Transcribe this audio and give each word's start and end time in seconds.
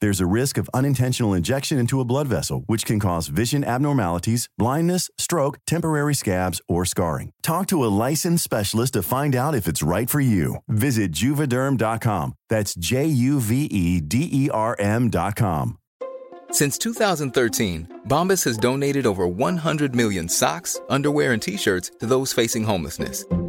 There's 0.00 0.20
a 0.20 0.26
risk 0.26 0.58
of 0.58 0.70
unintentional 0.72 1.34
injection 1.34 1.78
into 1.78 2.00
a 2.00 2.04
blood 2.04 2.28
vessel, 2.28 2.62
which 2.66 2.84
can 2.84 3.00
cause 3.00 3.28
vision 3.28 3.64
abnormalities, 3.64 4.48
blindness, 4.58 5.10
stroke, 5.18 5.58
temporary 5.66 6.14
scabs, 6.14 6.60
or 6.68 6.84
scarring. 6.84 7.32
Talk 7.42 7.66
to 7.68 7.84
a 7.84 7.94
licensed 8.06 8.44
specialist 8.44 8.92
to 8.92 9.02
find 9.02 9.34
out 9.34 9.54
if 9.54 9.66
it's 9.66 9.82
right 9.82 10.10
for 10.10 10.20
you. 10.20 10.56
Visit 10.68 11.12
juvederm.com. 11.12 12.34
That's 12.48 12.74
J 12.74 13.06
U 13.06 13.40
V 13.40 13.64
E 13.64 14.00
D 14.00 14.28
E 14.30 14.50
R 14.50 14.76
M.com. 14.78 15.78
Since 16.50 16.78
2013, 16.78 18.02
Bombas 18.08 18.44
has 18.44 18.56
donated 18.56 19.06
over 19.06 19.26
100 19.26 19.94
million 19.94 20.28
socks, 20.28 20.80
underwear, 20.88 21.32
and 21.32 21.42
t 21.42 21.56
shirts 21.56 21.90
to 21.98 22.06
those 22.06 22.32
facing 22.32 22.64
homelessness. 22.64 23.24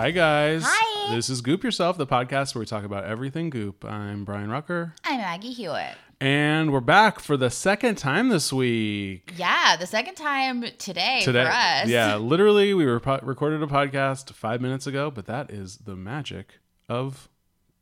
Hi 0.00 0.12
guys. 0.12 0.62
Hi. 0.64 1.14
This 1.14 1.28
is 1.28 1.42
Goop 1.42 1.62
Yourself, 1.62 1.98
the 1.98 2.06
podcast 2.06 2.54
where 2.54 2.60
we 2.60 2.64
talk 2.66 2.84
about 2.84 3.04
everything 3.04 3.50
Goop. 3.50 3.84
I'm 3.84 4.24
Brian 4.24 4.48
Rucker, 4.50 4.94
I'm 5.04 5.20
Aggie 5.20 5.52
Hewitt. 5.52 5.94
and 6.22 6.72
we're 6.72 6.80
back 6.80 7.20
for 7.20 7.36
the 7.36 7.50
second 7.50 7.96
time 7.96 8.30
this 8.30 8.50
week. 8.50 9.34
Yeah, 9.36 9.76
the 9.76 9.86
second 9.86 10.14
time 10.14 10.62
today, 10.78 11.20
Today, 11.22 11.44
for 11.44 11.50
us. 11.50 11.88
yeah, 11.88 12.16
literally, 12.16 12.72
we 12.72 12.86
were 12.86 12.98
po- 12.98 13.20
recorded 13.22 13.62
a 13.62 13.66
podcast 13.66 14.32
five 14.32 14.62
minutes 14.62 14.86
ago, 14.86 15.10
but 15.10 15.26
that 15.26 15.50
is 15.50 15.76
the 15.76 15.96
magic 15.96 16.60
of 16.88 17.28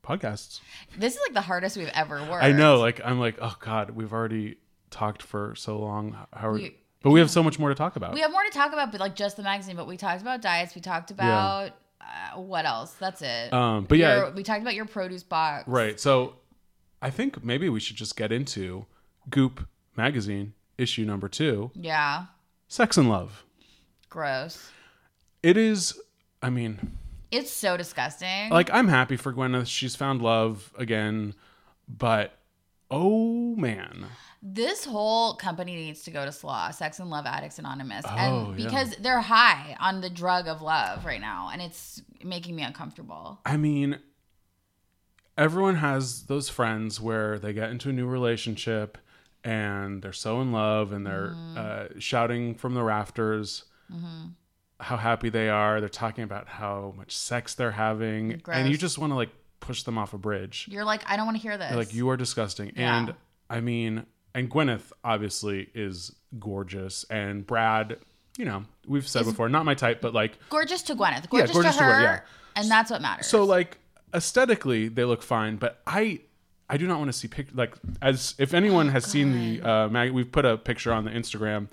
podcasts. 0.04 0.58
This 0.98 1.14
is 1.14 1.20
like 1.24 1.34
the 1.34 1.42
hardest 1.42 1.76
we've 1.76 1.86
ever 1.94 2.18
worked. 2.28 2.42
I 2.42 2.50
know, 2.50 2.80
like 2.80 3.00
I'm 3.04 3.20
like, 3.20 3.38
oh 3.40 3.54
god, 3.60 3.90
we've 3.90 4.12
already 4.12 4.56
talked 4.90 5.22
for 5.22 5.54
so 5.54 5.78
long. 5.78 6.16
How 6.32 6.48
are 6.48 6.52
We- 6.54 6.74
but 7.00 7.10
we 7.10 7.20
have 7.20 7.30
so 7.30 7.44
much 7.44 7.60
more 7.60 7.68
to 7.68 7.76
talk 7.76 7.94
about. 7.94 8.12
We 8.12 8.22
have 8.22 8.32
more 8.32 8.42
to 8.42 8.50
talk 8.50 8.72
about, 8.72 8.90
but 8.90 9.00
like 9.00 9.14
just 9.14 9.36
the 9.36 9.44
magazine. 9.44 9.76
But 9.76 9.86
we 9.86 9.96
talked 9.96 10.20
about 10.20 10.42
diets. 10.42 10.74
We 10.74 10.80
talked 10.80 11.12
about 11.12 11.70
uh, 12.34 12.40
what 12.40 12.64
else? 12.66 12.92
That's 12.94 13.22
it. 13.22 13.52
Um, 13.52 13.84
but 13.84 13.98
yeah, 13.98 14.16
Your- 14.16 14.30
we 14.32 14.42
talked 14.42 14.62
about 14.62 14.74
your 14.74 14.86
produce 14.86 15.22
box. 15.22 15.68
Right. 15.68 15.98
So 16.00 16.34
I 17.02 17.10
think 17.10 17.44
maybe 17.44 17.68
we 17.68 17.80
should 17.80 17.96
just 17.96 18.16
get 18.16 18.32
into 18.32 18.86
Goop 19.30 19.66
magazine 19.96 20.54
issue 20.78 21.04
number 21.04 21.28
two, 21.28 21.70
Yeah. 21.74 22.26
Sex 22.68 22.96
and 22.96 23.08
Love. 23.08 23.44
Gross. 24.08 24.70
It 25.42 25.56
is, 25.56 25.98
I 26.42 26.50
mean, 26.50 26.96
It's 27.30 27.50
so 27.52 27.76
disgusting. 27.76 28.50
like 28.50 28.70
I'm 28.72 28.88
happy 28.88 29.16
for 29.16 29.32
Gwyneth. 29.32 29.66
She's 29.66 29.94
found 29.96 30.22
love 30.22 30.72
again, 30.78 31.34
but 31.88 32.38
oh 32.90 33.54
man. 33.56 34.06
This 34.42 34.84
whole 34.84 35.34
company 35.34 35.74
needs 35.74 36.02
to 36.04 36.10
go 36.10 36.24
to 36.24 36.30
SLAW, 36.30 36.70
Sex 36.72 36.98
and 37.00 37.10
Love 37.10 37.26
Addicts 37.26 37.58
Anonymous, 37.58 38.04
Oh, 38.08 38.16
and 38.16 38.58
yeah. 38.58 38.64
because 38.66 38.96
they're 38.96 39.20
high 39.20 39.76
on 39.80 40.00
the 40.00 40.08
drug 40.10 40.46
of 40.46 40.62
love 40.62 41.04
right 41.04 41.20
now, 41.20 41.50
and 41.52 41.60
it's 41.60 42.00
making 42.24 42.54
me 42.54 42.62
uncomfortable. 42.62 43.40
I 43.44 43.56
mean, 43.56 43.98
everyone 45.36 45.76
has 45.76 46.24
those 46.24 46.48
friends 46.48 47.00
where 47.00 47.38
they 47.38 47.52
get 47.52 47.70
into 47.70 47.90
a 47.90 47.92
new 47.92 48.06
relationship 48.06 48.98
and 49.44 50.02
they're 50.02 50.12
so 50.12 50.40
in 50.40 50.50
love 50.52 50.92
and 50.92 51.06
they're 51.06 51.28
Mm-hmm. 51.28 51.58
uh, 51.96 52.00
shouting 52.00 52.54
from 52.54 52.74
the 52.74 52.82
rafters 52.82 53.64
how 54.80 54.96
happy 54.96 55.28
they 55.30 55.48
are. 55.48 55.80
They're 55.80 55.88
talking 55.88 56.22
about 56.24 56.46
how 56.48 56.94
much 56.96 57.16
sex 57.16 57.54
they're 57.54 57.72
having, 57.72 58.40
and 58.50 58.68
you 58.70 58.76
just 58.76 58.98
want 58.98 59.10
to 59.12 59.14
like 59.16 59.30
push 59.60 59.82
them 59.82 59.96
off 59.98 60.12
a 60.14 60.18
bridge. 60.18 60.66
You're 60.70 60.84
like, 60.84 61.02
I 61.10 61.16
don't 61.16 61.26
want 61.26 61.36
to 61.36 61.42
hear 61.42 61.56
this. 61.58 61.70
You're 61.70 61.78
like 61.78 61.94
you 61.94 62.08
are 62.10 62.16
disgusting, 62.16 62.72
Yeah. 62.76 62.98
and 62.98 63.14
I 63.50 63.60
mean, 63.60 64.06
and 64.38 64.48
Gwyneth 64.48 64.92
obviously 65.02 65.68
is 65.74 66.14
gorgeous, 66.38 67.04
and 67.10 67.44
Brad. 67.44 67.98
You 68.36 68.44
know, 68.44 68.64
we've 68.86 69.06
said 69.06 69.24
before, 69.24 69.48
not 69.48 69.64
my 69.64 69.74
type, 69.74 70.00
but 70.00 70.14
like 70.14 70.38
gorgeous 70.48 70.82
to 70.82 70.94
Gwyneth, 70.94 71.28
gorgeous, 71.28 71.50
gorgeous 71.50 71.72
to 71.72 71.78
to 71.78 71.84
her, 71.84 71.92
Gwyneth, 71.92 72.02
yeah. 72.02 72.20
and 72.54 72.70
that's 72.70 72.88
what 72.88 73.02
matters. 73.02 73.26
So 73.26 73.42
like 73.42 73.78
aesthetically, 74.14 74.86
they 74.86 75.04
look 75.04 75.22
fine, 75.22 75.56
but 75.56 75.82
I 75.88 76.20
I 76.70 76.76
do 76.76 76.86
not 76.86 76.98
want 76.98 77.08
to 77.08 77.18
see 77.18 77.26
pic 77.26 77.48
like 77.52 77.74
as 78.00 78.36
if 78.38 78.54
anyone 78.54 78.90
has 78.90 79.04
seen 79.04 79.32
the 79.32 79.68
uh, 79.68 79.88
mag. 79.88 80.12
We've 80.12 80.30
put 80.30 80.44
a 80.44 80.56
picture 80.56 80.92
on 80.92 81.04
the 81.04 81.10
Instagram. 81.10 81.66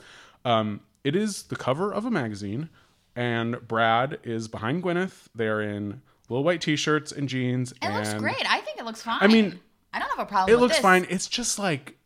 Um, 0.44 0.82
it 1.04 1.16
is 1.16 1.44
the 1.44 1.56
cover 1.56 1.94
of 1.94 2.06
a 2.06 2.12
magazine, 2.12 2.70
and 3.16 3.60
Brad 3.68 4.18
is 4.24 4.48
behind 4.48 4.84
Gwyneth. 4.84 5.28
They're 5.36 5.62
in 5.62 6.02
little 6.30 6.44
white 6.44 6.62
t-shirts 6.62 7.12
and 7.12 7.30
jeans. 7.30 7.74
it 7.74 7.78
and 7.84 7.94
looks 7.94 8.16
great. 8.16 8.52
I 8.52 8.60
think 8.62 8.80
it 8.80 8.86
looks 8.86 9.04
fine. 9.04 9.20
I 9.22 9.28
mean, 9.28 9.60
I 9.94 10.00
don't 10.00 10.10
have 10.10 10.26
a 10.26 10.26
problem. 10.26 10.50
It 10.50 10.54
with 10.56 10.62
looks 10.64 10.78
this. 10.78 10.82
fine. 10.82 11.06
It's 11.12 11.28
just 11.28 11.60
like 11.60 12.00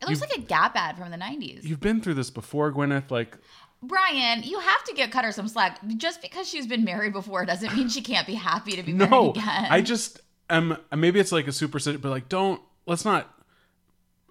It 0.00 0.08
looks 0.08 0.20
like 0.20 0.36
a 0.36 0.40
Gap 0.40 0.76
ad 0.76 0.98
from 0.98 1.10
the 1.10 1.16
'90s. 1.16 1.64
you've 1.64 1.80
been 1.80 2.00
through 2.00 2.14
this 2.14 2.30
before, 2.30 2.72
Gwyneth. 2.72 3.10
Like 3.10 3.36
Brian, 3.82 4.42
you 4.42 4.58
have 4.58 4.84
to 4.84 4.94
get 4.94 5.10
Cutter 5.10 5.32
some 5.32 5.48
slack. 5.48 5.80
Just 5.96 6.22
because 6.22 6.48
she's 6.48 6.66
been 6.66 6.84
married 6.84 7.12
before 7.12 7.44
doesn't 7.44 7.74
mean 7.74 7.88
she 7.88 8.02
can't 8.02 8.26
be 8.26 8.34
happy 8.34 8.72
to 8.72 8.82
be 8.82 8.92
married 8.92 9.10
no, 9.10 9.30
again. 9.30 9.66
I 9.70 9.80
just 9.80 10.20
am. 10.50 10.76
Maybe 10.94 11.20
it's 11.20 11.32
like 11.32 11.46
a 11.46 11.52
super, 11.52 11.78
but 11.98 12.10
like 12.10 12.28
don't. 12.28 12.60
Let's 12.86 13.04
not 13.04 13.28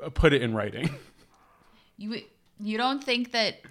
uh, 0.04 0.09
put 0.09 0.34
it 0.34 0.42
in 0.42 0.54
writing. 0.54 0.90
you 1.98 2.22
you 2.59 2.78
don't 2.78 3.04
think 3.04 3.31
that 3.31 3.62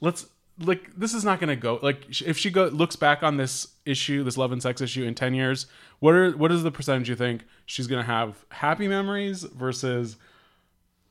let's 0.00 0.26
like 0.58 0.90
this 0.96 1.14
is 1.14 1.24
not 1.24 1.38
going 1.38 1.48
to 1.48 1.56
go 1.56 1.78
like 1.82 2.22
if 2.22 2.38
she 2.38 2.50
go 2.50 2.66
looks 2.66 2.96
back 2.96 3.22
on 3.22 3.36
this 3.36 3.68
issue 3.84 4.22
this 4.24 4.36
love 4.36 4.52
and 4.52 4.62
sex 4.62 4.80
issue 4.80 5.04
in 5.04 5.14
10 5.14 5.34
years 5.34 5.66
what 5.98 6.14
are 6.14 6.30
what 6.32 6.50
is 6.50 6.62
the 6.62 6.70
percentage 6.70 7.08
you 7.08 7.16
think 7.16 7.44
she's 7.66 7.86
going 7.86 8.00
to 8.00 8.06
have 8.06 8.44
happy 8.50 8.88
memories 8.88 9.42
versus 9.42 10.16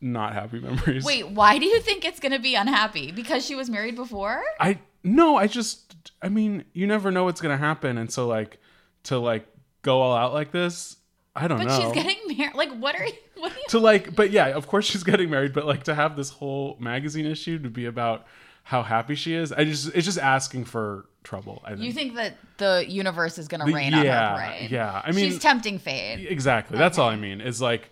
not 0.02 0.34
happy 0.34 0.60
memories 0.60 1.04
wait, 1.04 1.28
why 1.30 1.58
do 1.58 1.66
you 1.66 1.80
think 1.82 2.06
it's 2.06 2.20
gonna 2.20 2.40
be 2.40 2.56
unhappy? 2.56 3.12
Because 3.12 3.46
she 3.46 3.56
was 3.56 3.70
married 3.70 3.96
before? 3.96 4.44
i 4.60 4.80
no 5.04 5.36
i 5.38 5.48
just 5.48 5.94
i 6.22 6.30
mean 6.30 6.64
you 6.74 6.86
never 6.88 7.12
know 7.12 7.24
what's 7.24 7.42
going 7.42 7.56
to 7.58 7.64
happen 7.64 7.98
and 7.98 8.12
so 8.12 8.28
like 8.28 8.58
to 9.04 9.18
like 9.20 9.46
go 9.84 10.02
all 10.02 10.16
out 10.16 10.34
like 10.34 10.52
this 10.52 10.98
i 11.36 11.48
don't 11.48 11.60
But 11.60 11.68
know 11.68 11.78
But 11.80 11.84
she's 11.96 12.04
getting 12.04 12.38
married. 12.38 12.56
Like, 12.56 12.72
what 12.78 12.96
are 13.00 13.06
you? 13.06 13.14
What 13.38 13.52
are 13.52 13.56
you? 13.56 13.64
to 13.70 13.80
like 13.80 14.16
but 14.16 14.32
yeah 14.32 14.48
of 14.48 14.68
course 14.68 14.86
she's 14.86 15.04
getting 15.04 15.30
married 15.30 15.54
but 15.54 15.66
like 15.66 15.84
to 15.84 15.94
have 15.96 16.16
this 16.16 16.30
whole 16.30 16.78
magazine 16.80 17.26
issue 17.26 17.60
to 17.60 17.70
be 17.70 17.86
about 17.86 18.26
how 18.64 18.82
happy 18.82 19.14
she 19.14 19.34
is 19.34 19.52
i 19.52 19.64
just 19.64 19.94
it's 19.94 20.06
just 20.06 20.18
asking 20.18 20.66
for 20.66 21.06
trouble 21.24 21.62
i 21.66 21.70
think 21.72 21.82
You 21.82 21.92
think 21.94 22.16
that 22.16 22.38
the 22.58 22.84
universe 22.88 23.38
is 23.38 23.48
gonna 23.48 23.66
The- 23.66 23.74
rain 23.74 23.94
on 23.94 24.04
yeah, 24.06 24.30
her 24.32 24.36
parade? 24.58 24.72
yeah. 24.72 25.02
I 25.06 25.12
mean- 25.12 25.30
she's 25.32 25.40
tempting 25.40 25.78
fate. 25.80 26.26
Exactly. 26.30 26.78
That's 26.78 26.98
all 26.98 27.10
I 27.10 27.16
mean. 27.18 27.42
Is 27.42 27.62
like, 27.62 27.90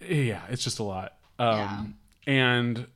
yeah, 0.00 0.42
it's 0.50 0.62
just 0.64 0.78
a 0.78 0.82
lot. 0.82 1.14
Um, 1.38 1.96
and 2.26 2.86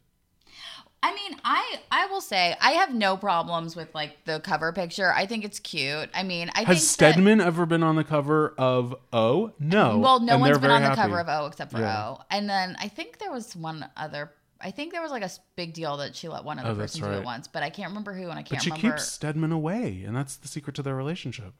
I 1.02 1.14
mean, 1.14 1.36
I 1.44 1.80
I 1.90 2.06
will 2.06 2.20
say 2.20 2.56
I 2.60 2.72
have 2.72 2.94
no 2.94 3.16
problems 3.16 3.74
with 3.76 3.94
like 3.94 4.24
the 4.24 4.40
cover 4.40 4.72
picture. 4.72 5.12
I 5.12 5.26
think 5.26 5.44
it's 5.44 5.58
cute. 5.58 6.08
I 6.14 6.22
mean, 6.22 6.50
I 6.54 6.60
has 6.62 6.66
think 6.66 6.98
that- 6.98 7.14
Stedman 7.14 7.40
ever 7.40 7.66
been 7.66 7.82
on 7.82 7.96
the 7.96 8.04
cover 8.04 8.54
of 8.58 8.94
O? 9.12 9.52
No. 9.58 9.98
well, 9.98 10.20
no 10.20 10.34
And 10.34 10.40
one's 10.42 10.58
been 10.58 10.70
on 10.70 10.82
the 10.82 10.88
happy. 10.88 11.00
cover 11.02 11.20
of 11.20 11.28
O 11.28 11.46
except 11.46 11.72
for 11.72 11.78
Yeah. 11.80 12.08
O. 12.10 12.20
And 12.30 12.48
then 12.48 12.76
I 12.80 12.88
think 12.88 13.18
there 13.18 13.32
was 13.32 13.54
one 13.56 13.88
other. 13.96 14.32
I 14.60 14.70
think 14.70 14.92
there 14.92 15.02
was 15.02 15.10
like 15.10 15.24
a 15.24 15.30
big 15.56 15.74
deal 15.74 15.96
that 15.96 16.14
she 16.14 16.28
let 16.28 16.44
one 16.44 16.60
other 16.60 16.70
Oh, 16.70 16.74
person 16.76 17.00
do 17.02 17.10
it 17.10 17.24
once, 17.24 17.48
but 17.48 17.64
I 17.64 17.70
can't 17.70 17.88
remember 17.88 18.14
who 18.14 18.28
and 18.30 18.38
I 18.38 18.42
can't 18.44 18.64
remember 18.64 18.64
who. 18.64 18.70
But 18.70 18.78
she 18.78 18.82
remember. 18.82 18.96
keeps 18.98 19.08
Stedman 19.10 19.50
away, 19.50 20.04
and 20.06 20.14
that's 20.16 20.36
the 20.36 20.46
secret 20.46 20.76
to 20.76 20.82
their 20.84 20.94
relationship. 20.94 21.52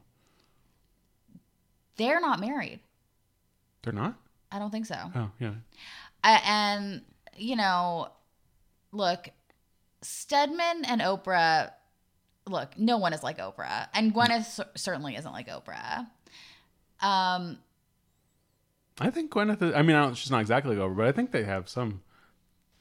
They're 1.97 2.21
not 2.21 2.39
married. 2.41 2.79
They're 3.83 3.93
not. 3.93 4.15
I 4.53 4.59
don't 4.59 4.71
think 4.71 4.87
so. 4.87 4.97
Oh 5.15 5.31
yeah. 5.41 5.55
I, 6.23 6.41
and 6.45 7.03
you 7.37 7.57
know, 7.57 8.09
look, 8.93 9.29
Stedman 10.03 10.85
and 10.85 11.01
Oprah. 11.01 11.73
Look, 12.47 12.77
no 12.77 12.99
one 12.99 13.13
is 13.13 13.23
like 13.23 13.39
Oprah, 13.39 13.89
and 13.95 14.13
Gwyneth 14.13 14.45
cer- 14.45 14.71
certainly 14.75 15.17
isn't 15.17 15.33
like 15.33 15.49
Oprah. 15.49 16.07
Um, 17.01 17.59
I 19.01 19.11
think 19.11 19.31
Gwyneth. 19.31 19.63
Is, 19.63 19.75
I 19.75 19.83
mean, 19.83 19.97
I 19.97 20.03
don't, 20.03 20.17
she's 20.17 20.31
not 20.31 20.41
exactly 20.41 20.77
over, 20.77 20.95
but 20.95 21.07
I 21.07 21.13
think 21.13 21.31
they 21.31 21.45
have 21.45 21.69
some 21.69 22.03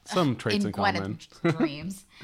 some 0.05 0.35
traits 0.35 0.63
in, 0.63 0.67
in 0.67 0.73
common. 0.73 1.19
Dreams. 1.43 2.05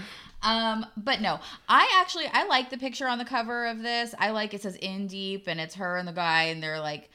Um, 0.43 0.85
but 0.95 1.19
no, 1.19 1.39
I 1.67 1.99
actually 1.99 2.27
I 2.31 2.45
like 2.45 2.69
the 2.69 2.77
picture 2.77 3.07
on 3.07 3.17
the 3.17 3.25
cover 3.25 3.65
of 3.65 3.81
this. 3.81 4.13
I 4.19 4.29
like 4.29 4.53
it 4.53 4.61
says 4.61 4.75
in 4.75 5.07
deep 5.07 5.47
and 5.47 5.59
it's 5.59 5.73
her 5.75 5.97
and 5.97 6.07
the 6.07 6.11
guy 6.11 6.43
and 6.43 6.61
they're 6.61 6.79
like 6.79 7.09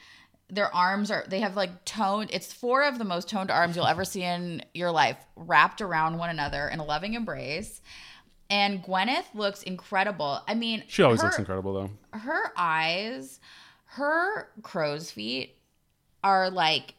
their 0.53 0.73
arms 0.73 1.09
are 1.09 1.25
they 1.27 1.39
have 1.39 1.55
like 1.55 1.83
toned 1.83 2.29
it's 2.31 2.53
four 2.53 2.83
of 2.83 2.99
the 2.99 3.03
most 3.03 3.27
toned 3.27 3.49
arms 3.49 3.75
you'll 3.75 3.87
ever 3.87 4.05
see 4.05 4.21
in 4.23 4.63
your 4.73 4.91
life 4.91 5.17
wrapped 5.35 5.81
around 5.81 6.17
one 6.17 6.29
another 6.29 6.67
in 6.67 6.79
a 6.79 6.85
loving 6.85 7.13
embrace. 7.15 7.81
And 8.49 8.83
Gwyneth 8.83 9.33
looks 9.33 9.63
incredible. 9.63 10.41
I 10.47 10.53
mean, 10.53 10.83
she 10.87 11.01
always 11.01 11.21
her- 11.21 11.27
looks 11.27 11.39
incredible 11.39 11.73
though. 11.73 12.17
her 12.17 12.51
eyes, 12.55 13.39
her 13.85 14.49
crow's 14.61 15.09
feet 15.09 15.57
are 16.23 16.51
like 16.51 16.93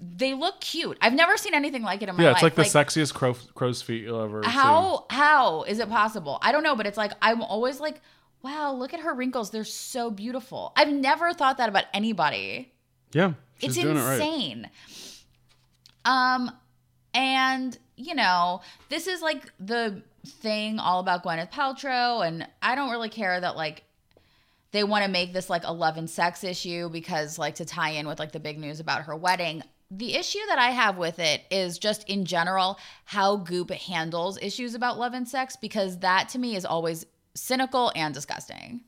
they 0.00 0.34
look 0.34 0.60
cute. 0.60 0.98
I've 1.00 1.12
never 1.12 1.36
seen 1.36 1.54
anything 1.54 1.82
like 1.82 2.02
it 2.02 2.08
in 2.08 2.16
my 2.16 2.22
life. 2.22 2.24
Yeah, 2.24 2.46
life. 2.46 2.58
it's 2.58 2.74
like 2.74 2.88
the 2.88 3.00
sexiest 3.00 3.14
crow, 3.14 3.34
crow's 3.54 3.82
feet 3.82 4.02
you'll 4.02 4.22
ever 4.22 4.42
see. 4.42 4.50
how 4.50 5.06
how 5.10 5.62
is 5.64 5.78
it 5.78 5.88
possible? 5.88 6.38
I 6.42 6.52
don't 6.52 6.62
know, 6.62 6.74
but 6.74 6.86
it's 6.86 6.96
like 6.96 7.12
I'm 7.22 7.42
always 7.42 7.78
like, 7.78 8.00
wow, 8.42 8.72
look 8.72 8.94
at 8.94 9.00
her 9.00 9.14
wrinkles. 9.14 9.50
They're 9.50 9.64
so 9.64 10.10
beautiful. 10.10 10.72
I've 10.76 10.92
never 10.92 11.32
thought 11.32 11.58
that 11.58 11.68
about 11.68 11.84
anybody. 11.92 12.72
Yeah, 13.12 13.34
she's 13.58 13.76
it's 13.76 13.78
doing 13.78 13.96
it 13.96 14.00
right. 14.00 14.14
insane. 14.14 14.70
Um, 16.04 16.50
and 17.14 17.76
you 17.96 18.14
know, 18.14 18.60
this 18.88 19.06
is 19.06 19.20
like 19.20 19.52
the 19.58 20.02
thing 20.26 20.78
all 20.78 21.00
about 21.00 21.24
Gwyneth 21.24 21.50
Paltrow, 21.50 22.26
and 22.26 22.46
I 22.62 22.74
don't 22.74 22.90
really 22.90 23.08
care 23.08 23.40
that 23.40 23.56
like 23.56 23.84
they 24.70 24.84
want 24.84 25.04
to 25.04 25.10
make 25.10 25.32
this 25.32 25.48
like 25.48 25.64
a 25.64 25.72
love 25.72 25.96
and 25.96 26.08
sex 26.08 26.44
issue 26.44 26.88
because 26.90 27.38
like 27.38 27.56
to 27.56 27.64
tie 27.64 27.90
in 27.90 28.06
with 28.06 28.18
like 28.18 28.32
the 28.32 28.40
big 28.40 28.58
news 28.58 28.80
about 28.80 29.02
her 29.02 29.16
wedding. 29.16 29.62
The 29.90 30.14
issue 30.14 30.40
that 30.48 30.58
I 30.58 30.70
have 30.70 30.98
with 30.98 31.18
it 31.18 31.42
is 31.50 31.78
just 31.78 32.06
in 32.10 32.26
general 32.26 32.78
how 33.06 33.36
Goop 33.36 33.70
handles 33.70 34.38
issues 34.42 34.74
about 34.74 34.98
love 34.98 35.14
and 35.14 35.26
sex 35.26 35.56
because 35.56 36.00
that 36.00 36.28
to 36.30 36.38
me 36.38 36.56
is 36.56 36.66
always 36.66 37.06
cynical 37.38 37.92
and 37.94 38.12
disgusting. 38.14 38.80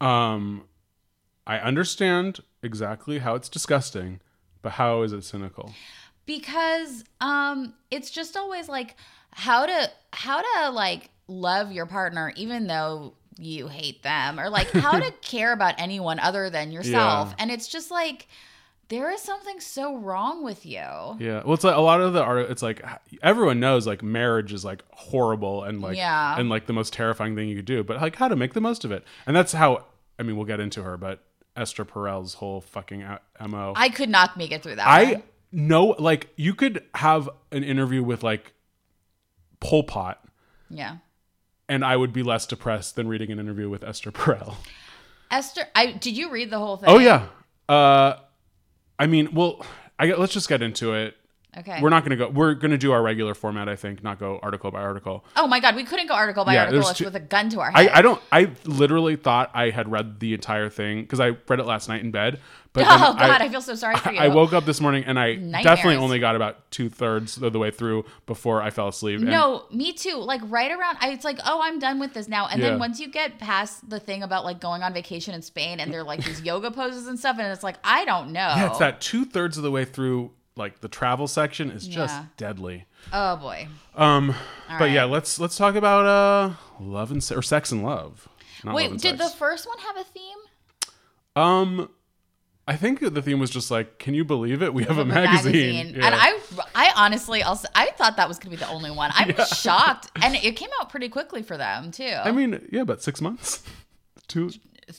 Um, 0.00 0.64
I 1.46 1.58
understand 1.58 2.40
exactly 2.62 3.18
how 3.18 3.34
it's 3.34 3.48
disgusting, 3.48 4.20
but 4.62 4.72
how 4.72 5.02
is 5.02 5.12
it 5.12 5.24
cynical? 5.24 5.72
because 6.26 7.02
um 7.20 7.74
it's 7.90 8.08
just 8.08 8.36
always 8.36 8.68
like 8.68 8.94
how 9.32 9.66
to 9.66 9.90
how 10.12 10.40
to 10.40 10.70
like 10.70 11.10
love 11.26 11.72
your 11.72 11.86
partner 11.86 12.32
even 12.36 12.68
though 12.68 13.14
you 13.36 13.66
hate 13.66 14.02
them 14.04 14.38
or 14.38 14.48
like 14.48 14.70
how 14.70 14.96
to 15.00 15.10
care 15.22 15.52
about 15.52 15.74
anyone 15.78 16.20
other 16.20 16.48
than 16.48 16.70
yourself 16.70 17.30
Yeah. 17.30 17.34
and 17.38 17.50
it's 17.50 17.66
just 17.66 17.90
like 17.90 18.28
there 18.90 19.10
is 19.10 19.22
something 19.22 19.58
so 19.60 19.96
wrong 19.96 20.44
with 20.44 20.66
you 20.66 20.76
Yeah, 21.18 21.42
well, 21.44 21.54
it's 21.54 21.64
like 21.64 21.74
a 21.76 21.80
lot 21.80 22.00
of 22.02 22.12
the 22.12 22.22
art. 22.22 22.50
It's 22.50 22.62
like 22.62 22.84
everyone 23.22 23.58
knows 23.60 23.86
like 23.86 24.02
marriage 24.02 24.52
is 24.52 24.64
like 24.64 24.82
horrible 24.90 25.64
and 25.64 25.80
like 25.80 25.96
Yeah. 25.96 26.38
and 26.38 26.48
like 26.50 26.66
the 26.66 26.72
most 26.74 26.92
terrifying 26.92 27.34
thing 27.34 27.48
you 27.48 27.56
could 27.56 27.64
do, 27.64 27.82
but 27.82 28.00
like 28.02 28.16
how 28.16 28.28
to 28.28 28.36
make 28.36 28.52
the 28.52 28.60
most 28.60 28.84
of 28.84 28.92
it, 28.92 29.02
and 29.26 29.34
that's 29.34 29.52
how. 29.52 29.86
I 30.18 30.22
mean, 30.22 30.36
we'll 30.36 30.44
get 30.44 30.60
into 30.60 30.82
her, 30.82 30.98
but 30.98 31.24
Esther 31.56 31.84
Perel's 31.86 32.34
whole 32.34 32.60
fucking 32.60 33.02
mo. 33.48 33.72
i 33.74 33.88
could 33.88 34.10
not 34.10 34.36
make 34.36 34.52
it 34.52 34.62
through 34.62 34.76
that 34.76 34.86
I 34.86 35.22
know, 35.50 35.96
like 35.98 36.28
you 36.36 36.52
could 36.54 36.84
have 36.94 37.28
an 37.50 37.64
interview 37.64 38.02
with 38.02 38.22
like 38.22 38.52
Pol 39.60 39.82
Pot, 39.84 40.22
yeah 40.68 40.98
and 41.68 41.84
I 41.84 41.96
would 41.96 42.12
be 42.12 42.22
less 42.22 42.46
depressed 42.46 42.96
than 42.96 43.08
reading 43.08 43.30
an 43.30 43.38
interview 43.38 43.68
with 43.70 43.82
Esther 43.84 44.10
Perel. 44.12 44.56
esther 45.30 45.62
i 45.74 45.86
did 45.92 46.16
you 46.16 46.30
read 46.30 46.50
the 46.50 46.58
whole 46.58 46.76
thing 46.76 46.88
Oh 46.88 46.98
yeah. 46.98 47.26
Uh, 47.68 48.14
I 49.00 49.06
mean, 49.06 49.32
well, 49.32 49.64
I 49.98 50.04
let's 50.12 50.34
just 50.34 50.46
get 50.46 50.60
into 50.60 50.92
it. 50.92 51.16
Okay 51.58 51.80
We're 51.82 51.90
not 51.90 52.04
going 52.04 52.16
to 52.18 52.24
go. 52.24 52.28
We're 52.30 52.54
going 52.54 52.70
to 52.70 52.78
do 52.78 52.92
our 52.92 53.02
regular 53.02 53.34
format, 53.34 53.68
I 53.68 53.76
think, 53.76 54.02
not 54.02 54.18
go 54.18 54.38
article 54.42 54.70
by 54.70 54.80
article. 54.80 55.24
oh 55.36 55.46
my 55.46 55.60
god 55.60 55.76
we 55.76 55.84
couldn't 55.84 56.06
go 56.06 56.14
article 56.14 56.44
by 56.44 56.54
Yeah, 56.54 56.64
article 56.66 56.82
there's 56.82 56.96
two- 56.98 57.04
with 57.04 57.16
a 57.16 57.20
gun 57.20 57.48
to 57.50 57.60
our 57.60 57.70
I, 57.74 57.82
head 57.82 57.90
I 57.94 58.02
don't. 58.02 58.22
I 58.32 58.50
literally 58.64 59.16
thought 59.16 59.50
I 59.54 59.70
had 59.70 59.90
read 59.90 60.20
the 60.20 60.34
entire 60.34 60.68
thing 60.70 61.02
because 61.02 61.20
I 61.20 61.36
read 61.48 61.60
it 61.60 61.66
last 61.66 61.88
night 61.88 62.02
in 62.02 62.10
bed. 62.10 62.40
But 62.72 62.86
oh 62.88 63.14
god 63.14 63.42
I, 63.42 63.48
feel 63.48 63.60
so 63.60 63.74
sorry 63.74 63.96
for 63.96 64.12
you 64.12 64.20
I 64.20 64.28
woke 64.28 64.52
up 64.52 64.64
this 64.64 64.80
morning 64.80 65.02
and 65.04 65.18
I 65.18 65.34
Nightmares. 65.34 65.64
definitely 65.64 65.96
only 65.96 66.20
got 66.20 66.36
about 66.36 66.70
two 66.70 66.88
thirds 66.88 67.36
of 67.42 67.52
the 67.52 67.58
way 67.58 67.72
through 67.72 68.04
before 68.26 68.62
I 68.62 68.70
fell 68.70 68.86
asleep. 68.86 69.18
And 69.20 69.28
No, 69.28 69.64
me 69.72 69.92
too. 69.92 70.14
Like 70.18 70.40
right 70.44 70.70
around, 70.70 70.98
I, 71.00 71.10
it's 71.10 71.24
like, 71.24 71.40
oh, 71.44 71.60
I'm 71.60 71.80
done 71.80 71.98
with 71.98 72.14
this 72.14 72.28
now. 72.28 72.46
And 72.46 72.60
Yeah. 72.62 72.70
then 72.70 72.78
once 72.78 73.00
you 73.00 73.08
get 73.08 73.40
past 73.40 73.90
the 73.90 73.98
thing 73.98 74.22
about 74.22 74.44
like 74.44 74.60
going 74.60 74.84
on 74.84 74.94
vacation 74.94 75.34
in 75.34 75.42
Spain 75.42 75.80
and 75.80 75.92
they're 75.92 76.04
like 76.04 76.24
these 76.24 76.42
yoga 76.42 76.70
poses 76.70 77.08
and 77.08 77.18
stuff, 77.18 77.38
and 77.40 77.48
it's 77.52 77.64
like, 77.64 77.74
I 77.82 78.04
don't 78.04 78.28
know. 78.32 78.38
yeah, 78.38 78.68
it's 78.68 78.78
that 78.78 79.00
two 79.00 79.24
thirds 79.24 79.56
of 79.56 79.64
the 79.64 79.70
way 79.72 79.84
through. 79.84 80.30
Like 80.56 80.80
the 80.80 80.88
travel 80.88 81.26
section 81.28 81.70
is 81.70 81.86
just 81.86 82.14
Yeah. 82.14 82.24
deadly. 82.36 82.84
Oh 83.12 83.36
boy. 83.36 83.68
Um, 83.94 84.34
but 84.78 84.90
yeah, 84.90 85.04
let's 85.04 85.38
let's 85.38 85.56
talk 85.56 85.74
about 85.74 86.06
uh 86.06 86.54
love 86.80 87.10
and 87.10 87.22
se- 87.22 87.34
or 87.36 87.42
sex 87.42 87.70
and 87.72 87.82
love. 87.82 88.28
Not 88.64 88.72
love 88.72 88.76
Wait, 88.76 88.90
and 88.90 89.00
did 89.00 89.16
the 89.18 89.28
sex. 89.28 89.38
first 89.38 89.66
one 89.68 89.78
have 89.78 89.96
a 89.96 90.04
theme? 90.04 90.36
um, 91.36 91.88
I 92.68 92.76
think 92.76 93.00
the 93.00 93.22
theme 93.22 93.40
was 93.40 93.50
just 93.50 93.70
like, 93.70 93.98
can 93.98 94.14
you 94.14 94.24
believe 94.24 94.62
it? 94.62 94.72
We 94.74 94.84
have 94.84 94.98
a 94.98 95.04
magazine, 95.04 95.94
Yeah. 95.96 96.06
And 96.06 96.14
I, 96.14 96.38
I 96.74 96.92
honestly, 96.96 97.42
also, 97.42 97.66
I 97.74 97.86
thought 97.92 98.16
that 98.16 98.28
was 98.28 98.38
going 98.38 98.56
to 98.56 98.58
be 98.58 98.64
the 98.64 98.70
only 98.70 98.90
one. 98.92 99.10
I'm 99.14 99.34
shocked, 99.54 100.08
and 100.22 100.36
it 100.36 100.56
came 100.56 100.68
out 100.80 100.88
pretty 100.90 101.08
quickly 101.08 101.42
for 101.42 101.56
them 101.56 101.90
too. 101.90 102.04
I 102.04 102.30
mean, 102.32 102.68
yeah, 102.70 102.82
about 102.82 103.02
six 103.02 103.20
months. 103.20 103.62
Two 104.28 104.50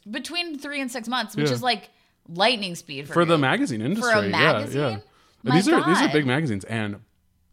between 0.09 0.57
three 0.57 0.81
and 0.81 0.91
six 0.91 1.07
months, 1.07 1.35
which 1.35 1.47
Yeah. 1.47 1.53
is 1.53 1.61
like 1.63 1.89
lightning 2.27 2.75
speed 2.75 3.07
for, 3.07 3.13
for 3.13 3.25
the 3.25 3.37
magazine 3.37 3.81
industry. 3.81 4.11
For 4.11 4.19
a 4.19 4.23
yeah, 4.23 4.29
magazine? 4.29 4.81
yeah. 4.81 4.97
My 5.43 5.55
these 5.55 5.67
are 5.69 5.85
these 5.85 6.01
are 6.01 6.09
big 6.11 6.25
magazines, 6.25 6.63
and 6.65 6.99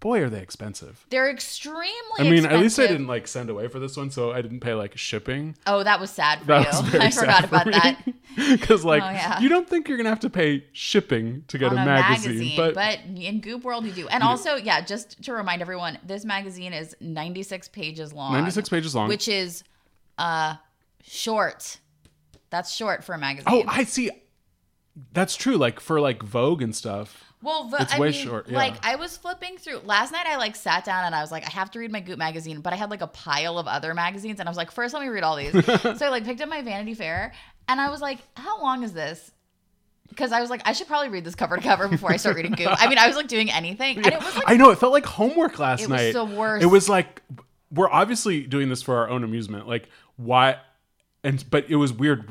boy, 0.00 0.20
are 0.22 0.28
they 0.30 0.40
expensive. 0.40 1.04
They're 1.10 1.28
extremely. 1.30 1.88
I 2.18 2.22
mean, 2.24 2.46
at 2.46 2.60
least 2.60 2.78
I 2.78 2.86
didn't 2.86 3.06
like 3.08 3.26
send 3.26 3.50
away 3.50 3.68
for 3.68 3.78
this 3.80 3.96
one, 3.96 4.10
so 4.10 4.32
I 4.32 4.42
didn't 4.42 4.60
pay 4.60 4.74
like 4.74 4.96
shipping. 4.96 5.56
Oh, 5.66 5.82
that 5.82 5.98
was 6.00 6.10
sad 6.10 6.40
for 6.40 6.46
That 6.46 6.72
you. 6.72 6.78
was 6.80 6.80
very 6.90 7.04
I 7.04 7.10
forgot 7.10 7.44
about 7.44 7.66
that. 7.66 8.04
Because 8.36 8.84
like 8.84 9.02
Oh, 9.02 9.10
yeah. 9.10 9.40
you 9.40 9.48
don't 9.48 9.68
think 9.68 9.88
you're 9.88 9.96
gonna 9.96 10.08
have 10.10 10.20
to 10.20 10.30
pay 10.30 10.64
shipping 10.72 11.44
to 11.48 11.58
get 11.58 11.72
on 11.72 11.78
a, 11.78 11.82
a 11.82 11.84
magazine, 11.84 12.56
but, 12.56 12.74
but, 12.74 13.00
in 13.16 13.40
Goop 13.40 13.64
World 13.64 13.84
you 13.86 13.92
do. 13.92 14.06
And 14.08 14.22
also, 14.22 14.54
yeah, 14.56 14.80
just 14.80 15.22
to 15.24 15.32
remind 15.32 15.62
everyone, 15.62 15.98
this 16.04 16.24
magazine 16.24 16.72
is 16.72 16.94
96 17.00 17.68
pages 17.68 18.12
long. 18.12 18.32
96 18.34 18.68
pages 18.68 18.94
long. 18.94 19.08
Which 19.08 19.26
is 19.28 19.64
uh 20.18 20.56
short. 21.02 21.78
That's 22.50 22.72
short 22.74 23.02
for 23.04 23.14
a 23.14 23.18
magazine. 23.18 23.46
oh, 23.48 23.64
I 23.66 23.84
see. 23.84 24.10
That's 25.12 25.36
true. 25.36 25.56
Like 25.56 25.80
for 25.80 26.00
like 26.00 26.22
Vogue 26.22 26.62
and 26.62 26.74
stuff. 26.74 27.24
Well, 27.42 27.68
the, 27.68 27.80
it's 27.80 27.94
I 27.94 27.98
way 27.98 28.10
mean, 28.10 28.26
short, 28.26 28.48
yeah. 28.48 28.56
like 28.56 28.74
I 28.84 28.96
was 28.96 29.16
flipping 29.16 29.58
through 29.58 29.78
last 29.84 30.10
night. 30.12 30.26
I 30.26 30.36
like 30.36 30.56
sat 30.56 30.84
down 30.84 31.04
and 31.04 31.14
I 31.14 31.20
was 31.20 31.30
like, 31.30 31.46
I 31.46 31.50
have 31.50 31.70
to 31.72 31.78
read 31.78 31.92
my 31.92 32.00
Goop 32.00 32.18
magazine, 32.18 32.60
but 32.60 32.72
I 32.72 32.76
had 32.76 32.90
like 32.90 33.00
a 33.00 33.06
pile 33.06 33.58
of 33.58 33.66
other 33.68 33.94
magazines, 33.94 34.40
and 34.40 34.48
I 34.48 34.50
was 34.50 34.56
like, 34.56 34.70
first 34.70 34.92
let 34.92 35.02
me 35.02 35.08
read 35.08 35.22
all 35.22 35.36
these. 35.36 35.52
so 35.82 35.96
I 36.00 36.08
like 36.08 36.24
picked 36.24 36.40
up 36.40 36.48
my 36.48 36.62
Vanity 36.62 36.94
Fair, 36.94 37.32
and 37.68 37.80
I 37.80 37.90
was 37.90 38.00
like, 38.00 38.18
how 38.36 38.60
long 38.60 38.82
is 38.82 38.92
this? 38.92 39.30
Because 40.08 40.32
I 40.32 40.40
was 40.40 40.50
like, 40.50 40.62
I 40.64 40.72
should 40.72 40.88
probably 40.88 41.10
read 41.10 41.24
this 41.24 41.34
cover 41.34 41.56
to 41.56 41.62
cover 41.62 41.86
before 41.86 42.10
I 42.10 42.16
start 42.16 42.34
reading 42.34 42.52
Goop. 42.52 42.70
I 42.70 42.88
mean, 42.88 42.98
I 42.98 43.06
was 43.06 43.14
like 43.14 43.28
doing 43.28 43.50
anything, 43.50 43.98
and 43.98 44.06
it 44.06 44.18
was 44.18 44.34
like 44.34 44.44
I 44.48 44.56
know 44.56 44.70
it 44.70 44.78
felt 44.78 44.92
like 44.92 45.06
homework 45.06 45.58
last 45.58 45.82
It 45.82 45.88
was 45.88 46.00
night. 46.00 46.12
the 46.14 46.24
worst. 46.24 46.62
It 46.64 46.66
was 46.66 46.88
like 46.88 47.22
we're 47.70 47.90
obviously 47.90 48.42
doing 48.42 48.68
this 48.68 48.82
for 48.82 48.96
our 48.96 49.08
own 49.08 49.22
amusement. 49.22 49.68
Like 49.68 49.88
why? 50.16 50.56
And 51.24 51.44
but 51.50 51.68
it 51.68 51.74
was 51.76 51.92
weird, 51.92 52.28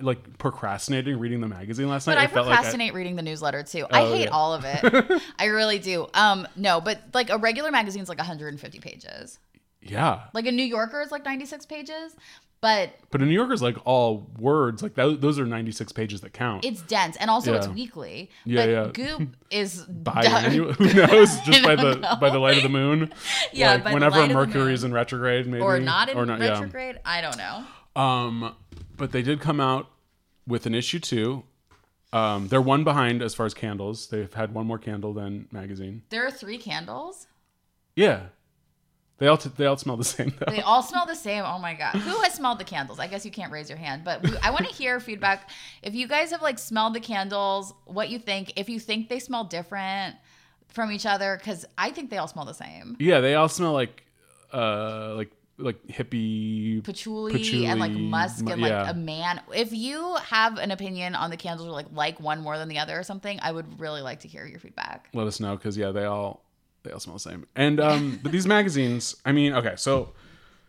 like 0.00 0.38
procrastinating 0.38 1.18
reading 1.18 1.40
the 1.40 1.48
magazine 1.48 1.88
last 1.88 2.06
night. 2.06 2.14
But 2.14 2.20
I 2.22 2.26
felt 2.28 2.46
like 2.46 2.54
procrastinate 2.54 2.94
reading 2.94 3.16
the 3.16 3.22
newsletter 3.22 3.64
too. 3.64 3.86
I 3.90 4.02
Oh, 4.02 4.12
hate 4.12 4.24
yeah. 4.24 4.30
all 4.30 4.54
of 4.54 4.64
it. 4.64 5.22
I 5.38 5.46
really 5.46 5.80
do. 5.80 6.06
Um, 6.14 6.46
no, 6.54 6.80
but 6.80 7.00
like 7.12 7.28
a 7.30 7.38
regular 7.38 7.70
magazine's 7.72 8.08
like 8.08 8.18
150 8.18 8.78
pages. 8.78 9.38
yeah. 9.82 10.20
Like 10.32 10.46
a 10.46 10.52
New 10.52 10.62
Yorker 10.64 11.00
is 11.02 11.10
like 11.10 11.24
96 11.24 11.66
pages, 11.66 12.14
but 12.60 12.90
But 13.10 13.20
a 13.20 13.24
New 13.24 13.32
Yorker 13.34 13.52
is 13.52 13.62
like 13.62 13.76
all 13.84 14.30
words. 14.38 14.80
Like 14.80 14.94
those, 14.94 15.18
those 15.18 15.38
are 15.40 15.46
ninety 15.46 15.72
six 15.72 15.90
pages 15.90 16.20
that 16.20 16.32
count. 16.32 16.64
it's 16.64 16.82
dense 16.82 17.16
and 17.16 17.30
also 17.30 17.54
it's 17.54 17.66
weekly. 17.66 18.30
Yeah, 18.44 18.64
but 18.64 18.70
yeah. 18.70 19.16
Goop 19.18 19.36
is 19.50 19.84
Biannual. 19.86 20.72
Who 20.76 20.94
knows? 20.94 21.40
Just 21.40 21.64
by 21.64 21.74
the 21.74 21.94
don't 21.96 22.20
by 22.20 22.30
the 22.30 22.38
light 22.38 22.58
of 22.58 22.62
the 22.62 22.68
moon. 22.68 23.12
Yeah, 23.52 23.72
Like, 23.72 23.84
by 23.84 23.94
whenever 23.94 24.18
light 24.18 24.24
of 24.24 24.28
the 24.28 24.34
Mercury's 24.34 24.84
in 24.84 24.92
retrograde, 24.92 25.48
maybe 25.48 25.62
or 25.62 25.80
not 25.80 26.10
in 26.10 26.16
or 26.16 26.24
not, 26.26 26.38
yeah. 26.38 26.50
retrograde. 26.50 27.00
I 27.04 27.20
don't 27.22 27.36
know. 27.36 27.64
Um, 27.96 28.54
but 28.96 29.12
they 29.12 29.22
did 29.22 29.40
come 29.40 29.60
out 29.60 29.88
with 30.46 30.66
an 30.66 30.74
issue 30.74 30.98
two. 31.00 31.44
Um, 32.12 32.48
they're 32.48 32.60
one 32.62 32.82
behind 32.84 33.22
as 33.22 33.34
far 33.34 33.46
as 33.46 33.54
candles. 33.54 34.08
They've 34.08 34.32
had 34.32 34.52
one 34.54 34.66
more 34.66 34.78
candle 34.78 35.12
than 35.12 35.46
magazine. 35.52 36.02
There 36.10 36.26
are 36.26 36.30
three 36.30 36.58
candles. 36.58 37.26
Yeah, 37.94 38.26
They 39.18 39.26
all 39.26 39.36
t- 39.36 39.50
they 39.56 39.66
all 39.66 39.76
smell 39.76 39.96
the 39.96 40.04
same 40.16 40.32
though. 40.38 40.50
They 40.50 40.62
all 40.62 40.82
smell 40.82 41.06
the 41.06 41.14
same. 41.14 41.44
Oh 41.44 41.58
my 41.58 41.74
god. 41.74 41.96
Who 41.96 42.20
has 42.22 42.34
smelled 42.34 42.58
the 42.58 42.64
candles? 42.64 42.98
I 42.98 43.06
guess 43.06 43.24
you 43.24 43.30
can't 43.30 43.52
raise 43.52 43.68
your 43.68 43.78
hand, 43.78 44.02
but 44.04 44.22
we, 44.22 44.36
I 44.42 44.50
want 44.50 44.66
to 44.66 44.72
hear 44.74 44.98
feedback. 45.00 45.50
If 45.82 45.94
you 45.94 46.08
guys 46.08 46.30
have 46.30 46.42
like 46.42 46.58
smelled 46.58 46.94
the 46.94 47.00
candles, 47.00 47.74
what 47.86 48.08
you 48.08 48.18
think? 48.18 48.54
If 48.56 48.68
you 48.68 48.80
think 48.80 49.08
they 49.08 49.18
smell 49.18 49.44
different 49.44 50.16
from 50.68 50.90
each 50.92 51.04
other, 51.06 51.36
because 51.36 51.66
I 51.76 51.90
think 51.90 52.10
they 52.10 52.16
all 52.18 52.28
smell 52.28 52.44
the 52.44 52.54
same. 52.54 52.96
yeah, 52.98 53.20
they 53.20 53.34
all 53.34 53.48
smell 53.48 53.72
like 53.72 54.04
uh 54.52 55.14
like 55.16 55.30
like 55.60 55.86
hippie 55.86 56.82
Patchouli, 56.82 57.66
and 57.66 57.78
like 57.80 57.92
musk 57.92 58.44
mu- 58.44 58.52
and 58.52 58.62
like 58.62 58.70
yeah. 58.70 58.90
a 58.90 58.94
man. 58.94 59.40
If 59.54 59.72
you 59.72 60.16
have 60.16 60.58
an 60.58 60.70
opinion 60.70 61.14
on 61.14 61.30
the 61.30 61.36
candles 61.36 61.68
or 61.68 61.72
like 61.72 61.86
like 61.92 62.20
one 62.20 62.40
more 62.40 62.58
than 62.58 62.68
the 62.68 62.78
other 62.78 62.98
or 62.98 63.02
something, 63.02 63.38
I 63.42 63.52
would 63.52 63.80
really 63.80 64.02
like 64.02 64.20
to 64.20 64.28
hear 64.28 64.46
your 64.46 64.58
feedback. 64.58 65.08
let 65.14 65.26
us 65.26 65.40
know 65.40 65.56
because 65.56 65.76
yeah 65.76 65.90
they 65.90 66.04
all 66.04 66.42
they 66.82 66.90
all 66.90 67.00
smell 67.00 67.14
the 67.16 67.20
same 67.20 67.46
and 67.54 67.78
um 67.80 68.18
but 68.22 68.32
these 68.32 68.46
magazines 68.46 69.14
i 69.26 69.32
mean 69.32 69.52
okay 69.52 69.74
so 69.76 70.12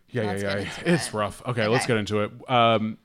yeah 0.10 0.24
Let's 0.24 0.44
yeah 0.44 0.58
yeah 0.58 0.94
it's 0.94 1.08
it. 1.08 1.14
rough 1.14 1.42
okay, 1.48 1.68
let's 1.68 1.86
get 1.86 1.96
into 1.98 2.20
it 2.22 2.32
um 2.50 2.98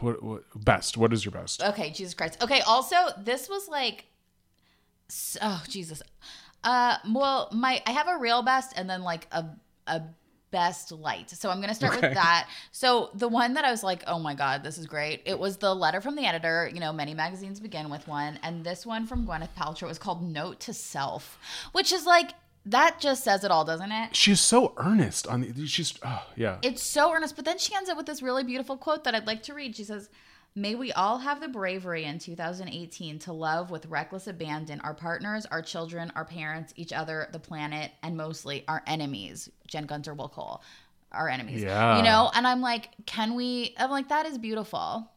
what, 0.00 0.22
what 0.22 0.42
best 0.54 0.96
what 0.96 1.12
is 1.12 1.24
your 1.24 1.32
best 1.32 1.62
Okay, 1.62 1.90
Jesus 1.90 2.14
Christ. 2.14 2.42
Okay, 2.42 2.60
also 2.62 2.96
this 3.22 3.48
was 3.48 3.68
like 3.68 4.06
oh 5.40 5.62
Jesus. 5.68 6.02
Uh 6.62 6.96
well, 7.12 7.48
my 7.52 7.82
I 7.86 7.90
have 7.92 8.08
a 8.08 8.18
real 8.18 8.42
best 8.42 8.72
and 8.76 8.88
then 8.88 9.02
like 9.02 9.26
a 9.32 9.44
a 9.86 10.02
best 10.60 10.92
light. 10.92 11.28
So 11.30 11.50
I'm 11.50 11.58
going 11.58 11.68
to 11.68 11.74
start 11.74 11.96
Okay. 11.96 12.08
with 12.08 12.14
that. 12.14 12.48
So 12.72 13.10
the 13.14 13.28
one 13.28 13.54
that 13.54 13.64
I 13.64 13.70
was 13.70 13.82
like, 13.90 14.02
"Oh 14.06 14.18
my 14.28 14.34
god, 14.34 14.62
this 14.62 14.78
is 14.78 14.86
great." 14.86 15.20
It 15.32 15.38
was 15.38 15.56
the 15.58 15.74
letter 15.74 16.00
from 16.00 16.14
the 16.16 16.24
editor, 16.26 16.70
you 16.72 16.80
know, 16.80 16.92
many 16.92 17.12
magazines 17.14 17.58
begin 17.60 17.90
with 17.90 18.06
one, 18.08 18.38
and 18.42 18.64
this 18.64 18.86
one 18.86 19.06
from 19.06 19.26
Gwyneth 19.26 19.54
Paltrow 19.58 19.88
was 19.88 19.98
called 19.98 20.22
Note 20.22 20.60
to 20.66 20.72
Self, 20.72 21.38
which 21.72 21.92
is 21.92 22.06
like 22.06 22.30
that 22.66 22.98
just 22.98 23.22
says 23.24 23.44
it 23.44 23.50
all, 23.50 23.64
doesn't 23.72 23.92
it? 23.92 24.16
she's 24.16 24.40
so 24.40 24.72
earnest 24.78 25.26
on 25.26 25.38
the 25.42 25.66
she's 25.66 25.90
oh 26.02 26.24
yeah 26.36 26.56
It's 26.62 26.82
so 26.82 27.12
earnest. 27.12 27.36
But 27.36 27.44
then 27.44 27.58
she 27.58 27.74
ends 27.74 27.90
up 27.90 27.96
with 27.98 28.06
this 28.06 28.22
really 28.22 28.44
beautiful 28.44 28.76
quote 28.76 29.04
that 29.04 29.14
I'd 29.14 29.26
like 29.26 29.42
to 29.44 29.54
read. 29.54 29.76
She 29.76 29.84
says, 29.84 30.08
May 30.56 30.76
we 30.76 30.92
all 30.92 31.18
have 31.18 31.40
the 31.40 31.48
bravery 31.48 32.04
in 32.04 32.20
2018 32.20 33.18
to 33.20 33.32
love 33.32 33.70
with 33.72 33.86
reckless 33.86 34.28
abandon 34.28 34.80
our 34.82 34.94
partners, 34.94 35.46
our 35.46 35.60
children, 35.60 36.12
our 36.14 36.24
parents, 36.24 36.72
each 36.76 36.92
other, 36.92 37.28
the 37.32 37.40
planet, 37.40 37.90
and 38.04 38.16
mostly 38.16 38.64
our 38.68 38.80
enemies. 38.86 39.50
Jen 39.66 39.86
Gunter 39.86 40.14
will 40.14 40.28
call 40.28 40.62
our 41.10 41.28
enemies. 41.28 41.62
Yeah. 41.62 41.96
You 41.96 42.04
know? 42.04 42.30
And 42.34 42.46
I'm 42.46 42.60
like, 42.60 42.90
can 43.04 43.34
we? 43.34 43.74
I'm 43.78 43.90
like, 43.90 44.08
that 44.10 44.26
is 44.26 44.38
beautiful. 44.38 45.10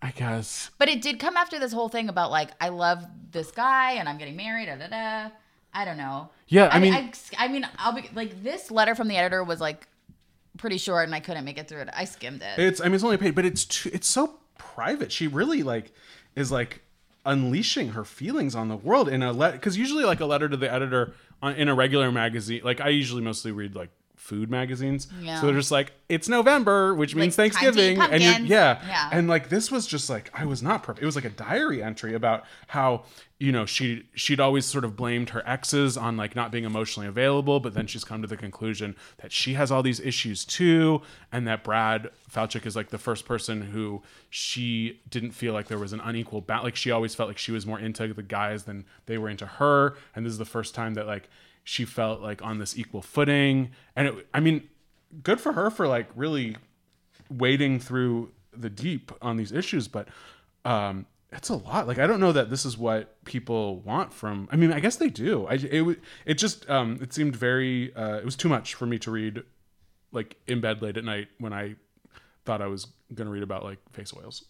i 0.00 0.12
guess 0.12 0.70
But 0.78 0.88
it 0.88 1.02
did 1.02 1.18
come 1.18 1.36
after 1.36 1.58
this 1.58 1.72
whole 1.72 1.88
thing 1.88 2.08
about 2.08 2.30
like, 2.30 2.50
I 2.60 2.68
love 2.68 3.04
this 3.32 3.50
guy 3.50 3.94
and 3.94 4.08
I'm 4.08 4.18
getting 4.18 4.36
married, 4.36 4.66
da 4.66 4.76
da 4.76 4.86
da. 4.86 5.30
I 5.74 5.84
don't 5.84 5.98
know. 5.98 6.30
Yeah, 6.46 6.68
I 6.70 6.78
mean- 6.78 6.94
I, 6.94 7.12
I 7.38 7.48
mean, 7.48 7.68
I'll 7.76 7.92
be 7.92 8.08
like, 8.14 8.44
this 8.44 8.70
letter 8.70 8.94
from 8.94 9.08
the 9.08 9.16
editor 9.16 9.42
was 9.42 9.60
like 9.60 9.88
pretty 10.56 10.78
short 10.78 11.04
and 11.04 11.14
I 11.14 11.20
couldn't 11.20 11.44
make 11.44 11.58
it 11.58 11.68
through 11.68 11.82
it. 11.82 11.88
I 11.92 12.04
skimmed 12.04 12.42
it. 12.42 12.58
it's 12.58 12.80
i 12.80 12.84
mean 12.84 12.94
it's 12.94 13.04
only 13.04 13.16
paid 13.16 13.34
but 13.34 13.44
it's 13.44 13.64
too, 13.64 13.90
it's 13.92 14.06
so 14.06 14.38
private 14.58 15.12
she 15.12 15.26
really 15.26 15.62
like 15.62 15.92
is 16.34 16.50
like 16.50 16.82
unleashing 17.24 17.90
her 17.90 18.04
feelings 18.04 18.54
on 18.54 18.68
the 18.68 18.76
world 18.76 19.08
in 19.08 19.22
a 19.22 19.32
letter 19.32 19.56
because 19.56 19.76
usually 19.76 20.04
like 20.04 20.20
a 20.20 20.26
letter 20.26 20.48
to 20.48 20.56
the 20.56 20.72
editor 20.72 21.14
on, 21.42 21.54
in 21.54 21.68
a 21.68 21.74
regular 21.74 22.10
magazine 22.12 22.60
like 22.64 22.80
i 22.80 22.88
usually 22.88 23.22
mostly 23.22 23.52
read 23.52 23.74
like 23.74 23.90
food 24.26 24.50
magazines. 24.50 25.08
Yeah. 25.20 25.40
so 25.40 25.46
they're 25.46 25.54
just 25.56 25.70
like 25.70 25.92
it's 26.08 26.28
november 26.28 26.94
which 26.94 27.14
means 27.14 27.34
eat 27.34 27.36
thanksgiving. 27.36 28.00
And 28.00 28.22
you're, 28.22 28.58
yeah. 28.58 28.80
Yeah. 28.86 29.08
and 29.12 29.28
like 29.28 29.48
this 29.48 29.70
was 29.70 29.86
just 29.86 30.10
like 30.10 30.30
i 30.34 30.44
was 30.44 30.62
not 30.62 30.82
perfect 30.82 31.02
it 31.02 31.06
was 31.06 31.16
like 31.16 31.24
a 31.24 31.30
diary 31.30 31.82
entry 31.82 32.14
about 32.14 32.44
how 32.68 33.04
you 33.38 33.52
know 33.52 33.66
she 33.66 34.04
she'd 34.14 34.40
always 34.40 34.64
sort 34.64 34.84
of 34.84 34.96
blamed 34.96 35.30
her 35.30 35.42
exes 35.48 35.96
on 35.96 36.16
like 36.16 36.34
not 36.36 36.50
being 36.52 36.64
emotionally 36.64 37.08
available 37.08 37.60
but 37.60 37.74
then 37.74 37.86
she's 37.86 38.04
come 38.04 38.22
to 38.22 38.28
the 38.28 38.36
conclusion 38.36 38.94
that 39.18 39.32
she 39.32 39.54
has 39.54 39.70
all 39.70 39.82
these 39.82 40.00
issues 40.00 40.44
too 40.44 41.02
and 41.32 41.46
that 41.46 41.62
brad 41.64 42.10
falchuk 42.30 42.66
is 42.66 42.76
like 42.76 42.90
the 42.90 42.98
first 42.98 43.26
person 43.26 43.62
who 43.62 44.02
she 44.30 45.00
didn't 45.08 45.32
feel 45.32 45.52
like 45.52 45.68
there 45.68 45.78
was 45.78 45.92
an 45.92 46.00
unequal 46.00 46.40
balance 46.40 46.64
like 46.64 46.76
she 46.76 46.90
always 46.90 47.14
felt 47.14 47.28
like 47.28 47.38
she 47.38 47.52
was 47.52 47.64
more 47.64 47.78
into 47.78 48.12
the 48.12 48.22
guys 48.22 48.64
than 48.64 48.84
they 49.06 49.18
were 49.18 49.28
into 49.28 49.46
her. 49.46 49.94
And 50.14 50.26
this 50.26 50.32
is 50.32 50.38
the 50.38 50.44
first 50.44 50.74
time 50.74 50.94
that 50.94 51.06
like 51.06 51.28
she 51.66 51.84
felt 51.84 52.20
like 52.22 52.40
on 52.42 52.58
this 52.58 52.78
equal 52.78 53.02
footing. 53.02 53.72
And 53.96 54.06
it 54.06 54.28
i 54.32 54.40
mean 54.40 54.68
good 55.22 55.40
for 55.40 55.52
her 55.52 55.68
for 55.68 55.88
like 55.88 56.08
really 56.14 56.56
wading 57.28 57.80
through 57.80 58.30
the 58.56 58.70
deep 58.70 59.10
on 59.20 59.36
these 59.36 59.52
issues 59.52 59.88
but 59.88 60.08
um 60.64 61.06
it's 61.32 61.48
a 61.48 61.56
lot. 61.56 61.88
Like 61.88 61.98
i 61.98 62.06
don't 62.06 62.20
know 62.20 62.32
that 62.32 62.50
this 62.50 62.64
is 62.64 62.78
what 62.78 63.22
people 63.24 63.80
want 63.80 64.12
from 64.12 64.48
i 64.52 64.56
mean 64.56 64.72
i 64.72 64.80
guess 64.80 64.96
they 64.96 65.10
do. 65.10 65.44
I 65.46 65.54
it, 65.54 65.98
it 66.24 66.34
just 66.34 66.70
um 66.70 66.98
it 67.02 67.12
seemed 67.12 67.34
very 67.34 67.94
uh 67.94 68.16
it 68.18 68.24
was 68.24 68.36
too 68.36 68.48
much 68.48 68.74
for 68.74 68.86
me 68.86 68.98
to 69.00 69.10
read 69.10 69.42
like 70.12 70.36
in 70.46 70.60
bed 70.60 70.82
late 70.82 70.96
at 70.96 71.04
night 71.04 71.28
when 71.38 71.52
i 71.52 71.74
thought 72.44 72.62
i 72.62 72.68
was 72.68 72.86
gonna 73.12 73.30
read 73.30 73.42
about 73.42 73.64
like 73.64 73.78
face 73.92 74.14
oils 74.16 74.44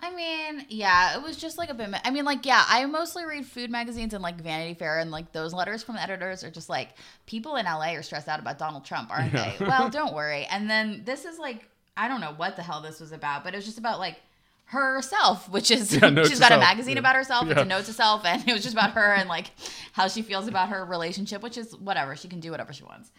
I 0.00 0.14
mean, 0.14 0.64
yeah, 0.68 1.16
it 1.16 1.22
was 1.22 1.36
just 1.36 1.58
like 1.58 1.70
a 1.70 1.74
bit. 1.74 1.88
I 2.04 2.10
mean, 2.10 2.24
like, 2.24 2.46
yeah, 2.46 2.64
I 2.68 2.84
mostly 2.86 3.24
read 3.24 3.44
food 3.44 3.70
magazines 3.70 4.14
and 4.14 4.22
like 4.22 4.36
Vanity 4.40 4.74
Fair, 4.74 4.98
and 5.00 5.10
like 5.10 5.32
those 5.32 5.52
letters 5.52 5.82
from 5.82 5.96
editors 5.96 6.44
are 6.44 6.50
just 6.50 6.68
like 6.68 6.90
people 7.26 7.56
in 7.56 7.64
LA 7.66 7.94
are 7.94 8.02
stressed 8.02 8.28
out 8.28 8.38
about 8.38 8.58
Donald 8.58 8.84
Trump, 8.84 9.10
aren't 9.10 9.32
they? 9.32 9.56
Well, 9.60 9.90
don't 9.90 10.14
worry. 10.14 10.44
And 10.50 10.70
then 10.70 11.02
this 11.04 11.24
is 11.24 11.38
like, 11.38 11.68
I 11.96 12.06
don't 12.06 12.20
know 12.20 12.32
what 12.36 12.54
the 12.54 12.62
hell 12.62 12.80
this 12.80 13.00
was 13.00 13.10
about, 13.12 13.42
but 13.42 13.54
it 13.54 13.56
was 13.56 13.64
just 13.64 13.78
about 13.78 13.98
like 13.98 14.20
herself, 14.66 15.48
which 15.50 15.70
is 15.70 15.92
Yeah, 15.94 16.14
she's 16.24 16.38
got 16.38 16.52
a 16.52 16.58
magazine 16.58 16.94
Yeah. 16.94 17.00
about 17.00 17.16
herself. 17.16 17.46
It's 17.48 17.56
Yeah. 17.56 17.62
a 17.62 17.66
note 17.66 17.86
to 17.86 17.92
self, 17.92 18.24
and 18.24 18.46
it 18.48 18.52
was 18.52 18.62
just 18.62 18.74
about 18.74 18.90
her 18.92 19.14
and 19.14 19.28
like 19.28 19.50
how 19.92 20.06
she 20.08 20.22
feels 20.22 20.46
about 20.46 20.68
her 20.68 20.84
relationship, 20.84 21.42
which 21.42 21.56
is 21.58 21.74
whatever. 21.76 22.14
She 22.14 22.28
can 22.28 22.38
do 22.38 22.50
whatever 22.52 22.72
she 22.72 22.84
wants. 22.84 23.10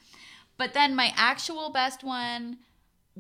But 0.58 0.74
then 0.74 0.96
my 0.96 1.12
actual 1.18 1.72
best 1.72 2.04
one 2.04 2.58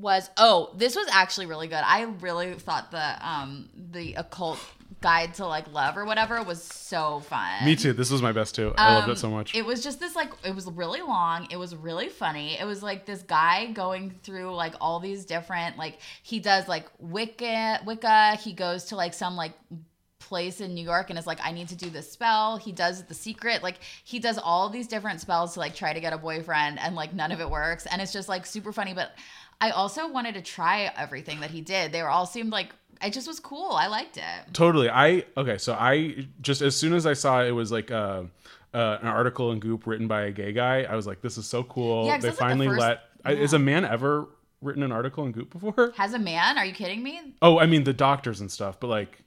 was 0.01 0.29
oh 0.37 0.73
this 0.77 0.95
was 0.95 1.07
actually 1.11 1.45
really 1.45 1.67
good 1.67 1.81
i 1.85 2.03
really 2.21 2.53
thought 2.53 2.91
the 2.91 3.27
um 3.27 3.69
the 3.91 4.13
occult 4.15 4.59
guide 5.01 5.33
to 5.33 5.45
like 5.45 5.71
love 5.71 5.97
or 5.97 6.03
whatever 6.03 6.43
was 6.43 6.61
so 6.61 7.21
fun 7.21 7.63
me 7.63 7.75
too 7.75 7.93
this 7.93 8.11
was 8.11 8.21
my 8.21 8.31
best 8.31 8.53
too 8.53 8.73
i 8.77 8.95
loved 8.95 9.05
Um, 9.05 9.11
it 9.11 9.17
so 9.17 9.29
much 9.29 9.55
it 9.55 9.65
was 9.65 9.81
just 9.81 9.99
this 9.99 10.15
like 10.15 10.31
it 10.43 10.53
was 10.53 10.65
really 10.67 11.01
long 11.01 11.47
it 11.49 11.57
was 11.57 11.75
really 11.75 12.09
funny 12.09 12.59
it 12.59 12.65
was 12.65 12.83
like 12.83 13.05
this 13.05 13.21
guy 13.21 13.67
going 13.67 14.11
through 14.23 14.53
like 14.55 14.73
all 14.81 14.99
these 14.99 15.25
different 15.25 15.77
like 15.77 15.99
he 16.21 16.39
does 16.39 16.67
like 16.67 16.85
wicca 16.99 17.79
wicca 17.85 18.35
he 18.35 18.51
goes 18.51 18.85
to 18.85 18.95
like 18.95 19.13
some 19.13 19.35
like 19.37 19.53
place 20.19 20.61
in 20.61 20.75
New 20.75 20.83
York 20.83 21.09
and 21.09 21.17
is 21.17 21.25
like, 21.25 21.39
I 21.43 21.51
need 21.51 21.69
to 21.69 21.75
do 21.75 21.89
this 21.89 22.11
spell. 22.11 22.57
He 22.57 22.71
does 22.71 23.03
the 23.03 23.15
secret. 23.15 23.63
Like 23.63 23.77
he 24.03 24.19
does 24.19 24.37
all 24.37 24.69
these 24.69 24.87
different 24.87 25.21
spells 25.21 25.53
to 25.55 25.59
like 25.59 25.73
try 25.73 25.91
to 25.91 25.99
get 25.99 26.13
a 26.13 26.17
boyfriend 26.19 26.77
and 26.79 26.95
like 26.95 27.13
none 27.15 27.31
of 27.31 27.41
it 27.41 27.49
works. 27.49 27.87
And 27.87 27.99
it's 28.01 28.13
just 28.13 28.29
like 28.29 28.45
super 28.45 28.71
funny. 28.71 28.93
But 28.93 29.11
I 29.61 29.71
also 29.71 30.07
wanted 30.09 30.35
to 30.35 30.41
try 30.41 30.91
everything 30.95 31.41
that 31.41 31.51
he 31.51 31.61
did. 31.61 31.91
They 31.91 32.01
were 32.01 32.09
all 32.09 32.25
seemed 32.25 32.51
like 32.51 32.69
it 33.01 33.13
just 33.13 33.27
was 33.27 33.39
cool. 33.39 33.71
I 33.71 33.87
liked 33.87 34.17
it. 34.17 34.23
totally 34.53 34.89
i 34.89 35.23
okay 35.37 35.57
so 35.57 35.73
i 35.73 36.25
just 36.41 36.61
as 36.61 36.75
soon 36.75 36.93
as 36.93 37.05
i 37.05 37.13
saw 37.13 37.41
it 37.41 37.51
was 37.51 37.71
like 37.71 37.91
uh, 37.91 38.23
uh 38.73 38.97
an 39.01 39.07
article 39.07 39.51
in 39.53 39.59
goop 39.59 39.87
written 39.87 40.07
by 40.07 40.23
a 40.23 40.31
gay 40.31 40.51
guy 40.51 40.83
i 40.83 40.95
was 40.95 41.07
like 41.07 41.21
this 41.21 41.37
is 41.37 41.45
so 41.45 41.63
cool 41.63 42.05
Yeah, 42.07 42.17
they 42.17 42.27
that's, 42.27 42.39
like, 42.41 42.49
the 42.49 42.51
finally 42.51 42.67
first- 42.67 42.79
let 42.81 43.03
I, 43.23 43.33
is 43.33 43.53
a 43.53 43.59
man 43.59 43.85
ever 43.85 44.27
written 44.61 44.83
an 44.83 44.91
article 44.91 45.25
in 45.25 45.31
goop 45.31 45.49
before 45.51 45.93
Has 45.95 46.13
a 46.13 46.19
man? 46.19 46.57
Are 46.57 46.65
you 46.65 46.73
kidding 46.73 47.01
me? 47.01 47.21
oh 47.41 47.57
i 47.57 47.65
mean 47.65 47.83
the 47.85 47.93
doctors 47.93 48.41
and 48.41 48.51
stuff 48.51 48.79
but 48.81 48.87
like 48.87 49.21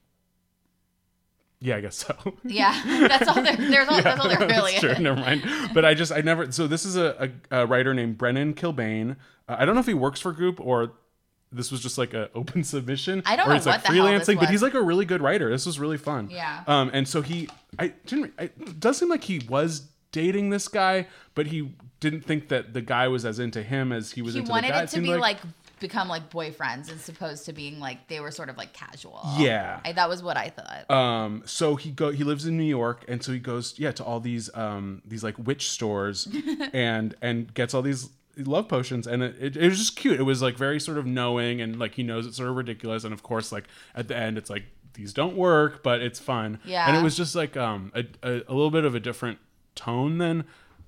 yeah 1.62 1.76
i 1.76 1.81
guess 1.81 1.97
so 1.97 2.14
Yeah, 2.45 3.07
that's 3.09 3.28
all. 3.28 3.42
There, 3.42 3.57
there's 3.57 3.88
all, 3.88 4.02
that's 4.02 4.21
all 4.21 4.28
there 4.28 4.38
really 4.49 4.73
That's 4.73 4.81
true. 4.81 4.90
is. 4.90 4.99
Never 5.00 5.21
mind. 5.21 5.42
But 5.73 5.85
I 5.85 5.95
just 5.95 6.11
I 6.12 6.21
never. 6.21 6.50
So 6.52 6.66
this 6.66 6.85
is 6.85 6.97
a, 6.97 7.31
a, 7.50 7.62
a 7.62 7.66
writer 7.66 7.95
named 7.95 8.19
Brennan 8.19 8.54
Kilbane. 8.54 9.16
Uh, 9.49 9.57
I 9.59 9.64
don't 9.64 9.75
know 9.75 9.81
if 9.81 9.87
he 9.87 9.95
works 9.95 10.21
for 10.21 10.33
Goop 10.33 10.61
or 10.61 10.92
this 11.52 11.71
was 11.71 11.81
just 11.81 11.99
like 11.99 12.14
an 12.14 12.28
open 12.35 12.64
submission. 12.64 13.23
I 13.25 13.37
don't 13.37 13.47
or 13.47 13.50
know 13.50 13.54
he's 13.54 13.66
like 13.66 13.76
what 13.85 13.90
the 13.90 13.95
hell 13.97 14.07
this 14.07 14.28
freelancing, 14.28 14.40
but 14.40 14.50
he's 14.50 14.62
like 14.62 14.75
a 14.75 14.83
really 14.83 15.04
good 15.04 15.23
writer. 15.23 15.50
This 15.50 15.64
was 15.64 15.78
really 15.78 15.99
fun. 15.99 16.28
Yeah. 16.31 16.64
Um. 16.66 16.90
And 16.92 17.07
so 17.07 17.23
he, 17.23 17.49
I 17.78 17.88
didn't. 18.07 18.35
It 18.38 18.81
does 18.81 18.99
seem 18.99 19.09
like 19.09 19.25
he 19.25 19.38
was 19.49 19.88
dating 20.11 20.50
this 20.50 20.66
guy, 20.69 21.07
but 21.35 21.47
he 21.47 21.73
didn't 22.00 22.23
think 22.23 22.49
that 22.49 22.75
the 22.75 22.83
guy 22.83 23.07
was 23.09 23.25
as 23.25 23.38
into 23.38 23.62
him 23.62 23.92
as 23.92 24.11
he 24.12 24.23
was 24.23 24.35
He 24.35 24.40
into 24.40 24.50
wanted 24.50 24.69
the 24.69 24.73
guy. 24.73 24.83
it 24.83 24.87
to 24.87 24.88
seemed 24.88 25.04
be 25.07 25.14
like, 25.16 25.38
become 25.83 26.09
like 26.09 26.31
boyfriends 26.31 26.91
as 26.91 27.07
opposed 27.11 27.45
to 27.45 27.53
being 27.53 27.79
like 27.79 28.09
they 28.09 28.21
were 28.21 28.31
sort 28.31 28.49
of 28.49 28.57
like 28.57 28.73
casual. 28.73 29.21
Yeah. 29.37 29.81
I, 29.85 29.93
that 29.93 30.09
was 30.09 30.23
what 30.23 30.39
I 30.39 30.49
thought. 30.49 30.91
um 30.91 31.43
so 31.45 31.77
he 31.77 31.91
go 31.91 32.11
he 32.11 32.25
lives 32.25 32.47
in 32.47 32.57
new 32.57 32.65
york 32.65 33.05
and 33.09 33.23
so 33.23 33.33
he 33.33 33.39
goes 33.39 33.75
yeah 33.79 33.93
to 33.93 34.03
all 34.05 34.21
these 34.21 34.49
um 34.55 35.03
these 35.05 35.23
like 35.23 35.37
witch 35.39 35.69
stores 35.69 36.27
and 36.73 37.15
and 37.21 37.53
gets 37.53 37.75
all 37.75 37.83
these 37.83 38.09
love 38.39 38.67
potions 38.69 39.07
and 39.07 39.23
it, 39.23 39.35
it, 39.39 39.57
it 39.59 39.69
was 39.69 39.77
just 39.79 39.95
cute 39.97 40.19
it 40.19 40.23
was 40.23 40.41
like 40.41 40.57
very 40.57 40.81
sort 40.81 40.97
of 40.97 41.05
knowing 41.05 41.61
and 41.61 41.79
like 41.79 41.95
he 41.95 42.03
knows 42.03 42.27
it's 42.27 42.39
sort 42.39 42.49
of 42.49 42.57
ridiculous 42.57 43.05
and 43.05 43.12
of 43.12 43.23
course 43.23 43.53
like 43.53 43.65
at 43.95 44.09
the 44.09 44.17
end 44.17 44.39
it's 44.39 44.49
like 44.49 44.65
these 44.95 45.12
don't 45.12 45.37
work 45.37 45.83
but 45.83 46.01
it's 46.01 46.19
fun 46.19 46.59
Yeah. 46.65 46.89
and 46.89 46.97
it 46.97 47.03
was 47.03 47.17
just 47.17 47.35
like 47.35 47.57
um 47.59 47.93
a, 47.95 48.05
a, 48.23 48.33
a 48.49 48.55
little 48.55 48.71
bit 48.71 48.85
of 48.87 48.95
a 48.95 49.01
different 49.01 49.39
tone 49.75 50.19
than 50.19 50.45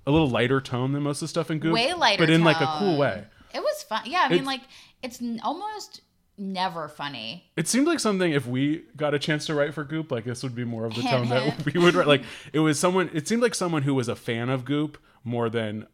a 0.07 0.11
little 0.11 0.29
lighter 0.29 0.61
tone 0.61 0.93
than 0.93 1.03
most 1.03 1.17
of 1.19 1.21
the 1.21 1.29
stuff 1.29 1.51
in 1.51 1.59
goop 1.59 1.73
Way 1.75 1.93
lighter, 1.95 2.23
but 2.23 2.31
in 2.31 2.45
like 2.45 2.61
a 2.61 2.77
cool 2.79 2.97
way 2.99 3.25
It 3.55 3.61
was 3.61 3.83
fun. 3.85 4.03
Yeah, 4.07 4.23
I 4.25 4.29
mean, 4.29 4.41
It's- 4.41 4.47
like 4.47 4.63
it's 5.03 5.23
n- 5.23 5.41
almost 5.43 6.01
never 6.37 6.89
funny. 6.89 7.45
It 7.57 7.69
seemed 7.69 7.87
like 7.87 8.01
something 8.01 8.33
if 8.33 8.47
we 8.47 8.83
got 8.97 9.15
a 9.15 9.19
chance 9.19 9.47
to 9.47 9.55
write 9.55 9.73
for 9.75 9.85
Goop, 9.85 10.11
like 10.11 10.25
this 10.25 10.43
would 10.43 10.55
be 10.55 10.65
more 10.65 10.85
of 10.85 10.95
the 10.95 11.03
tone 11.03 11.29
that 11.29 11.65
we 11.75 11.79
would 11.81 11.95
write. 11.95 12.07
Like 12.09 12.23
it 12.53 12.59
was 12.61 12.79
someone. 12.79 13.11
It 13.15 13.29
seemed 13.29 13.43
like 13.43 13.55
someone 13.55 13.83
who 13.83 13.95
was 13.95 14.09
a 14.09 14.17
fan 14.17 14.49
of 14.49 14.65
Goop 14.65 14.99
more 15.23 15.49
than 15.49 15.87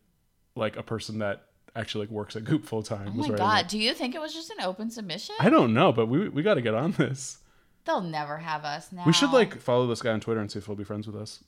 like 0.56 0.76
a 0.76 0.82
person 0.82 1.18
that 1.18 1.44
actually 1.76 2.06
like 2.06 2.10
works 2.12 2.34
at 2.36 2.44
Goop 2.44 2.64
full 2.64 2.82
time. 2.82 3.08
Oh 3.16 3.28
my 3.28 3.36
god, 3.36 3.68
do 3.68 3.78
you 3.78 3.92
think 3.94 4.14
it 4.14 4.20
was 4.20 4.32
just 4.34 4.50
an 4.50 4.60
open 4.62 4.90
submission? 4.90 5.34
I 5.38 5.50
don't 5.50 5.74
know, 5.74 5.92
but 5.92 6.06
we 6.06 6.28
we 6.28 6.42
got 6.42 6.54
to 6.54 6.62
get 6.62 6.74
on 6.74 6.92
this. 6.92 7.38
They'll 7.84 8.00
never 8.00 8.36
have 8.38 8.64
us 8.64 8.92
now. 8.92 9.04
We 9.06 9.12
should 9.12 9.30
like 9.32 9.60
follow 9.60 9.86
this 9.86 10.02
guy 10.02 10.12
on 10.12 10.20
Twitter 10.20 10.40
and 10.40 10.50
see 10.50 10.58
if 10.58 10.66
he'll 10.66 10.74
be 10.76 10.84
friends 10.84 11.06
with 11.06 11.16
us. 11.16 11.42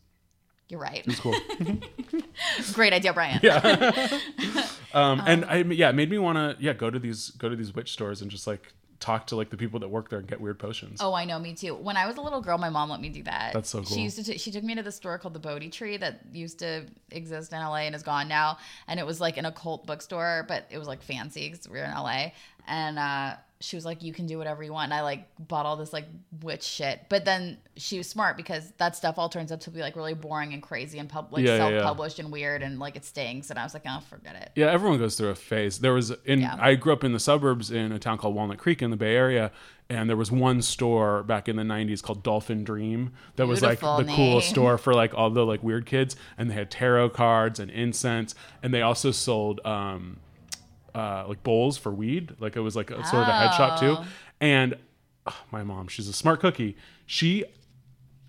You're 0.69 0.81
right. 0.81 1.03
It's 1.07 1.21
cool. 1.21 1.35
Great 2.73 2.93
idea, 2.95 3.13
Brian. 3.13 3.41
Um, 4.95 5.23
and 5.27 5.45
I 5.45 5.59
yeah, 5.59 5.91
it 5.91 5.95
made 5.95 6.11
me 6.11 6.19
want 6.19 6.37
to 6.37 6.57
yeah 6.63 6.73
go 6.73 6.91
to 6.91 6.99
these 6.99 7.31
go 7.31 7.49
to 7.49 7.57
these 7.57 7.75
witch 7.75 7.93
stores 7.93 8.23
and 8.23 8.31
just 8.31 8.47
like 8.47 8.73
talk 9.03 9.27
to 9.27 9.37
like 9.37 9.51
the 9.51 9.57
people 9.57 9.81
that 9.81 9.89
work 9.89 10.09
there 10.09 10.21
and 10.21 10.29
get 10.29 10.41
weird 10.41 10.59
potions. 10.59 11.01
Oh, 11.03 11.13
I 11.13 11.25
know, 11.25 11.39
me 11.39 11.55
too. 11.55 11.75
When 11.75 11.97
I 11.97 12.07
was 12.07 12.17
a 12.17 12.21
little 12.21 12.41
girl, 12.41 12.57
my 12.57 12.71
mom 12.71 12.89
let 12.89 13.01
me 13.01 13.09
do 13.09 13.25
that. 13.25 13.53
That's 13.53 13.69
so 13.69 13.83
cool. 13.83 13.97
She 13.97 14.03
used 14.03 14.17
to. 14.17 14.25
T- 14.25 14.39
she 14.39 14.51
took 14.51 14.63
me 14.63 14.75
to 14.77 14.83
the 14.83 14.93
store 14.93 15.19
called 15.19 15.35
the 15.35 15.41
Bodhi 15.41 15.69
Tree 15.69 15.97
that 15.97 16.21
used 16.33 16.61
to 16.61 16.87
exist 17.11 17.53
in 17.53 17.59
LA 17.59 17.79
and 17.79 17.95
is 17.95 18.03
gone 18.03 18.29
now. 18.29 18.59
And 18.87 19.01
it 19.01 19.05
was 19.05 19.21
like 19.21 19.37
an 19.37 19.45
occult 19.45 19.87
bookstore, 19.87 20.45
but 20.47 20.67
it 20.71 20.79
was 20.79 20.87
like 20.89 21.03
fancy 21.03 21.51
because 21.51 21.69
we 21.69 21.79
were 21.79 21.85
in 21.85 21.91
LA. 21.91 22.31
And 22.67 22.99
uh, 22.99 23.35
she 23.63 23.77
was 23.77 23.85
like, 23.85 24.03
"You 24.03 24.13
can 24.13 24.27
do 24.27 24.37
whatever 24.39 24.63
you 24.63 24.73
want." 24.73 24.85
And 24.93 24.95
I 24.95 25.03
like 25.03 25.27
bought 25.39 25.65
all 25.67 25.77
this 25.77 25.93
like 25.93 26.07
witch 26.43 26.63
shit. 26.63 27.07
But 27.09 27.25
then 27.25 27.59
she 27.77 27.97
was 27.97 28.09
smart 28.09 28.37
because 28.37 28.73
that 28.79 28.97
stuff 28.97 29.19
all 29.19 29.29
turns 29.29 29.51
out 29.53 29.61
to 29.63 29.71
be 29.71 29.81
like 29.81 29.97
really 29.97 30.15
boring 30.15 30.53
and 30.53 30.63
crazy 30.63 30.99
and 30.99 31.09
pub- 31.09 31.33
like 31.33 31.45
Yeah, 31.45 31.57
yeah, 31.57 31.69
yeah. 31.69 31.79
self-published 31.79 32.19
and 32.19 32.31
weird 32.33 32.63
and 32.63 32.79
like 32.79 32.97
it 32.97 33.05
stinks. 33.05 33.51
And 33.51 33.59
I 33.59 33.63
was 33.65 33.73
like, 33.73 33.85
"Oh, 33.87 34.01
forget 34.11 34.35
it." 34.37 34.51
Yeah, 34.57 34.71
everyone 34.71 34.99
goes 34.99 35.15
through 35.17 35.31
a 35.31 35.35
phase. 35.35 35.79
There 35.79 35.95
was 35.95 36.11
in 36.25 36.41
Yeah. 36.41 36.57
I 36.61 36.75
grew 36.75 36.93
up 36.93 37.05
in 37.05 37.13
the 37.13 37.21
suburbs 37.21 37.71
in 37.71 37.93
a 37.93 37.99
town 37.99 38.19
called 38.19 38.35
Walnut 38.35 38.59
Creek 38.59 38.83
in 38.83 38.91
the 38.91 38.97
Bay 38.97 39.15
Area, 39.17 39.53
and 39.89 40.09
there 40.09 40.17
was 40.17 40.31
one 40.33 40.61
store 40.63 41.23
back 41.23 41.49
in 41.49 41.57
the 41.57 41.63
'90s 41.63 42.03
called 42.03 42.23
Dolphin 42.23 42.65
Dream 42.65 43.13
that 43.37 43.47
was 43.47 43.63
like 43.63 43.81
Beautiful 43.81 44.05
the 44.05 44.13
coolest 44.13 44.49
store 44.51 44.77
for 44.77 44.93
like 44.93 45.15
all 45.15 45.31
the 45.31 45.47
like 45.47 45.63
weird 45.63 45.87
kids, 45.87 46.17
and 46.37 46.51
they 46.51 46.55
had 46.55 46.71
tarot 46.71 47.11
cards 47.11 47.61
and 47.61 47.71
incense, 47.71 48.35
and 48.63 48.75
they 48.75 48.83
also 48.83 49.11
sold 49.13 49.61
um, 49.65 50.19
uh, 50.95 51.25
like 51.29 51.43
bowls 51.43 51.79
for 51.79 51.93
weed. 51.93 52.35
Like 52.39 52.57
it 52.57 52.61
was 52.61 52.77
like 52.77 52.91
a, 52.91 53.05
sort 53.07 53.23
of 53.23 53.29
a 53.29 53.33
head 53.33 53.55
shop 53.55 53.81
too. 53.81 53.97
Oh. 53.99 54.07
And 54.41 54.77
oh, 55.27 55.37
my 55.51 55.63
mom, 55.63 55.89
she's 55.89 56.09
a 56.09 56.13
smart 56.13 56.41
cookie. 56.41 56.77
She, 57.07 57.45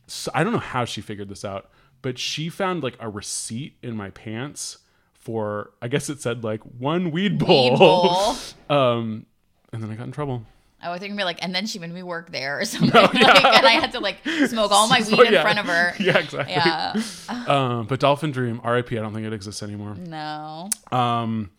so 0.08 0.32
I 0.34 0.43
don't 0.43 0.53
know 0.53 0.60
how 0.60 0.86
she 0.86 1.01
figured 1.01 1.29
this 1.29 1.43
out, 1.43 1.70
but 2.01 2.20
she 2.20 2.50
found 2.50 2.84
like 2.84 2.98
a 3.00 3.10
receipt 3.10 3.77
in 3.82 3.96
my 3.96 4.10
pants 4.12 4.79
for 5.13 5.72
I 5.82 5.88
guess 5.88 6.10
it 6.10 6.22
said 6.22 6.43
like 6.43 6.62
one 6.62 7.12
weed 7.12 7.39
bowl. 7.39 7.72
Weed 7.72 7.79
bowl. 7.79 8.36
um, 8.70 9.25
and 9.72 9.82
then 9.82 9.89
I 9.89 9.96
got 9.96 10.05
in 10.05 10.12
trouble. 10.12 10.46
Oh, 10.86 10.91
I 10.91 11.00
think 11.00 11.12
gonna 11.12 11.22
be 11.22 11.24
like, 11.24 11.41
and 11.41 11.55
then 11.55 11.65
she 11.65 11.79
made 11.79 11.93
me 11.93 12.03
work 12.03 12.29
there 12.32 12.60
or 12.60 12.65
something. 12.65 12.89
like, 12.91 13.15
and 13.15 13.65
I 13.65 13.72
had 13.72 13.93
to 13.93 14.00
like 14.00 14.17
smoke 14.48 14.72
all 14.72 14.88
my 14.88 15.00
So, 15.00 15.17
weed 15.20 15.34
in 15.34 15.41
front 15.41 15.60
of 15.60 15.65
her. 15.65 15.93
Yeah, 15.98 16.17
exactly. 16.17 16.53
Yeah. 16.53 17.01
Um, 17.48 17.88
but 17.88 18.01
Dolphin 18.01 18.32
Dream, 18.32 18.60
R.I.P. 18.63 18.98
I 18.98 19.01
don't 19.01 19.13
think 19.13 19.25
it 19.25 19.34
exists 19.34 19.63
anymore. 19.63 19.96
No. 19.96 20.70
Um, 20.91 21.51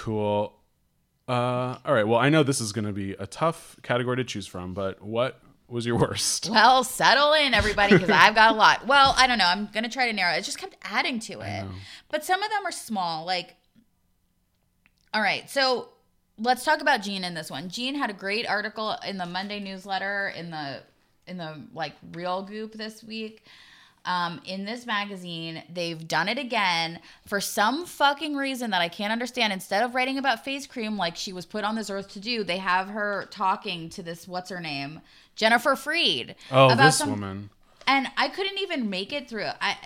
cool. 0.00 0.54
Uh, 1.28 1.78
all 1.84 1.94
right. 1.94 2.08
Well, 2.08 2.18
I 2.18 2.28
know 2.30 2.42
this 2.42 2.60
is 2.60 2.72
going 2.72 2.86
to 2.86 2.92
be 2.92 3.12
a 3.12 3.26
tough 3.26 3.76
category 3.82 4.16
to 4.16 4.24
choose 4.24 4.46
from, 4.46 4.72
but 4.74 5.02
what 5.02 5.40
was 5.68 5.86
your 5.86 5.96
worst? 5.98 6.48
Well, 6.50 6.82
settle 6.84 7.34
in, 7.34 7.54
everybody, 7.54 7.92
because 7.94 8.10
I've 8.10 8.34
got 8.34 8.52
a 8.52 8.56
lot. 8.56 8.86
Well, 8.86 9.14
I 9.16 9.26
don't 9.26 9.38
know. 9.38 9.46
I'm 9.46 9.68
gonna 9.72 9.88
try 9.88 10.06
to 10.08 10.12
narrow. 10.12 10.34
it. 10.34 10.38
It 10.38 10.44
just 10.44 10.58
kept 10.58 10.76
adding 10.82 11.20
to 11.20 11.40
it, 11.40 11.64
but 12.08 12.24
some 12.24 12.42
of 12.42 12.50
them 12.50 12.66
are 12.66 12.72
small. 12.72 13.24
Like, 13.24 13.54
all 15.14 15.20
right, 15.22 15.48
so 15.48 15.90
let's 16.38 16.64
talk 16.64 16.80
about 16.80 17.02
Jean 17.02 17.22
in 17.22 17.34
this 17.34 17.50
one. 17.50 17.68
Jean 17.68 17.94
had 17.94 18.10
a 18.10 18.14
great 18.14 18.48
article 18.48 18.96
in 19.06 19.18
the 19.18 19.26
Monday 19.26 19.60
newsletter 19.60 20.32
in 20.36 20.50
the 20.50 20.82
in 21.28 21.36
the 21.36 21.60
like 21.72 21.92
real 22.12 22.42
goop 22.42 22.72
this 22.72 23.04
week. 23.04 23.44
Um, 24.04 24.40
in 24.46 24.64
this 24.64 24.86
magazine, 24.86 25.62
they've 25.72 26.08
done 26.08 26.28
it 26.28 26.38
again 26.38 27.00
for 27.26 27.40
some 27.40 27.84
fucking 27.84 28.34
reason 28.34 28.70
that 28.70 28.80
I 28.80 28.88
can't 28.88 29.12
understand. 29.12 29.52
Instead 29.52 29.82
of 29.84 29.94
writing 29.94 30.16
about 30.16 30.44
face 30.44 30.66
cream 30.66 30.96
like 30.96 31.16
she 31.16 31.32
was 31.32 31.44
put 31.44 31.64
on 31.64 31.74
this 31.74 31.90
earth 31.90 32.10
to 32.12 32.20
do, 32.20 32.42
they 32.42 32.56
have 32.58 32.88
her 32.88 33.28
talking 33.30 33.90
to 33.90 34.02
this 34.02 34.26
what's 34.26 34.48
her 34.50 34.60
name, 34.60 35.00
Jennifer 35.36 35.76
Freed. 35.76 36.34
Oh, 36.50 36.66
about 36.70 36.78
this 36.78 36.96
some- 36.96 37.10
woman. 37.10 37.50
and 37.86 38.08
I 38.16 38.28
couldn't 38.28 38.58
even 38.58 38.88
make 38.88 39.12
it 39.12 39.28
through. 39.28 39.48
I 39.60 39.76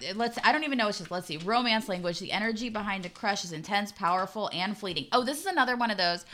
it, 0.00 0.16
let's 0.16 0.38
I 0.44 0.52
don't 0.52 0.64
even 0.64 0.76
know. 0.76 0.88
It's 0.88 0.98
just 0.98 1.10
let's 1.10 1.26
see. 1.26 1.38
Romance 1.38 1.88
language. 1.88 2.18
The 2.18 2.32
energy 2.32 2.68
behind 2.68 3.06
a 3.06 3.08
crush 3.08 3.42
is 3.44 3.52
intense, 3.52 3.90
powerful, 3.90 4.50
and 4.52 4.76
fleeting. 4.76 5.06
Oh, 5.12 5.24
this 5.24 5.40
is 5.40 5.46
another 5.46 5.76
one 5.76 5.90
of 5.90 5.96
those. 5.96 6.26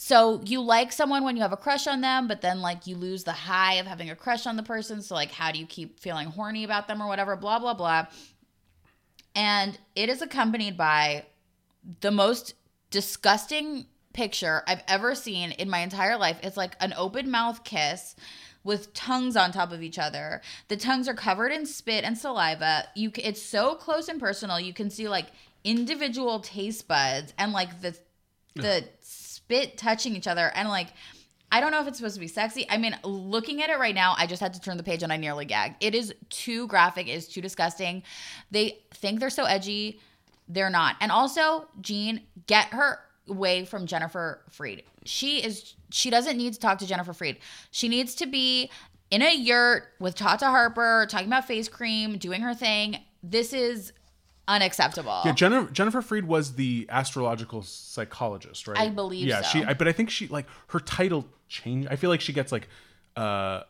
So 0.00 0.40
you 0.44 0.60
like 0.60 0.92
someone 0.92 1.24
when 1.24 1.34
you 1.34 1.42
have 1.42 1.52
a 1.52 1.56
crush 1.56 1.88
on 1.88 2.02
them, 2.02 2.28
but 2.28 2.40
then 2.40 2.60
like 2.60 2.86
you 2.86 2.94
lose 2.94 3.24
the 3.24 3.32
high 3.32 3.74
of 3.74 3.86
having 3.88 4.10
a 4.10 4.14
crush 4.14 4.46
on 4.46 4.54
the 4.54 4.62
person. 4.62 5.02
So 5.02 5.16
like, 5.16 5.32
how 5.32 5.50
do 5.50 5.58
you 5.58 5.66
keep 5.66 5.98
feeling 5.98 6.28
horny 6.28 6.62
about 6.62 6.86
them 6.86 7.02
or 7.02 7.08
whatever? 7.08 7.34
Blah 7.34 7.58
blah 7.58 7.74
blah. 7.74 8.06
And 9.34 9.76
it 9.96 10.08
is 10.08 10.22
accompanied 10.22 10.76
by 10.76 11.26
the 12.00 12.12
most 12.12 12.54
disgusting 12.90 13.86
picture 14.12 14.62
I've 14.68 14.84
ever 14.86 15.16
seen 15.16 15.50
in 15.50 15.68
my 15.68 15.80
entire 15.80 16.16
life. 16.16 16.38
It's 16.44 16.56
like 16.56 16.76
an 16.78 16.94
open 16.96 17.28
mouth 17.28 17.64
kiss 17.64 18.14
with 18.62 18.94
tongues 18.94 19.36
on 19.36 19.50
top 19.50 19.72
of 19.72 19.82
each 19.82 19.98
other. 19.98 20.42
The 20.68 20.76
tongues 20.76 21.08
are 21.08 21.14
covered 21.14 21.50
in 21.50 21.66
spit 21.66 22.04
and 22.04 22.16
saliva. 22.16 22.84
You 22.94 23.10
it's 23.16 23.42
so 23.42 23.74
close 23.74 24.06
and 24.06 24.20
personal. 24.20 24.60
You 24.60 24.72
can 24.72 24.90
see 24.90 25.08
like 25.08 25.26
individual 25.64 26.38
taste 26.38 26.86
buds 26.86 27.34
and 27.36 27.52
like 27.52 27.80
the 27.80 27.98
the 28.54 28.84
spit 29.48 29.78
touching 29.78 30.14
each 30.14 30.26
other 30.26 30.52
and 30.54 30.68
like 30.68 30.88
I 31.50 31.60
don't 31.60 31.72
know 31.72 31.80
if 31.80 31.88
it's 31.88 31.96
supposed 31.96 32.16
to 32.16 32.20
be 32.20 32.28
sexy. 32.28 32.66
I 32.68 32.76
mean, 32.76 32.94
looking 33.02 33.62
at 33.62 33.70
it 33.70 33.78
right 33.78 33.94
now, 33.94 34.14
I 34.18 34.26
just 34.26 34.42
had 34.42 34.52
to 34.52 34.60
turn 34.60 34.76
the 34.76 34.82
page 34.82 35.02
and 35.02 35.10
I 35.10 35.16
nearly 35.16 35.46
gagged. 35.46 35.76
It 35.80 35.94
is 35.94 36.14
too 36.28 36.66
graphic, 36.66 37.08
it 37.08 37.12
is 37.12 37.26
too 37.26 37.40
disgusting. 37.40 38.02
They 38.50 38.80
think 38.92 39.18
they're 39.18 39.30
so 39.30 39.44
edgy. 39.44 39.98
They're 40.46 40.68
not. 40.68 40.96
And 41.00 41.10
also, 41.10 41.66
Jean, 41.80 42.20
get 42.46 42.66
her 42.74 42.98
away 43.28 43.64
from 43.64 43.86
Jennifer 43.86 44.42
Freed. 44.50 44.82
She 45.06 45.42
is 45.42 45.74
she 45.90 46.10
doesn't 46.10 46.36
need 46.36 46.52
to 46.52 46.60
talk 46.60 46.78
to 46.80 46.86
Jennifer 46.86 47.14
Freed. 47.14 47.38
She 47.70 47.88
needs 47.88 48.14
to 48.16 48.26
be 48.26 48.70
in 49.10 49.22
a 49.22 49.34
yurt 49.34 49.84
with 49.98 50.16
Tata 50.16 50.46
Harper 50.46 51.06
talking 51.08 51.28
about 51.28 51.46
face 51.46 51.68
cream, 51.68 52.18
doing 52.18 52.42
her 52.42 52.52
thing. 52.52 52.98
This 53.22 53.54
is 53.54 53.94
unacceptable. 54.48 55.20
Yeah, 55.24 55.32
Jennifer, 55.32 55.70
Jennifer 55.70 56.02
Freed 56.02 56.24
was 56.24 56.54
the 56.56 56.86
astrological 56.90 57.62
psychologist, 57.62 58.66
right? 58.66 58.78
I 58.78 58.88
believe 58.88 59.26
Yeah, 59.28 59.42
so. 59.42 59.48
she. 59.60 59.64
I, 59.64 59.74
but 59.74 59.86
I 59.86 59.92
think 59.92 60.10
she 60.10 60.26
like 60.28 60.46
her 60.68 60.80
title 60.80 61.26
changed. 61.48 61.88
I 61.90 61.96
feel 61.96 62.10
like 62.10 62.20
she 62.20 62.32
gets 62.32 62.50
like, 62.50 62.68
uh, 63.16 63.62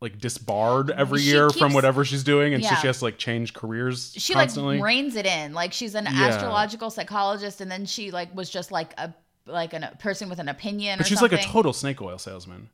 like 0.00 0.18
disbarred 0.18 0.90
every 0.90 1.20
She 1.20 1.28
year 1.30 1.50
from 1.50 1.74
whatever 1.74 2.04
she's 2.06 2.24
doing, 2.24 2.54
and 2.54 2.64
so 2.64 2.74
she 2.76 2.86
has 2.86 3.00
to 3.00 3.04
like 3.04 3.18
change 3.18 3.52
careers 3.52 4.14
she 4.16 4.32
constantly. 4.32 4.76
like 4.78 4.84
reins 4.86 5.14
it 5.14 5.26
in 5.26 5.52
like 5.52 5.74
she's 5.74 5.94
an 5.94 6.06
Yeah. 6.06 6.28
astrological 6.28 6.88
psychologist 6.88 7.60
and 7.60 7.70
then 7.70 7.84
she 7.84 8.10
like 8.10 8.34
was 8.34 8.48
just 8.48 8.72
like 8.72 8.94
a 8.96 9.12
like 9.46 9.74
an, 9.74 9.82
a 9.84 9.94
person 9.96 10.30
with 10.30 10.38
an 10.38 10.48
opinion 10.48 10.96
but 10.96 11.06
she's 11.06 11.18
something. 11.18 11.36
like 11.36 11.46
a 11.46 11.50
total 11.50 11.74
snake 11.74 12.00
oil 12.00 12.16
salesman. 12.16 12.70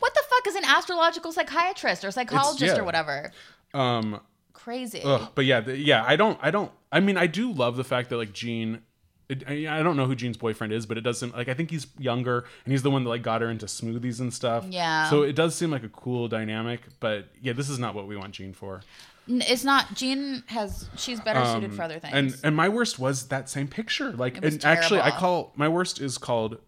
what 0.00 0.12
the 0.12 0.22
fuck 0.28 0.46
is 0.48 0.54
an 0.54 0.64
astrological 0.66 1.32
psychiatrist 1.32 2.04
or 2.04 2.10
psychologist 2.10 2.74
yeah. 2.76 2.80
or 2.80 2.84
whatever 2.84 3.32
Um, 3.72 4.20
crazy 4.56 5.00
Ugh, 5.04 5.28
but 5.34 5.44
yeah, 5.44 5.60
the, 5.60 5.76
yeah, 5.76 6.02
I 6.04 6.16
don't, 6.16 6.38
I 6.42 6.50
don't. 6.50 6.72
I 6.90 7.00
mean, 7.00 7.16
I 7.16 7.26
do 7.26 7.52
love 7.52 7.76
the 7.76 7.84
fact 7.84 8.10
that 8.10 8.16
like 8.16 8.32
Jean. 8.32 8.80
It, 9.28 9.42
I, 9.48 9.80
I 9.80 9.82
don't 9.82 9.96
know 9.96 10.06
who 10.06 10.14
Jean's 10.14 10.36
boyfriend 10.36 10.72
is, 10.72 10.86
but 10.86 10.96
it 10.96 11.00
doesn't 11.00 11.36
like. 11.36 11.48
I 11.48 11.54
think 11.54 11.70
he's 11.70 11.86
younger, 11.98 12.44
and 12.64 12.72
he's 12.72 12.82
the 12.82 12.90
one 12.90 13.02
that 13.04 13.10
like 13.10 13.22
got 13.22 13.40
her 13.42 13.50
into 13.50 13.66
smoothies 13.66 14.20
and 14.20 14.32
stuff. 14.32 14.64
Yeah. 14.68 15.10
So 15.10 15.22
it 15.22 15.34
does 15.34 15.54
seem 15.56 15.70
like 15.70 15.82
a 15.82 15.88
cool 15.88 16.28
dynamic, 16.28 16.80
but 17.00 17.26
yeah, 17.42 17.52
this 17.52 17.68
is 17.68 17.78
not 17.78 17.94
what 17.94 18.06
we 18.06 18.16
want 18.16 18.32
Jean 18.34 18.52
for. 18.52 18.82
N- 19.28 19.42
it's 19.42 19.64
not 19.64 19.92
jean 19.94 20.44
has 20.46 20.88
she's 20.96 21.18
better 21.18 21.44
suited 21.44 21.74
for 21.74 21.82
other 21.82 21.98
things 21.98 22.12
Um, 22.14 22.18
And 22.18 22.36
and 22.44 22.56
my 22.56 22.68
worst 22.68 23.00
was 23.00 23.26
that 23.26 23.48
same 23.50 23.66
picture. 23.66 24.12
Like, 24.12 24.36
It 24.36 24.44
was 24.44 24.54
and 24.54 24.64
actually, 24.64 25.00
I 25.00 25.10
terrible. 25.10 25.18
call 25.18 25.52
my 25.56 25.66
worst 25.66 26.00
is 26.00 26.16
called 26.18 26.58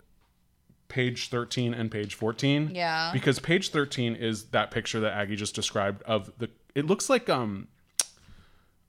page 0.89 1.29
thirteen 1.29 1.75
and 1.75 1.91
page 1.91 2.15
fourteen. 2.15 2.73
Yeah. 2.75 3.11
Because 3.13 3.39
page 3.39 3.71
thirteen 3.71 4.17
is 4.17 4.47
that 4.47 4.73
picture 4.73 4.99
that 5.01 5.13
Aggie 5.13 5.37
just 5.37 5.55
described 5.55 6.03
of 6.03 6.33
the. 6.39 6.51
It 6.75 6.87
looks 6.87 7.09
like 7.09 7.29
um. 7.29 7.69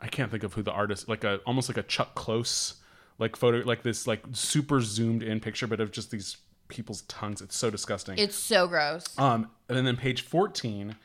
I 0.01 0.07
can't 0.07 0.31
think 0.31 0.43
of 0.43 0.53
who 0.53 0.61
the 0.61 0.71
artist 0.71 1.09
like 1.09 1.23
a 1.23 1.37
almost 1.45 1.69
like 1.69 1.77
a 1.77 1.83
Chuck 1.83 2.15
Close 2.15 2.75
like 3.17 3.35
photo 3.35 3.59
like 3.59 3.83
this 3.83 4.07
like 4.07 4.23
super 4.31 4.81
zoomed 4.81 5.21
in 5.23 5.39
picture, 5.39 5.67
but 5.67 5.79
of 5.79 5.91
just 5.91 6.11
these 6.11 6.37
people's 6.69 7.01
tongues. 7.03 7.41
It's 7.41 7.57
so 7.57 7.69
disgusting. 7.69 8.17
it's 8.17 8.35
so 8.35 8.67
gross 8.67 9.05
Um, 9.17 9.49
and 9.67 9.85
then 9.85 9.97
page 9.97 10.21
14 10.21 10.95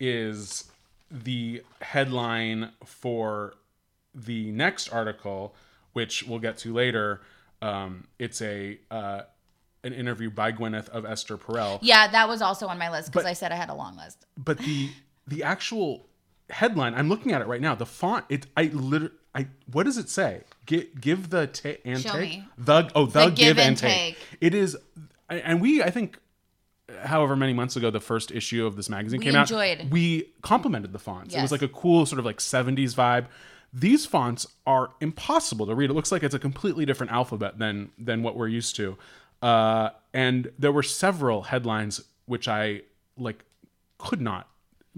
is 0.00 0.64
the 1.10 1.62
headline 1.80 2.70
for 2.84 3.54
the 4.14 4.50
next 4.52 4.88
article, 4.90 5.54
which 5.92 6.22
we'll 6.24 6.38
get 6.38 6.56
to 6.58 6.72
later. 6.72 7.20
Um, 7.60 8.06
it's 8.18 8.40
a 8.40 8.78
uh, 8.90 9.22
an 9.84 9.92
interview 9.92 10.30
by 10.30 10.52
Gwyneth 10.52 10.88
of 10.88 11.04
Esther 11.04 11.36
Perel, 11.36 11.78
yeah 11.82 12.08
that 12.08 12.28
was 12.28 12.40
also 12.40 12.66
on 12.68 12.78
my 12.78 12.90
list 12.90 13.12
because 13.12 13.26
i 13.26 13.32
said 13.32 13.52
i 13.52 13.56
had 13.56 13.68
a 13.70 13.74
long 13.74 13.96
list 13.96 14.26
but 14.36 14.58
the 14.58 14.90
the 15.26 15.42
actual 15.42 16.07
headline 16.50 16.94
I'm 16.94 17.08
looking 17.08 17.32
at 17.32 17.40
it 17.42 17.46
right 17.46 17.60
now. 17.60 17.74
The 17.74 17.86
font 17.86 18.24
it 18.28 18.46
I 18.56 18.64
literally 18.72 19.14
I 19.34 19.46
what 19.70 19.84
does 19.84 19.98
it 19.98 20.08
say? 20.08 20.42
Give 20.66 20.86
give 21.00 21.30
the 21.30 21.46
ta- 21.46 21.78
and 21.84 22.00
Show 22.00 22.12
take 22.12 22.30
me. 22.30 22.44
the 22.56 22.90
oh 22.94 23.06
the, 23.06 23.26
The 23.26 23.30
give, 23.30 23.58
and 23.58 23.76
take. 23.76 24.16
It 24.40 24.54
is, 24.54 24.76
and 25.28 25.60
we 25.60 25.82
I 25.82 25.90
think. 25.90 26.18
However 27.04 27.36
many 27.36 27.52
months 27.52 27.76
ago 27.76 27.90
the 27.90 28.00
first 28.00 28.30
issue 28.30 28.64
of 28.64 28.74
this 28.76 28.88
magazine 28.88 29.18
We 29.18 29.26
came 29.26 29.34
enjoyed. 29.36 29.80
out, 29.82 29.90
we 29.90 30.30
complimented 30.40 30.94
the 30.94 30.98
fonts. 30.98 31.34
It 31.34 31.42
was 31.42 31.52
like 31.52 31.60
a 31.60 31.68
cool 31.68 32.06
sort 32.06 32.18
of 32.18 32.24
like 32.24 32.38
'70s 32.38 32.94
vibe. 32.94 33.26
these 33.74 34.06
fonts 34.06 34.46
are 34.66 34.92
impossible 35.02 35.66
to 35.66 35.74
read. 35.74 35.90
It 35.90 35.92
looks 35.92 36.10
like 36.10 36.22
it's 36.22 36.34
a 36.34 36.38
completely 36.38 36.86
different 36.86 37.12
alphabet 37.12 37.58
than 37.58 37.90
than 37.98 38.22
what 38.22 38.36
we're 38.36 38.48
used 38.48 38.74
to. 38.76 38.96
Uh, 39.42 39.90
and 40.14 40.50
there 40.58 40.72
were 40.72 40.82
several 40.82 41.42
headlines 41.42 42.00
which 42.24 42.48
I 42.48 42.80
like 43.18 43.44
could 43.98 44.22
not 44.22 44.48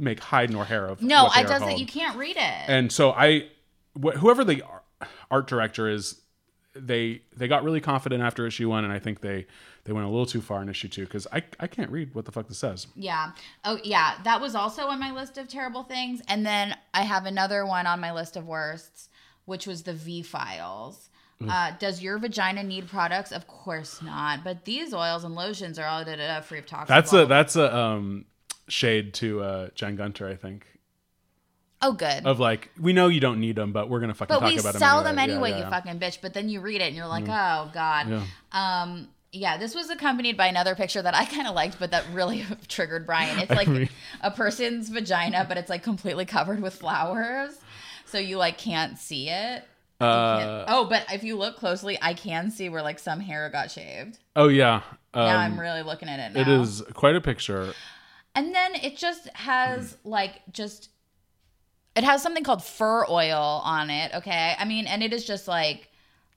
make 0.01 0.21
hide 0.21 0.51
nor 0.51 0.65
hair 0.65 0.87
of. 0.87 1.03
No, 1.03 1.27
I 1.27 1.43
doesn't. 1.43 1.79
You 1.79 1.87
can't 1.87 2.17
read 2.17 2.37
it. 2.37 2.69
And 2.69 2.91
so 2.91 3.11
I, 3.13 3.49
wh- 4.01 4.17
whoever 4.17 4.45
the 4.45 4.63
art 5.31 5.47
director 5.47 5.89
is, 5.89 6.21
they 6.75 7.23
they 7.37 7.49
got 7.49 7.65
really 7.65 7.81
confident 7.81 8.23
after 8.23 8.47
issue 8.47 8.69
one, 8.69 8.85
and 8.85 8.93
I 8.93 8.99
think 8.99 9.21
they 9.21 9.47
they 9.85 9.93
went 9.93 10.07
a 10.07 10.11
little 10.11 10.27
too 10.27 10.41
far 10.41 10.63
in 10.63 10.69
issue 10.69 10.89
two 10.89 11.05
because 11.05 11.27
I 11.33 11.43
I 11.59 11.67
can't 11.67 11.91
read 11.91 12.15
what 12.15 12.25
the 12.25 12.33
fuck 12.33 12.49
this 12.49 12.59
says. 12.59 12.87
Yeah. 12.95 13.33
Oh, 13.65 13.79
yeah. 13.83 14.15
That 14.25 14.41
was 14.41 14.55
also 14.55 14.87
on 14.87 15.01
my 15.01 15.11
list 15.13 15.37
of 15.39 15.49
terrible 15.49 15.83
things. 15.83 16.23
And 16.29 16.47
then 16.47 16.77
I 16.95 17.03
have 17.03 17.27
another 17.27 17.67
one 17.67 17.87
on 17.87 18.01
my 18.01 18.13
list 18.13 18.37
of 18.37 18.47
worsts, 18.47 19.09
which 19.47 19.67
was 19.67 19.83
the 19.83 19.93
V 19.95 20.23
files. 20.23 21.09
Uh, 21.49 21.73
does 21.79 22.03
your 22.03 22.19
vagina 22.19 22.63
need 22.63 22.87
products? 22.87 23.33
Of 23.33 23.47
course 23.47 24.03
not. 24.03 24.45
But 24.45 24.67
these 24.67 24.93
oils 24.93 25.25
and 25.25 25.35
lotions 25.35 25.79
are 25.79 25.87
all 25.87 26.05
da, 26.05 26.17
da, 26.17 26.27
da, 26.27 26.41
free 26.43 26.59
of 26.59 26.67
toxic. 26.67 26.89
That's 26.89 27.15
a 27.15 27.25
that's 27.25 27.57
a 27.57 27.75
um 27.75 28.27
shade 28.71 29.13
to 29.15 29.43
uh 29.43 29.69
Jen 29.75 29.97
Gunter, 29.97 30.27
I 30.29 30.37
think. 30.37 30.67
oh 31.83 31.93
good. 31.93 32.25
Of 32.27 32.41
like, 32.41 32.71
we 32.81 32.93
know 32.93 33.09
you 33.09 33.21
don't 33.21 33.41
need 33.41 33.57
them, 33.57 33.73
but 33.73 33.89
we're 33.91 34.01
gonna 34.01 34.15
fucking 34.15 34.35
but 34.35 34.41
talk 34.41 34.53
we 34.53 34.59
about 34.59 34.75
sell 34.77 35.03
them 35.03 35.17
them 35.17 35.19
anyway. 35.19 35.51
anyway, 35.51 35.61
Yeah, 35.61 35.65
you 35.67 35.71
fucking 35.71 35.99
bitch. 35.99 36.19
But 36.23 36.35
then 36.35 36.49
you 36.49 36.61
read 36.61 36.81
it 36.81 36.85
and 36.89 36.97
you're 36.97 37.07
like, 37.07 37.25
oh 37.29 37.71
god. 37.73 38.09
Yeah. 38.09 38.25
Um. 38.53 39.09
Yeah, 39.33 39.59
this 39.59 39.77
was 39.77 39.91
accompanied 39.91 40.37
by 40.37 40.49
another 40.49 40.75
picture 40.75 41.01
that 41.01 41.15
I 41.15 41.25
kind 41.25 41.47
of 41.47 41.55
liked, 41.55 41.79
but 41.79 41.93
that 41.93 42.05
really 42.13 42.45
triggered 42.69 43.07
Brian. 43.07 43.39
It's 43.39 43.51
like 43.51 43.69
mean- 43.69 43.89
a 44.21 44.31
person's 44.33 44.89
vagina, 44.89 45.45
but 45.49 45.57
it's 45.57 45.71
like 45.71 45.85
completely 45.85 46.25
covered 46.25 46.61
with 46.61 46.75
flowers, 46.75 47.57
so 48.07 48.19
you 48.19 48.39
like 48.39 48.59
can't 48.59 48.99
see 48.99 49.29
it. 49.29 49.63
Uh, 50.01 50.39
can't- 50.39 50.65
oh, 50.69 50.87
but 50.91 51.05
if 51.13 51.23
you 51.23 51.37
look 51.37 51.57
closely, 51.57 51.97
I 52.03 52.13
can 52.15 52.51
see 52.51 52.69
where 52.69 52.83
like 52.83 52.99
some 52.99 53.21
hair 53.21 53.49
got 53.51 53.71
shaved. 53.71 54.19
oh 54.35 54.49
yeah. 54.49 54.83
Um, 55.15 55.25
now 55.27 55.39
I'm 55.39 55.61
really 55.61 55.83
looking 55.83 56.09
at 56.09 56.19
it. 56.19 56.35
Now. 56.35 56.41
it 56.41 56.49
is 56.49 56.83
quite 56.95 57.15
a 57.15 57.21
picture. 57.21 57.73
And 58.35 58.55
then 58.55 58.75
it 58.77 58.97
just 58.97 59.29
has 59.31 59.95
mm-hmm. 59.95 60.09
like 60.09 60.43
just 60.53 60.91
it 61.97 62.05
has 62.05 62.23
something 62.23 62.45
called 62.45 62.63
fur 62.63 63.05
oil 63.09 63.61
on 63.65 63.91
it, 63.91 64.15
okay? 64.15 64.55
I 64.59 64.65
mean, 64.65 64.87
and 64.87 65.03
it 65.03 65.13
is 65.13 65.25
just 65.25 65.49
like 65.49 65.89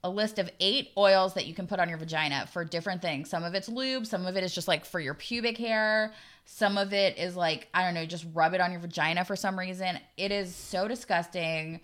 a 0.03 0.09
list 0.09 0.39
of 0.39 0.49
eight 0.59 0.89
oils 0.97 1.35
that 1.35 1.45
you 1.45 1.53
can 1.53 1.67
put 1.67 1.79
on 1.79 1.87
your 1.87 1.97
vagina 1.97 2.47
for 2.51 2.65
different 2.65 3.01
things. 3.01 3.29
Some 3.29 3.43
of 3.43 3.53
it's 3.53 3.69
lube, 3.69 4.05
some 4.05 4.25
of 4.25 4.35
it 4.35 4.43
is 4.43 4.53
just 4.53 4.67
like 4.67 4.83
for 4.83 4.99
your 4.99 5.13
pubic 5.13 5.57
hair, 5.57 6.13
some 6.45 6.77
of 6.77 6.91
it 6.91 7.17
is 7.17 7.35
like, 7.35 7.69
I 7.73 7.83
don't 7.83 7.93
know, 7.93 8.05
just 8.05 8.25
rub 8.33 8.53
it 8.53 8.61
on 8.61 8.71
your 8.71 8.81
vagina 8.81 9.23
for 9.23 9.35
some 9.35 9.57
reason. 9.57 9.99
It 10.17 10.31
is 10.31 10.53
so 10.53 10.87
disgusting. 10.87 11.79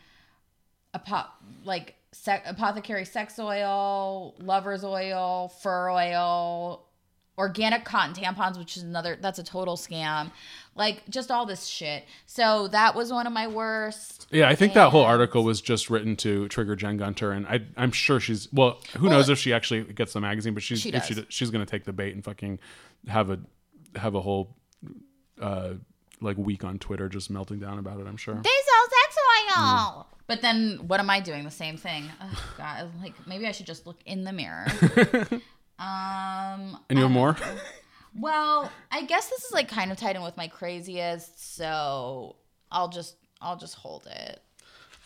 Apo- 0.93 1.29
like 1.63 1.95
sec- 2.11 2.43
apothecary 2.45 3.05
sex 3.05 3.39
oil, 3.39 4.35
lover's 4.39 4.83
oil, 4.83 5.49
fur 5.61 5.89
oil, 5.89 6.88
organic 7.39 7.85
cotton 7.85 8.13
tampons, 8.13 8.59
which 8.59 8.77
is 8.77 8.83
another 8.83 9.17
that's 9.19 9.39
a 9.39 9.43
total 9.43 9.75
scam. 9.77 10.31
Like 10.75 11.01
just 11.09 11.31
all 11.31 11.45
this 11.45 11.65
shit. 11.65 12.03
So 12.27 12.67
that 12.67 12.93
was 12.95 13.11
one 13.11 13.25
of 13.25 13.33
my 13.33 13.47
worst. 13.47 14.27
Yeah, 14.29 14.47
I 14.47 14.55
think 14.55 14.73
that 14.73 14.91
whole 14.91 15.03
article 15.03 15.43
was 15.43 15.59
just 15.61 15.89
written 15.89 16.15
to 16.17 16.47
trigger 16.49 16.75
Jen 16.75 16.97
Gunter, 16.97 17.31
and 17.31 17.47
I, 17.47 17.61
I'm 17.75 17.91
sure 17.91 18.19
she's 18.19 18.51
well. 18.53 18.79
Who 18.97 19.07
Well, 19.07 19.17
knows 19.17 19.29
if 19.29 19.39
she 19.39 19.53
actually 19.53 19.83
gets 19.85 20.13
the 20.13 20.21
magazine? 20.21 20.53
But 20.53 20.61
she's 20.63 20.81
She 20.81 20.89
if 20.89 21.05
she, 21.05 21.25
she's 21.29 21.49
gonna 21.49 21.65
take 21.65 21.85
the 21.85 21.93
bait 21.93 22.13
and 22.13 22.23
fucking 22.23 22.59
have 23.07 23.29
a 23.31 23.39
have 23.95 24.13
a 24.13 24.21
whole 24.21 24.55
uh 25.41 25.73
like 26.21 26.37
week 26.37 26.63
on 26.63 26.77
Twitter 26.77 27.07
just 27.09 27.29
melting 27.29 27.59
down 27.59 27.79
about 27.79 27.99
it. 27.99 28.05
I'm 28.05 28.17
sure. 28.17 28.35
Sell 28.35 28.43
sex 28.43 29.15
Mm. 29.57 30.05
But 30.27 30.41
then 30.41 30.81
what 30.87 30.99
am 30.99 31.09
I 31.09 31.19
doing? 31.19 31.43
The 31.43 31.51
same 31.51 31.75
thing. 31.77 32.05
Oh 32.21 32.53
god, 32.57 32.91
like 33.01 33.13
maybe 33.27 33.47
I 33.47 33.51
should 33.51 33.65
just 33.65 33.87
look 33.87 33.97
in 34.05 34.23
the 34.23 34.31
mirror. 34.31 34.67
um 35.79 36.77
And 36.89 36.99
you 36.99 37.03
have 37.03 37.11
more? 37.11 37.35
well, 38.19 38.71
I 38.91 39.03
guess 39.03 39.29
this 39.29 39.43
is 39.43 39.51
like 39.51 39.69
kind 39.69 39.91
of 39.91 39.97
tied 39.97 40.15
in 40.15 40.21
with 40.21 40.37
my 40.37 40.47
craziest, 40.47 41.55
so 41.55 42.35
I'll 42.71 42.89
just 42.89 43.15
I'll 43.41 43.57
just 43.57 43.75
hold 43.75 44.07
it. 44.07 44.41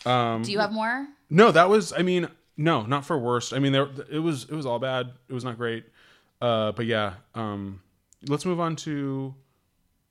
Um, 0.05 0.41
Do 0.41 0.51
you 0.51 0.59
have 0.59 0.71
more? 0.71 1.07
No, 1.29 1.51
that 1.51 1.69
was. 1.69 1.93
I 1.93 2.01
mean, 2.01 2.27
no, 2.57 2.83
not 2.83 3.05
for 3.05 3.17
worst. 3.17 3.53
I 3.53 3.59
mean, 3.59 3.71
there 3.71 3.87
it 4.11 4.19
was. 4.19 4.43
It 4.45 4.53
was 4.53 4.65
all 4.65 4.79
bad. 4.79 5.11
It 5.29 5.33
was 5.33 5.43
not 5.43 5.57
great. 5.57 5.85
Uh, 6.41 6.71
but 6.73 6.85
yeah. 6.85 7.13
Um, 7.35 7.81
let's 8.27 8.45
move 8.45 8.59
on 8.59 8.75
to 8.77 9.33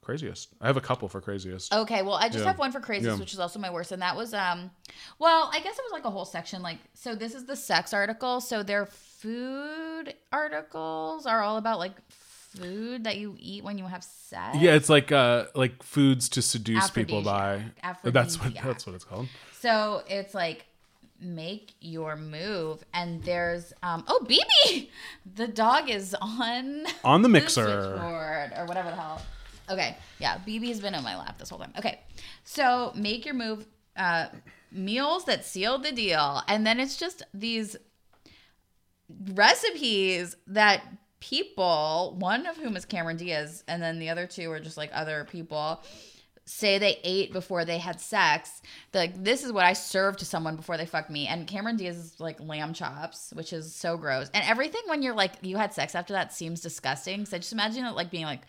craziest. 0.02 0.48
I 0.60 0.66
have 0.66 0.76
a 0.76 0.80
couple 0.80 1.08
for 1.08 1.20
craziest. 1.20 1.72
Okay, 1.72 2.02
well, 2.02 2.14
I 2.14 2.28
just 2.28 2.40
Yeah. 2.40 2.46
have 2.46 2.58
one 2.58 2.72
for 2.72 2.80
craziest, 2.80 3.16
Yeah. 3.16 3.20
which 3.20 3.32
is 3.32 3.38
also 3.38 3.58
my 3.58 3.70
worst, 3.70 3.92
and 3.92 4.02
that 4.02 4.16
was 4.16 4.34
um, 4.34 4.70
well, 5.18 5.48
I 5.52 5.60
guess 5.60 5.78
it 5.78 5.82
was 5.84 5.92
like 5.92 6.04
a 6.04 6.10
whole 6.10 6.24
section. 6.24 6.60
Like, 6.62 6.78
so 6.94 7.14
this 7.14 7.34
is 7.34 7.46
the 7.46 7.56
sex 7.56 7.92
article. 7.94 8.40
So 8.40 8.62
their 8.62 8.86
food 8.86 10.14
articles 10.32 11.26
are 11.26 11.40
all 11.42 11.56
about 11.56 11.78
like 11.78 11.92
food 12.10 13.04
that 13.04 13.16
you 13.16 13.36
eat 13.38 13.64
when 13.64 13.78
you 13.78 13.86
have 13.86 14.04
sex. 14.04 14.58
Yeah, 14.58 14.74
it's 14.74 14.88
like 14.90 15.10
uh 15.12 15.46
like 15.54 15.82
foods 15.82 16.28
to 16.30 16.42
seduce 16.42 16.90
people 16.90 17.22
by. 17.22 17.64
That's 18.04 18.38
what 18.38 18.54
that's 18.54 18.86
what 18.86 18.94
it's 18.94 19.04
called. 19.04 19.28
So 19.60 20.02
it's 20.08 20.34
like 20.34 20.66
make 21.20 21.72
your 21.80 22.16
move, 22.16 22.84
and 22.92 23.22
there's 23.22 23.72
um, 23.84 24.02
oh, 24.08 24.26
BB, 24.28 24.88
the 25.36 25.46
dog 25.46 25.88
is 25.88 26.16
on 26.20 26.84
On 27.04 27.22
the 27.22 27.28
the 27.28 27.32
mixer. 27.32 27.64
switchboard 27.64 28.52
or 28.56 28.66
whatever 28.66 28.90
the 28.90 28.96
hell. 28.96 29.22
Okay, 29.70 29.96
yeah, 30.18 30.38
BB 30.46 30.68
has 30.68 30.80
been 30.80 30.94
in 30.94 31.02
my 31.02 31.16
lap 31.16 31.38
this 31.38 31.50
whole 31.50 31.58
time. 31.58 31.72
Okay, 31.78 32.00
so 32.44 32.92
make 32.94 33.24
your 33.24 33.34
move. 33.34 33.66
Uh, 33.96 34.26
meals 34.70 35.26
that 35.26 35.44
sealed 35.44 35.82
the 35.82 35.92
deal, 35.92 36.42
and 36.48 36.66
then 36.66 36.80
it's 36.80 36.96
just 36.96 37.22
these 37.34 37.76
recipes 39.34 40.36
that 40.46 40.82
people, 41.20 42.16
one 42.18 42.46
of 42.46 42.56
whom 42.56 42.76
is 42.76 42.84
Cameron 42.84 43.16
Diaz, 43.16 43.62
and 43.68 43.82
then 43.82 43.98
the 43.98 44.08
other 44.08 44.26
two 44.26 44.50
are 44.50 44.60
just 44.60 44.76
like 44.76 44.90
other 44.92 45.26
people, 45.30 45.82
say 46.44 46.78
they 46.78 46.98
ate 47.04 47.32
before 47.32 47.64
they 47.64 47.78
had 47.78 48.00
sex. 48.00 48.62
They're 48.90 49.02
like, 49.02 49.22
this 49.22 49.44
is 49.44 49.52
what 49.52 49.64
I 49.64 49.74
served 49.74 50.18
to 50.18 50.24
someone 50.24 50.56
before 50.56 50.76
they 50.76 50.86
fucked 50.86 51.10
me. 51.10 51.28
And 51.28 51.46
Cameron 51.46 51.76
Diaz 51.76 51.96
is 51.96 52.20
like 52.20 52.40
lamb 52.40 52.74
chops, 52.74 53.32
which 53.34 53.52
is 53.52 53.72
so 53.74 53.96
gross. 53.96 54.28
And 54.34 54.44
everything 54.48 54.82
when 54.86 55.02
you're 55.02 55.14
like, 55.14 55.34
you 55.42 55.56
had 55.56 55.72
sex 55.72 55.94
after 55.94 56.12
that 56.14 56.32
seems 56.32 56.60
disgusting. 56.60 57.24
So 57.26 57.38
just 57.38 57.52
imagine 57.52 57.84
it 57.84 57.94
like 57.94 58.10
being 58.10 58.24
like, 58.24 58.42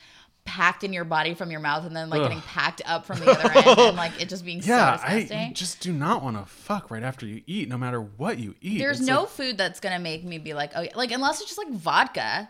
packed 0.46 0.84
in 0.84 0.92
your 0.94 1.06
body 1.06 1.34
from 1.34 1.50
your 1.52 1.60
mouth 1.62 1.86
and 1.86 1.96
then 1.96 2.10
like 2.10 2.22
Ugh. 2.22 2.28
getting 2.28 2.42
packed 2.42 2.82
up 2.86 3.06
from 3.06 3.20
the 3.20 3.32
other 3.32 3.52
end 3.58 3.80
and 3.80 3.98
like 3.98 4.22
it 4.22 4.28
just 4.30 4.44
being 4.46 4.60
Yeah, 4.64 4.98
so 4.98 5.04
I 5.06 5.20
disgusting. 5.22 5.48
you 5.50 5.54
just 5.54 5.80
do 5.80 5.94
not 5.94 6.22
want 6.24 6.38
to 6.38 6.46
fuck 6.46 6.92
right 6.92 7.02
after 7.04 7.26
you 7.26 7.42
eat, 7.48 7.70
no 7.70 7.78
matter 7.78 8.02
what 8.02 8.40
you 8.40 8.54
eat. 8.62 8.80
There's 8.80 9.00
It's 9.00 9.08
no 9.08 9.22
like- 9.22 9.30
food 9.30 9.58
that's 9.58 9.80
gonna 9.80 10.00
make 10.00 10.24
me 10.24 10.38
be 10.38 10.54
like, 10.54 10.72
oh, 10.76 10.82
yeah. 10.82 10.92
like 10.96 11.12
unless 11.12 11.40
it's 11.42 11.50
just 11.50 11.58
like 11.58 11.72
vodka. 11.72 12.50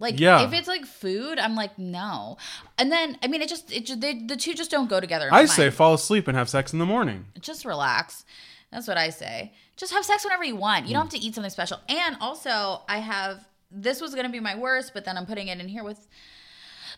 Like, 0.00 0.20
Yeah. 0.20 0.42
if 0.46 0.52
it's 0.52 0.68
like 0.68 0.86
food, 0.86 1.40
I'm 1.40 1.56
like, 1.56 1.76
no. 1.76 2.36
And 2.78 2.90
then, 2.92 3.18
I 3.20 3.26
mean, 3.26 3.42
it 3.42 3.48
just, 3.48 3.72
it 3.72 3.84
just, 3.84 4.00
they, 4.00 4.14
the 4.14 4.36
two 4.36 4.54
just 4.54 4.70
don't 4.70 4.88
go 4.88 5.00
together. 5.00 5.28
I 5.32 5.44
say 5.46 5.64
mind. 5.64 5.74
fall 5.74 5.94
asleep 5.94 6.28
and 6.28 6.36
have 6.36 6.48
sex 6.48 6.72
in 6.72 6.78
the 6.78 6.86
morning. 6.86 7.26
just 7.40 7.64
relax. 7.64 8.24
That's 8.70 8.86
what 8.86 8.96
I 8.96 9.10
say. 9.10 9.52
Just 9.76 9.92
have 9.92 10.04
sex 10.04 10.22
whenever 10.24 10.44
you 10.44 10.54
want. 10.54 10.86
You 10.86 10.92
don't 10.94 11.02
have 11.10 11.20
to 11.20 11.26
eat 11.26 11.34
something 11.34 11.50
special. 11.50 11.78
And 11.88 12.16
also, 12.20 12.82
I 12.88 12.98
have, 12.98 13.44
this 13.72 14.00
was 14.00 14.14
gonna 14.14 14.28
be 14.28 14.38
my 14.38 14.56
worst, 14.56 14.92
but 14.94 15.04
then 15.04 15.16
I'm 15.18 15.26
putting 15.26 15.48
it 15.48 15.58
in 15.60 15.66
here 15.68 15.82
with, 15.82 16.06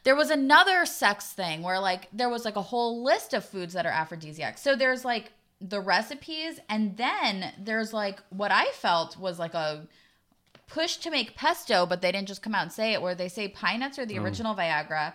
there 0.04 0.16
was 0.16 0.30
another 0.30 0.86
sex 0.86 1.32
thing 1.32 1.62
where 1.62 1.78
like 1.78 2.08
there 2.12 2.28
was 2.28 2.44
like 2.44 2.56
a 2.56 2.62
whole 2.62 3.02
list 3.02 3.34
of 3.34 3.44
foods 3.44 3.74
that 3.74 3.86
are 3.86 3.92
aphrodisiac. 3.92 4.58
So 4.58 4.76
there's 4.76 5.04
like 5.04 5.32
the 5.60 5.80
recipes 5.80 6.58
and 6.68 6.96
then 6.96 7.52
there's 7.58 7.92
like 7.92 8.20
what 8.30 8.50
I 8.50 8.66
felt 8.72 9.18
was 9.18 9.38
like 9.38 9.54
a 9.54 9.86
push 10.68 10.96
to 10.98 11.10
make 11.10 11.36
pesto, 11.36 11.84
but 11.84 12.00
they 12.00 12.12
didn't 12.12 12.28
just 12.28 12.42
come 12.42 12.54
out 12.54 12.62
and 12.62 12.72
say 12.72 12.92
it 12.92 13.02
where 13.02 13.14
they 13.14 13.28
say 13.28 13.48
pine 13.48 13.80
nuts 13.80 13.98
are 13.98 14.06
the 14.06 14.18
original 14.18 14.54
Viagra 14.54 15.12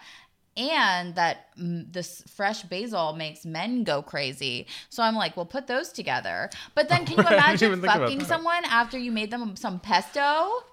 and 0.57 1.15
that 1.15 1.55
mm, 1.57 1.91
this 1.91 2.23
fresh 2.33 2.63
basil 2.63 3.13
makes 3.13 3.45
men 3.45 3.83
go 3.83 4.01
crazy. 4.01 4.67
So 4.89 5.03
I'm 5.03 5.15
like, 5.15 5.35
well, 5.35 5.45
put 5.45 5.67
those 5.67 5.91
together. 5.91 6.49
But 6.75 6.89
then 6.89 7.05
can 7.05 7.17
you 7.17 7.23
imagine 7.27 7.67
even 7.67 7.81
think 7.81 7.93
about 7.93 8.09
fucking 8.09 8.23
someone 8.25 8.63
after 8.65 8.97
you 8.97 9.11
made 9.11 9.31
them 9.31 9.55
some 9.55 9.79
pesto? 9.79 10.63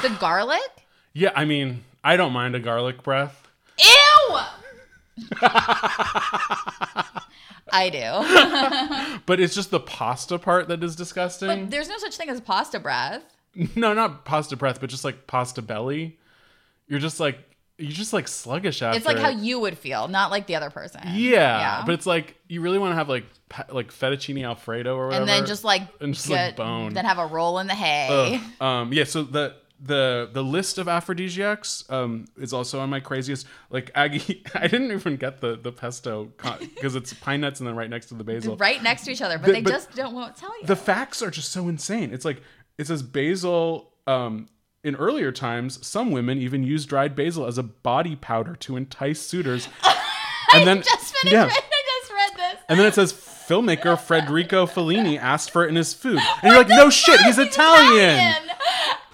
The 0.00 0.10
garlic? 0.20 0.86
Yeah, 1.12 1.32
I 1.34 1.44
mean, 1.44 1.84
I 2.04 2.16
don't 2.16 2.32
mind 2.32 2.54
a 2.54 2.60
garlic 2.60 3.02
breath. 3.02 3.41
Ew! 3.78 4.38
I 7.72 7.88
do. 7.90 9.18
But 9.24 9.40
it's 9.40 9.54
just 9.54 9.70
the 9.70 9.80
pasta 9.80 10.38
part 10.38 10.68
that 10.68 10.82
is 10.82 10.96
disgusting. 10.96 11.48
But 11.48 11.70
there's 11.70 11.88
no 11.88 11.96
such 11.98 12.16
thing 12.16 12.28
as 12.28 12.40
pasta 12.40 12.80
breath. 12.80 13.22
no, 13.76 13.94
not 13.94 14.24
pasta 14.24 14.56
breath, 14.56 14.80
but 14.80 14.90
just 14.90 15.04
like 15.04 15.26
pasta 15.26 15.62
belly. 15.62 16.18
You're 16.88 16.98
just 16.98 17.20
like 17.20 17.38
you're 17.78 17.92
just 17.92 18.12
like 18.12 18.28
sluggish 18.28 18.82
after. 18.82 18.96
It's 18.96 19.06
like 19.06 19.18
how 19.18 19.30
you 19.30 19.60
would 19.60 19.78
feel, 19.78 20.08
not 20.08 20.30
like 20.30 20.46
the 20.46 20.56
other 20.56 20.70
person. 20.70 21.00
Yeah, 21.12 21.82
but 21.86 21.94
it's 21.94 22.06
like 22.06 22.36
you 22.48 22.60
really 22.60 22.78
want 22.78 22.92
to 22.92 22.96
have 22.96 23.08
like 23.08 23.24
like 23.70 23.92
fettuccine 23.92 24.44
alfredo 24.44 24.96
or 24.96 25.06
whatever, 25.06 25.22
and 25.22 25.28
then 25.28 25.46
just 25.46 25.64
like 25.64 25.82
and 26.00 26.14
just 26.14 26.28
get, 26.28 26.48
like 26.48 26.56
bone. 26.56 26.94
then 26.94 27.04
have 27.04 27.18
a 27.18 27.26
roll 27.26 27.58
in 27.60 27.66
the 27.66 27.74
hay. 27.74 28.40
Ugh. 28.60 28.62
Um, 28.62 28.92
yeah. 28.92 29.04
So 29.04 29.22
the 29.22 29.54
the 29.84 30.30
the 30.32 30.44
list 30.44 30.78
of 30.78 30.86
aphrodisiacs 30.88 31.84
um, 31.90 32.26
is 32.36 32.52
also 32.52 32.78
on 32.80 32.88
my 32.90 33.00
craziest. 33.00 33.46
Like 33.70 33.90
Aggie, 33.94 34.44
I 34.54 34.68
didn't 34.68 34.92
even 34.92 35.16
get 35.16 35.40
the 35.40 35.56
the 35.56 35.72
pesto 35.72 36.26
because 36.36 36.94
it's 36.94 37.12
pine 37.14 37.40
nuts 37.40 37.60
and 37.60 37.66
then 37.68 37.74
right 37.76 37.90
next 37.90 38.06
to 38.06 38.14
the 38.14 38.24
basil. 38.24 38.56
right 38.56 38.82
next 38.82 39.04
to 39.04 39.10
each 39.12 39.22
other, 39.22 39.38
but 39.38 39.46
The- 39.48 39.52
they 39.54 39.60
but 39.62 39.70
just 39.70 39.92
don't 39.94 40.14
won't 40.14 40.36
tell 40.36 40.50
you. 40.60 40.66
The 40.66 40.76
facts 40.76 41.22
are 41.22 41.30
just 41.30 41.50
so 41.52 41.68
insane. 41.68 42.12
It's 42.12 42.24
like 42.24 42.40
it 42.78 42.86
says 42.86 43.02
basil. 43.02 43.92
Um, 44.06 44.48
in 44.84 44.96
earlier 44.96 45.30
times, 45.30 45.84
some 45.86 46.10
women 46.10 46.38
even 46.38 46.64
used 46.64 46.88
dried 46.88 47.14
basil 47.14 47.46
as 47.46 47.56
a 47.56 47.62
body 47.62 48.16
powder 48.16 48.56
to 48.56 48.76
entice 48.76 49.20
suitors. 49.20 49.68
and 50.54 50.66
then 50.66 50.82
just 50.82 51.14
finished. 51.16 51.32
yeah. 51.32 51.44
I 51.44 51.48
just 51.48 52.12
read 52.12 52.32
this. 52.36 52.60
And 52.68 52.78
then 52.80 52.86
it 52.86 52.94
says 52.94 53.12
filmmaker 53.12 53.96
Federico 53.96 54.66
Fellini 54.66 55.18
asked 55.18 55.52
for 55.52 55.64
it 55.64 55.68
in 55.68 55.76
his 55.76 55.94
food. 55.94 56.18
And 56.42 56.50
you're 56.52 56.56
like, 56.56 56.68
no 56.68 56.90
shit, 56.90 57.20
he's 57.20 57.38
Italian. 57.50 58.34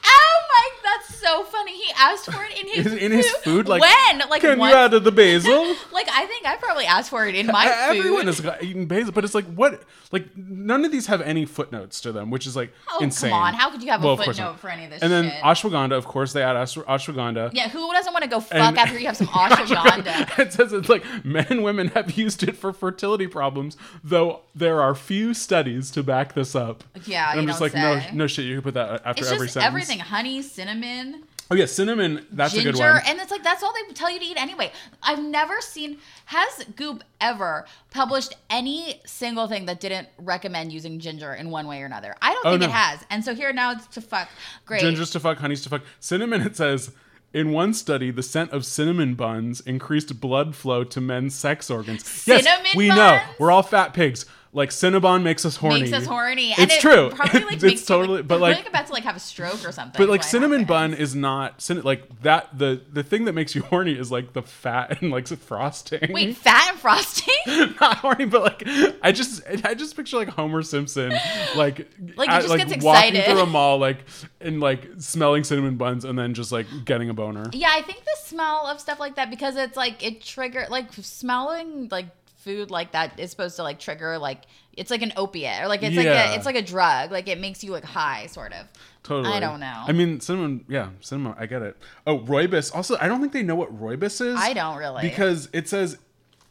Oh 0.05 0.41
my, 0.49 0.69
that's 0.85 1.15
so 1.21 1.45
funny. 1.45 1.77
He 1.77 1.93
asked 1.99 2.33
for 2.33 2.43
it 2.45 2.58
in 2.58 2.58
his 2.75 2.93
In- 2.93 2.99
in 2.99 3.13
his 3.13 3.29
food, 3.43 3.69
like, 3.69 3.81
when, 3.83 4.29
like 4.31 4.41
Can 4.43 4.59
once? 4.59 4.73
you 4.73 4.77
add 4.79 4.91
the 4.93 5.13
basil? 5.13 5.75
like 5.93 6.09
I 6.13 6.27
think 6.27 6.47
I 6.47 6.57
probably 6.57 6.85
asked 6.87 7.11
for 7.11 7.27
it 7.27 7.35
in 7.35 7.47
my 7.47 7.65
food. 7.67 7.99
Everyone 7.99 8.27
has 8.27 8.41
got 8.41 8.63
eaten 8.63 8.87
basil, 8.87 9.13
but 9.13 9.25
it's 9.25 9.35
like 9.35 9.47
what? 9.47 9.83
Like 10.11 10.37
none 10.37 10.85
of 10.85 10.91
these 10.93 11.07
have 11.07 11.21
any 11.21 11.45
footnotes 11.45 12.01
to 12.03 12.13
them, 12.13 12.31
which 12.31 12.47
is 12.47 12.57
like 12.57 12.73
Oh, 12.91 12.99
insane. 13.03 13.31
come 13.31 13.39
on. 13.43 13.55
How 13.55 13.71
could 13.71 13.83
you 13.83 13.91
have 13.91 14.03
Well, 14.03 14.15
a 14.15 14.25
footnote 14.25 14.59
for 14.61 14.69
any 14.71 14.85
of 14.85 14.91
this 14.91 15.03
And 15.03 15.13
then 15.13 15.25
shit? 15.31 15.43
ashwagandha, 15.43 15.93
of 15.93 16.07
course, 16.07 16.33
they 16.33 16.43
add 16.43 16.57
ashw- 16.57 16.83
ashwagandha. 16.85 17.51
yeah, 17.53 17.69
who 17.69 17.93
doesn't 17.93 18.13
want 18.13 18.23
to 18.25 18.31
go 18.31 18.41
fuck 18.41 18.55
And- 18.59 18.79
after 18.79 18.99
you 18.99 19.07
have 19.07 19.17
some 19.17 19.27
ashwagandha? 19.73 20.39
it 20.39 20.53
says 20.53 20.73
it's 20.73 20.89
like 20.89 21.05
men 21.25 21.47
and 21.51 21.63
women 21.63 21.89
have 21.89 22.13
used 22.13 22.43
it 22.43 22.57
for 22.57 22.73
fertility 22.73 23.27
problems, 23.27 23.77
though 24.03 24.41
there 24.55 24.81
are 24.81 24.95
few 24.95 25.35
studies 25.35 25.91
to 25.93 26.03
back 26.03 26.35
this 26.35 26.55
up. 26.55 26.85
Yeah, 27.05 27.31
and 27.31 27.41
I'm 27.41 27.47
just 27.47 27.61
like, 27.61 27.73
say. 27.73 27.81
no, 27.81 28.01
no 28.13 28.27
shit. 28.27 28.45
You 28.47 28.57
can 28.57 28.63
put 28.63 28.75
that 28.75 29.03
after 29.05 29.23
It's 29.23 29.31
every 29.31 29.47
just 29.47 29.55
sentence. 29.55 29.69
everything: 29.69 29.99
honey, 30.01 30.43
cinnamon, 30.43 31.23
Oh 31.51 31.55
yeah, 31.55 31.65
cinnamon. 31.65 32.27
That's 32.31 32.53
a 32.53 32.59
good 32.59 32.75
ginger, 32.75 32.93
one. 32.93 33.03
and 33.07 33.19
it's 33.21 33.31
like 33.31 33.43
that's 33.43 33.63
all 33.63 33.73
they 33.73 33.95
tell 33.95 34.11
you 34.11 34.19
to 34.19 34.25
eat 34.25 34.37
anyway. 34.37 34.71
I've 35.03 35.23
never 35.23 35.61
seen 35.63 35.97
has 36.27 36.65
Goop 36.77 37.03
ever 37.23 37.65
published 37.91 38.37
any 38.51 39.01
single 39.07 39.47
thing 39.49 39.65
that 39.67 39.81
didn't 39.81 40.09
recommend 40.19 40.73
using 40.73 41.01
ginger 41.01 41.33
in 41.33 41.51
one 41.51 41.67
way 41.67 41.81
or 41.81 41.87
another. 41.87 42.15
I 42.21 42.35
don't 42.35 42.45
Oh, 42.47 42.51
think 42.51 42.61
no. 42.63 42.67
it 42.69 42.73
has. 42.73 43.01
And 43.09 43.25
so 43.25 43.35
here 43.35 43.51
now 43.55 43.73
it's 43.73 43.87
to 43.89 44.03
fuck. 44.03 44.29
Great. 44.67 44.83
Gingers 44.83 45.11
to 45.13 45.21
fuck, 45.21 45.39
honeys 45.39 45.63
to 45.63 45.71
fuck. 45.71 45.83
Cinnamon, 46.01 46.43
it 46.43 46.55
says, 46.55 46.91
in 47.33 47.53
one 47.53 47.73
study, 47.73 48.11
the 48.11 48.23
scent 48.23 48.53
of 48.53 48.67
cinnamon 48.67 49.15
buns 49.15 49.61
increased 49.61 50.21
blood 50.21 50.55
flow 50.55 50.85
to 50.85 51.01
men's 51.01 51.35
sex 51.35 51.71
organs. 51.71 52.05
Cinnamon 52.07 52.61
Yes, 52.67 52.77
we 52.77 52.89
know. 52.89 53.21
We're 53.39 53.51
all 53.51 53.63
fat 53.63 53.95
pigs. 53.95 54.27
Like 54.59 54.71
Cinnabon 54.71 55.23
makes 55.23 55.45
us 55.47 55.57
horny. 55.57 55.81
makes 55.83 55.93
us 55.93 56.05
horny. 56.05 56.53
It's 56.53 56.75
it 56.75 56.81
true. 56.81 57.11
Probably 57.15 57.41
like 57.45 57.53
it's 57.55 57.63
makes 57.63 57.85
totally. 57.87 58.09
you, 58.09 58.15
like, 58.17 58.29
but 58.29 58.39
probably, 58.39 58.55
like, 58.57 58.69
about 58.69 58.87
to 58.89 58.93
like 58.93 59.05
have 59.05 59.17
a 59.17 59.21
stroke 59.21 59.65
or 59.65 59.73
something. 59.73 59.97
but 59.99 60.09
like 60.09 60.23
cinnamon 60.23 60.65
bun 60.65 60.93
is 60.95 61.15
not 61.15 61.65
like 61.85 62.23
that. 62.23 62.59
The 62.59 62.81
the 62.93 63.03
thing 63.03 63.25
that 63.27 63.33
makes 63.35 63.55
you 63.55 63.63
horny 63.63 63.93
is 63.99 64.11
like 64.11 64.33
the 64.33 64.43
fat 64.43 65.01
and 65.01 65.11
like 65.11 65.27
frosting. 65.39 66.13
Wait, 66.13 66.37
fat 66.37 66.69
and 66.73 66.79
frosting? 66.79 67.35
not 67.81 67.99
horny, 67.99 68.25
but 68.27 68.43
like 68.43 68.63
I 69.03 69.13
just 69.13 69.43
I 69.65 69.75
just 69.75 69.97
picture 69.97 70.17
like 70.17 70.29
Homer 70.29 70.63
Simpson 70.63 71.13
like 71.57 71.89
Like, 72.17 72.29
at- 72.29 72.43
gets 72.43 72.85
walking 72.85 73.15
excited. 73.15 73.25
through 73.25 73.41
a 73.41 73.47
mall 73.47 73.79
like 73.79 73.99
and 74.41 74.61
like 74.61 74.89
smelling 74.99 75.45
cinnamon 75.45 75.77
buns 75.77 76.05
and 76.05 76.19
then 76.19 76.35
just 76.35 76.51
like 76.51 76.67
getting 76.85 77.09
a 77.11 77.15
boner. 77.15 77.49
yeah, 77.53 77.71
I 77.73 77.83
think 77.83 78.05
the 78.05 78.17
smell 78.25 78.67
of 78.67 78.81
stuff 78.81 78.99
like 78.99 79.15
that 79.15 79.31
because 79.31 79.57
it's 79.57 79.77
like 79.77 80.05
it 80.05 80.21
trigger 80.21 80.67
like 80.69 80.93
smelling 80.95 81.89
like 81.91 82.07
food 82.49 82.71
like 82.71 82.93
that 82.93 83.21
is 83.21 83.31
supposed 83.31 83.57
to 83.57 83.63
like 83.63 83.79
trigger 83.79 84.17
like 84.17 84.45
it's 84.73 84.91
like 84.91 85.03
an 85.03 85.13
opiate 85.17 85.61
or 85.63 85.69
like 85.69 85.83
it's 85.83 85.97
like 85.97 86.07
a 86.07 86.35
it's 86.35 86.47
like 86.47 86.57
a 86.57 86.63
drug 86.63 87.13
like 87.13 87.29
it 87.29 87.39
makes 87.39 87.63
you 87.63 87.73
like 87.73 87.85
high 87.85 88.25
sort 88.27 88.53
of. 88.55 88.67
Totally. 89.03 89.35
I 89.35 89.41
don't 89.41 89.61
know. 89.61 89.85
I 89.87 89.93
mean, 89.93 90.21
cinnamon. 90.21 90.65
Yeah, 90.69 90.91
cinnamon. 91.01 91.35
I 91.39 91.47
get 91.47 91.63
it. 91.63 91.77
Oh, 92.07 92.19
rooibos. 92.21 92.75
Also, 92.75 92.97
I 93.01 93.07
don't 93.09 93.21
think 93.21 93.33
they 93.33 93.43
know 93.43 93.55
what 93.55 93.71
rooibos 93.79 94.21
is. 94.27 94.37
I 94.39 94.53
don't 94.55 94.79
really. 94.79 95.03
because 95.03 95.49
it 95.53 95.69
says 95.69 95.99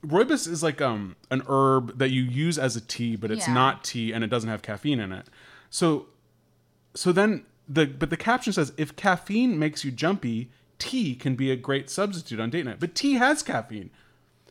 rooibos 0.06 0.48
is 0.48 0.62
like 0.62 0.82
um 0.82 1.16
an 1.32 1.42
herb 1.48 1.98
that 1.98 2.10
you 2.12 2.22
use 2.22 2.58
as 2.60 2.76
a 2.76 2.82
tea, 2.82 3.16
but 3.16 3.32
it's 3.32 3.48
Yeah. 3.48 3.54
not 3.54 3.84
tea 3.84 4.12
and 4.14 4.24
it 4.24 4.28
doesn't 4.28 4.50
have 4.50 4.62
caffeine 4.62 5.00
in 5.00 5.12
it. 5.12 5.26
So, 5.70 6.08
so 6.94 7.12
then 7.12 7.46
the 7.68 7.86
but 7.86 8.10
the 8.10 8.18
caption 8.18 8.54
says 8.54 8.72
if 8.78 8.96
caffeine 8.96 9.58
makes 9.58 9.84
you 9.84 9.92
jumpy, 9.92 10.50
tea 10.80 11.16
can 11.16 11.36
be 11.36 11.50
a 11.52 11.56
great 11.56 11.90
substitute 11.90 12.40
on 12.40 12.50
date 12.50 12.66
night. 12.66 12.80
But 12.80 12.94
tea 12.96 13.14
has 13.16 13.42
caffeine. 13.44 13.90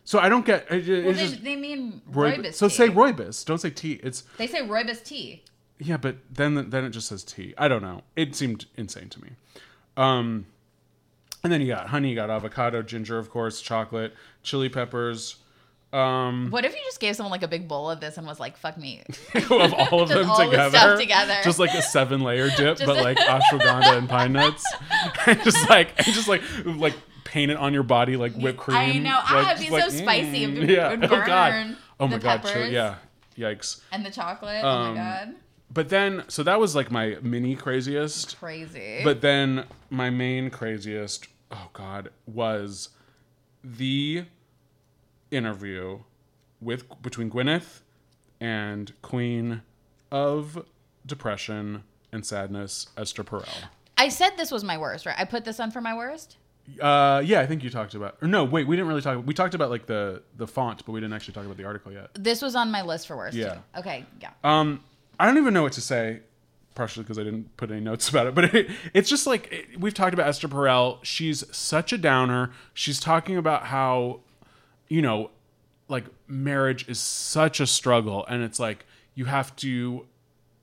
So 0.06 0.18
I 0.18 0.28
don't 0.30 0.46
get. 0.46 0.66
It, 0.70 0.88
Well, 1.04 1.10
it's 1.10 1.18
they, 1.20 1.26
just 1.28 1.44
they 1.44 1.56
mean 1.56 2.00
rooibos. 2.10 2.36
rooibos. 2.38 2.54
So 2.54 2.68
tea. 2.68 2.74
say 2.74 2.88
rooibos. 2.88 3.44
Don't 3.44 3.58
say 3.60 3.70
tea. 3.70 4.00
It's 4.02 4.22
They 4.38 4.46
say 4.46 4.60
rooibos 4.66 5.04
tea. 5.04 5.42
yeah, 5.78 5.98
but 5.98 6.16
then 6.30 6.70
then 6.70 6.84
it 6.84 6.90
just 6.90 7.08
says 7.08 7.22
tea. 7.24 7.52
I 7.58 7.68
don't 7.68 7.82
know. 7.82 8.00
It 8.16 8.34
seemed 8.34 8.64
insane 8.76 9.08
to 9.10 9.20
me. 9.22 9.30
Um, 9.98 10.46
and 11.42 11.52
then 11.52 11.60
you 11.60 11.66
got 11.66 11.88
honey, 11.88 12.10
you 12.10 12.14
got 12.14 12.30
avocado, 12.30 12.82
ginger, 12.82 13.18
of 13.18 13.30
course, 13.30 13.60
chocolate, 13.60 14.14
chili 14.42 14.68
peppers. 14.68 15.36
Um, 15.92 16.50
What 16.50 16.64
if 16.64 16.72
you 16.74 16.80
just 16.84 17.00
gave 17.00 17.16
someone 17.16 17.30
like 17.30 17.42
a 17.44 17.48
big 17.48 17.66
bowl 17.68 17.90
of 17.90 18.00
this 18.00 18.16
and 18.18 18.26
was 18.26 18.38
like, 18.40 18.56
"Fuck 18.56 18.76
me"? 18.76 19.02
of 19.34 19.50
all 19.50 20.02
of 20.02 20.08
Just 20.08 20.20
them 20.20 20.30
all 20.30 20.38
the 20.38 20.44
together, 20.50 20.70
stuff 20.78 20.98
together. 21.00 21.34
just 21.44 21.58
like 21.58 21.74
a 21.74 21.82
seven 21.82 22.20
layer 22.20 22.48
dip, 22.50 22.76
Just- 22.78 22.86
but 22.86 22.96
like 23.02 23.16
ashwagandha 23.18 23.96
and 23.98 24.08
pine 24.08 24.32
nuts, 24.32 24.64
and 25.26 25.42
just 25.42 25.68
like 25.70 25.88
and 25.98 26.06
just 26.14 26.28
like 26.28 26.42
like 26.64 26.94
paint 27.37 27.51
it 27.51 27.59
on 27.59 27.75
your 27.75 27.83
body 27.83 28.16
like 28.16 28.33
whipped 28.33 28.59
cream. 28.59 28.79
I 28.79 28.92
know. 28.99 29.18
Ah, 29.20 29.51
it'd 29.53 29.61
be 29.61 29.66
so 29.68 29.75
like, 29.75 29.90
spicy. 29.90 30.44
It 30.44 30.51
mm, 30.55 30.59
would- 30.61 30.70
yeah. 30.70 30.92
it 30.92 31.01
would 31.01 31.12
Oh 31.12 31.27
god. 31.27 31.77
Oh 32.01 32.09
my 32.09 32.16
god. 32.16 32.42
chill- 32.44 32.66
yeah. 32.66 32.94
Yikes. 33.37 33.83
And 33.92 34.07
the 34.07 34.11
chocolate. 34.11 34.64
oh 34.64 34.68
Um, 34.68 34.94
my 34.94 35.01
god, 35.03 35.35
But 35.70 35.90
then, 35.90 36.25
so 36.29 36.42
that 36.44 36.59
was 36.59 36.75
like 36.75 36.90
my 36.90 37.18
mini 37.20 37.55
craziest. 37.55 38.38
crazy. 38.38 39.03
But 39.05 39.20
then 39.20 39.64
my 39.90 40.09
main 40.09 40.49
craziest, 40.49 41.29
oh 41.51 41.68
god, 41.75 42.09
was 42.27 42.88
the 43.62 44.25
interview 45.31 45.99
with 46.62 46.85
between 47.03 47.31
Gwyneth 47.31 47.81
and 48.40 48.94
Queen 49.03 49.61
of 50.11 50.64
Depression 51.05 51.83
and 52.12 52.25
Sadness, 52.25 52.87
Esther 52.96 53.25
Perel. 53.25 53.64
I 53.99 54.09
said 54.09 54.31
this 54.38 54.51
was 54.51 54.64
my 54.64 54.79
worst, 54.79 55.05
right? 55.05 55.16
I 55.18 55.27
put 55.27 55.44
this 55.44 55.61
on 55.61 55.70
for 55.70 55.83
my 55.83 55.94
worst. 55.94 56.38
Uh, 56.81 57.22
yeah, 57.24 57.40
I 57.40 57.46
think 57.46 57.62
you 57.62 57.70
talked 57.70 57.94
about. 57.94 58.16
Or 58.20 58.29
no, 58.29 58.44
wait, 58.44 58.66
we 58.66 58.76
didn't 58.76 58.88
really 58.88 59.02
talk. 59.02 59.24
We 59.26 59.35
talked 59.35 59.55
about 59.55 59.70
like 59.70 59.87
the 59.87 60.22
the 60.37 60.46
font, 60.46 60.85
but 60.85 60.92
we 60.92 61.00
didn't 61.00 61.14
actually 61.14 61.35
talk 61.35 61.44
about 61.44 61.57
the 61.57 61.64
article 61.64 61.92
yet. 61.92 62.11
This 62.14 62.42
was 62.42 62.55
on 62.55 62.70
my 62.70 62.83
list 62.83 63.07
for 63.07 63.16
worst. 63.16 63.37
Yeah. 63.37 63.59
Okay. 63.76 64.05
Yeah. 64.20 64.31
Um, 64.42 64.83
I 65.18 65.26
don't 65.26 65.38
even 65.38 65.55
know 65.55 65.62
what 65.62 65.72
to 65.72 65.81
say, 65.81 66.20
partially 66.74 67.05
because 67.05 67.18
I 67.18 67.24
didn't 67.24 67.57
put 67.57 67.70
any 67.70 67.81
notes 67.81 68.09
about 68.11 68.26
it. 68.26 68.35
But 68.35 68.55
it, 68.55 68.70
it's 68.94 69.09
just 69.09 69.26
like 69.26 69.50
it, 69.52 69.81
we've 69.81 69.94
talked 69.94 70.14
about 70.14 70.29
Esther 70.29 70.48
Perel. 70.48 70.98
She's 71.02 71.44
such 71.55 71.92
a 71.92 71.98
downer. 71.98 72.50
She's 72.74 73.00
talking 73.00 73.37
about 73.37 73.66
how, 73.66 74.20
you 74.88 75.02
know, 75.02 75.31
like 75.88 76.05
marriage 76.26 76.88
is 76.88 76.98
such 76.98 77.61
a 77.61 77.66
struggle, 77.66 78.26
and 78.26 78.42
it's 78.42 78.59
like 78.59 78.87
you 79.14 79.26
have 79.26 79.55
to. 79.57 80.07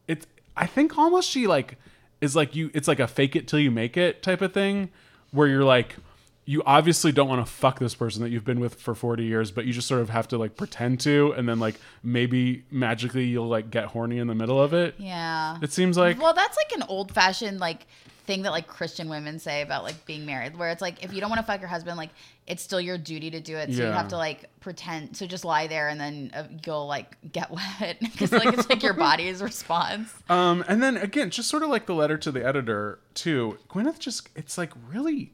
It's. 0.08 0.28
I 0.56 0.68
think 0.68 0.98
almost 0.98 1.30
she 1.30 1.48
like 1.48 1.78
is 2.22 2.36
like 2.36 2.56
you. 2.56 2.72
It's 2.74 2.88
like 2.88 3.00
a 3.00 3.08
fake 3.08 3.36
it 3.36 3.48
till 3.48 3.60
you 3.60 3.72
make 3.72 3.98
it 3.98 4.22
type 4.22 4.42
of 4.42 4.54
thing, 4.54 4.90
where 5.34 5.48
you're 5.48 5.66
like. 5.66 5.96
You 6.46 6.62
obviously 6.66 7.12
don't 7.12 7.30
want 7.30 7.46
to 7.46 7.52
fuck 7.52 7.80
this 7.80 7.96
person 7.96 8.22
that 8.24 8.30
you've 8.30 8.44
been 8.46 8.60
with 8.60 8.76
for 8.76 8.94
40 8.96 9.24
years, 9.24 9.52
but 9.52 9.66
you 9.66 9.74
just 9.74 9.88
sort 9.88 10.02
of 10.02 10.10
have 10.10 10.28
to 10.30 10.38
like 10.38 10.56
pretend 10.58 11.00
to, 11.02 11.34
and 11.38 11.48
then 11.48 11.60
like 11.60 11.76
maybe 12.04 12.64
magically 12.70 13.26
you'll 13.26 13.48
like 13.48 13.72
get 13.72 13.86
horny 13.86 14.18
in 14.18 14.28
the 14.28 14.36
middle 14.36 14.62
of 14.62 14.74
it. 14.74 14.96
Yeah. 14.98 15.58
It 15.62 15.72
seems 15.72 15.98
like 15.98 16.22
Well, 16.22 16.34
that's 16.34 16.58
like 16.58 16.72
an 16.74 16.84
old 16.90 17.12
fashioned 17.14 17.60
like 17.60 17.88
thing 18.26 18.44
that 18.44 18.52
like 18.52 18.68
Christian 18.68 19.10
women 19.10 19.38
say 19.38 19.62
about 19.62 19.84
like 19.84 20.06
being 20.06 20.26
married, 20.26 20.58
where 20.58 20.70
it's 20.70 20.82
like 20.82 21.04
if 21.04 21.14
you 21.14 21.20
don't 21.20 21.30
want 21.30 21.40
to 21.40 21.46
fuck 21.46 21.60
your 21.60 21.70
husband, 21.70 21.98
like 21.98 22.10
it's 22.48 22.64
still 22.64 22.80
your 22.82 22.98
duty 22.98 23.32
to 23.32 23.40
do 23.40 23.58
it. 23.58 23.74
So 23.74 23.84
you 23.84 23.92
have 23.92 24.10
to 24.10 24.18
like 24.18 24.50
pretend 24.60 25.16
to 25.16 25.28
just 25.28 25.46
lie 25.46 25.68
there, 25.68 25.90
and 25.90 26.00
then 26.00 26.32
uh, 26.34 26.44
you'll 26.66 26.88
like 26.88 27.18
get 27.32 27.52
wet 27.80 27.98
because 28.00 28.32
like 28.32 28.54
it's 28.54 28.70
like 28.70 28.84
your 28.84 28.94
body's 29.10 29.42
response. 29.42 30.14
Um, 30.30 30.64
and 30.68 30.82
then 30.82 30.98
again, 30.98 31.30
just 31.30 31.50
sort 31.50 31.64
of 31.64 31.70
like 31.70 31.86
the 31.86 31.96
letter 31.96 32.18
to 32.18 32.32
the 32.32 32.46
editor 32.46 33.00
too. 33.14 33.58
Gwyneth 33.70 34.00
just 34.00 34.30
it's 34.36 34.58
like 34.58 34.72
really 34.90 35.34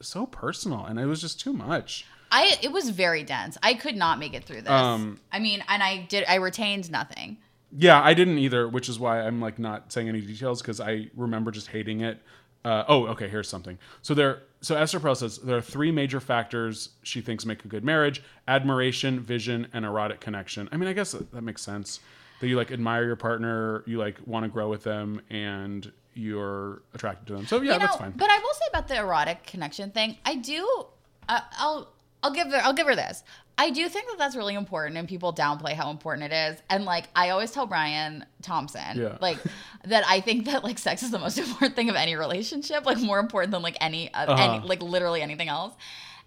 so 0.00 0.26
personal, 0.26 0.84
and 0.84 0.98
it 0.98 1.06
was 1.06 1.20
just 1.20 1.40
too 1.40 1.52
much. 1.52 2.06
I 2.30 2.58
it 2.62 2.72
was 2.72 2.90
very 2.90 3.22
dense. 3.22 3.56
I 3.62 3.74
could 3.74 3.96
not 3.96 4.18
make 4.18 4.34
it 4.34 4.44
through 4.44 4.62
this. 4.62 4.70
Um, 4.70 5.20
I 5.32 5.38
mean, 5.38 5.64
and 5.68 5.82
I 5.82 6.06
did. 6.08 6.24
I 6.28 6.36
retained 6.36 6.90
nothing. 6.90 7.38
Yeah, 7.76 8.02
I 8.02 8.14
didn't 8.14 8.38
either, 8.38 8.68
which 8.68 8.88
is 8.88 8.98
why 8.98 9.20
I'm 9.20 9.40
like 9.40 9.58
not 9.58 9.92
saying 9.92 10.08
any 10.08 10.20
details 10.20 10.62
because 10.62 10.80
I 10.80 11.10
remember 11.14 11.50
just 11.50 11.68
hating 11.68 12.00
it. 12.00 12.20
Uh, 12.64 12.84
oh, 12.88 13.06
okay. 13.08 13.28
Here's 13.28 13.48
something. 13.48 13.78
So 14.02 14.14
there. 14.14 14.42
So 14.60 14.76
Esther 14.76 14.98
Perel 14.98 15.16
says 15.16 15.38
there 15.38 15.56
are 15.56 15.62
three 15.62 15.92
major 15.92 16.18
factors 16.18 16.90
she 17.04 17.20
thinks 17.20 17.46
make 17.46 17.64
a 17.64 17.68
good 17.68 17.84
marriage: 17.84 18.22
admiration, 18.46 19.20
vision, 19.20 19.68
and 19.72 19.84
erotic 19.84 20.20
connection. 20.20 20.68
I 20.72 20.76
mean, 20.76 20.88
I 20.88 20.92
guess 20.92 21.12
that, 21.12 21.30
that 21.32 21.42
makes 21.42 21.62
sense. 21.62 22.00
That 22.40 22.46
you 22.48 22.56
like 22.56 22.70
admire 22.70 23.04
your 23.04 23.16
partner, 23.16 23.82
you 23.86 23.98
like 23.98 24.16
want 24.26 24.44
to 24.44 24.48
grow 24.48 24.68
with 24.68 24.84
them, 24.84 25.20
and 25.30 25.90
you're 26.14 26.82
attracted 26.94 27.26
to 27.28 27.34
them. 27.34 27.46
So 27.46 27.56
yeah, 27.56 27.62
you 27.74 27.78
know, 27.78 27.86
that's 27.86 27.96
fine. 27.96 28.12
But 28.16 28.30
I 28.30 28.38
will 28.38 28.54
say 28.54 28.64
about 28.70 28.88
the 28.88 28.96
erotic 28.96 29.44
connection 29.46 29.90
thing, 29.90 30.16
I 30.24 30.36
do. 30.36 30.84
Uh, 31.28 31.40
I'll 31.58 31.92
I'll 32.22 32.32
give 32.32 32.48
her 32.48 32.60
I'll 32.62 32.72
give 32.74 32.86
her 32.86 32.94
this. 32.96 33.22
I 33.60 33.70
do 33.70 33.88
think 33.88 34.06
that 34.08 34.18
that's 34.18 34.36
really 34.36 34.54
important, 34.54 34.96
and 34.96 35.08
people 35.08 35.32
downplay 35.32 35.72
how 35.72 35.90
important 35.90 36.32
it 36.32 36.52
is. 36.52 36.62
And 36.70 36.84
like 36.84 37.06
I 37.16 37.30
always 37.30 37.50
tell 37.50 37.66
Brian 37.66 38.24
Thompson, 38.40 38.96
Yeah. 38.96 39.18
like 39.20 39.38
that 39.84 40.04
I 40.06 40.20
think 40.20 40.44
that 40.44 40.62
like 40.62 40.78
sex 40.78 41.02
is 41.02 41.10
the 41.10 41.18
most 41.18 41.38
important 41.44 41.74
thing 41.74 41.90
of 41.90 41.96
any 41.96 42.14
relationship, 42.14 42.86
like 42.86 42.98
more 42.98 43.18
important 43.18 43.50
than 43.50 43.62
like 43.62 43.76
any, 43.80 44.14
uh, 44.14 44.26
Uh-huh. 44.26 44.54
any 44.58 44.64
like 44.66 44.80
literally 44.80 45.22
anything 45.22 45.48
else. 45.48 45.74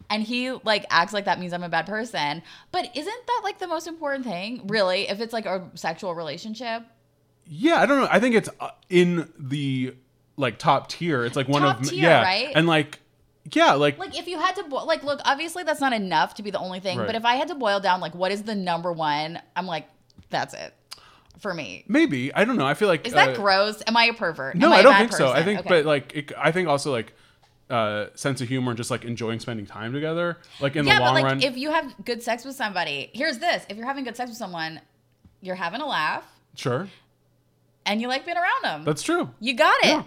And 0.10 0.24
he 0.24 0.52
like 0.52 0.86
acts 0.90 1.14
like 1.14 1.26
that 1.26 1.40
means 1.40 1.54
I'm 1.54 1.64
a 1.64 1.70
bad 1.70 1.86
person, 1.86 2.42
but 2.72 2.90
isn't 2.96 3.28
that 3.28 3.42
like 3.44 3.60
the 3.60 3.68
most 3.68 3.88
important 3.88 4.26
thing, 4.26 4.62
really? 4.68 5.08
If 5.10 5.22
it's 5.22 5.34
like 5.34 5.46
a 5.46 5.70
sexual 5.76 6.16
relationship, 6.16 6.84
Yeah, 7.46 7.76
I 7.82 7.86
don't 7.86 8.02
know. 8.02 8.08
I 8.12 8.20
think 8.20 8.36
it's 8.36 8.50
uh, 8.60 8.72
in 8.90 9.32
the 9.38 9.96
like 10.38 10.58
top 10.58 10.90
tier. 10.90 11.24
It's 11.26 11.36
like 11.36 11.48
one 11.48 11.62
Top 11.62 11.82
of 11.82 11.90
tier, 11.90 12.04
yeah, 12.04 12.22
right? 12.24 12.52
and 12.56 12.68
like 12.68 13.00
yeah, 13.54 13.74
like, 13.74 13.98
like 13.98 14.18
if 14.18 14.28
you 14.28 14.38
had 14.40 14.56
to 14.58 14.64
bo- 14.64 14.86
like 14.86 15.04
look 15.04 15.20
obviously 15.26 15.64
that's 15.64 15.82
not 15.82 15.94
enough 15.94 16.36
to 16.36 16.44
be 16.44 16.52
the 16.52 16.60
only 16.60 16.80
thing 16.80 17.00
Right. 17.00 17.08
but 17.08 17.16
if 17.16 17.26
i 17.26 17.36
had 17.36 17.48
to 17.48 17.56
boil 17.56 17.80
down 17.80 18.00
like 18.00 18.14
what 18.14 18.32
is 18.32 18.44
the 18.44 18.54
number 18.54 18.94
one 18.94 19.42
i'm 19.56 19.66
like 19.66 19.88
that's 20.30 20.54
it 20.54 20.74
for 21.40 21.52
me 21.52 21.84
maybe 21.88 22.32
I 22.34 22.46
don't 22.46 22.56
know. 22.56 22.68
I 22.68 22.76
feel 22.76 22.88
like 22.88 23.08
is 23.08 23.14
that 23.14 23.30
uh, 23.30 23.36
gross 23.36 23.82
am 23.88 23.98
i 23.98 24.06
a 24.06 24.14
pervert 24.14 24.56
No, 24.56 24.68
Am 24.68 24.74
I, 24.74 24.80
a 24.82 24.84
don't 24.84 24.96
think 24.96 25.12
so. 25.14 25.32
I 25.32 25.42
think, 25.44 25.62
Okay. 25.62 25.70
but 25.70 25.86
like, 25.86 26.16
it, 26.16 26.32
I 26.38 26.52
think 26.52 26.68
also 26.68 26.92
like 26.92 27.14
uh 27.72 28.08
sense 28.16 28.42
of 28.42 28.48
humor 28.50 28.72
and 28.72 28.78
just 28.78 28.92
like 28.92 29.04
enjoying 29.06 29.40
spending 29.40 29.66
time 29.66 29.94
together. 29.94 30.38
Like 30.60 30.76
in 30.76 30.86
yeah 30.86 30.96
the 30.96 31.00
but 31.00 31.06
long 31.06 31.14
like 31.16 31.24
run, 31.26 31.42
if 31.42 31.58
you 31.58 31.72
have 31.72 31.94
good 32.06 32.22
sex 32.22 32.44
with 32.46 32.56
somebody 32.56 33.10
here's 33.14 33.40
this 33.40 33.66
if 33.70 33.78
you're 33.78 33.86
having 33.88 34.04
good 34.04 34.16
sex 34.18 34.30
with 34.30 34.38
someone 34.38 34.82
you're 35.42 35.56
having 35.56 35.82
a 35.82 35.88
laugh 35.88 36.24
sure, 36.56 36.88
and 37.86 38.02
you 38.02 38.08
like 38.08 38.26
being 38.26 38.38
around 38.38 38.62
them 38.64 38.84
that's 38.86 39.02
true. 39.02 39.30
you 39.40 39.54
got 39.56 39.74
it 39.84 39.88
Yeah, 39.88 40.04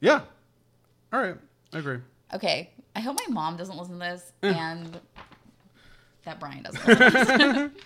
yeah. 0.00 0.20
All 1.12 1.20
right, 1.20 1.36
I 1.72 1.78
agree. 1.78 1.98
okay 2.34 2.70
i 2.96 3.00
hope 3.00 3.16
my 3.28 3.32
mom 3.32 3.56
doesn't 3.56 3.76
listen 3.76 3.94
to 3.94 4.00
this 4.00 4.32
Eh. 4.42 4.52
and 4.52 4.98
that 6.24 6.40
brian 6.40 6.62
doesn't 6.62 6.86
listen 6.86 7.38
to 7.38 7.52
this. 7.52 7.70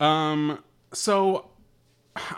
Um, 0.00 0.62
so 0.94 1.50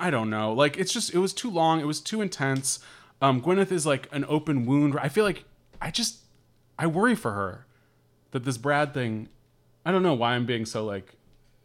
I 0.01 0.11
don't 0.11 0.31
know. 0.31 0.53
Like 0.53 0.77
it's 0.79 0.93
just 0.93 1.15
it 1.15 1.19
was 1.19 1.33
too 1.33 1.49
long. 1.49 1.79
It 1.79 1.87
was 1.87 2.01
too 2.01 2.21
intense. 2.21 2.81
Um, 3.21 3.41
Gwyneth 3.41 3.71
is 3.71 3.87
like 3.87 4.09
an 4.11 4.25
open 4.29 4.67
wound. 4.67 4.99
I 5.01 5.09
feel 5.09 5.25
like 5.25 5.45
I 5.83 5.91
just 5.91 6.19
I 6.79 6.87
worry 6.87 7.15
for 7.15 7.33
her 7.33 7.67
that 8.31 8.45
this 8.45 8.57
Brad 8.57 8.95
thing. 8.95 9.29
I 9.85 9.91
don't 9.93 10.03
know 10.03 10.15
why 10.15 10.35
I'm 10.35 10.47
being 10.47 10.65
so 10.65 10.85
like 10.85 11.15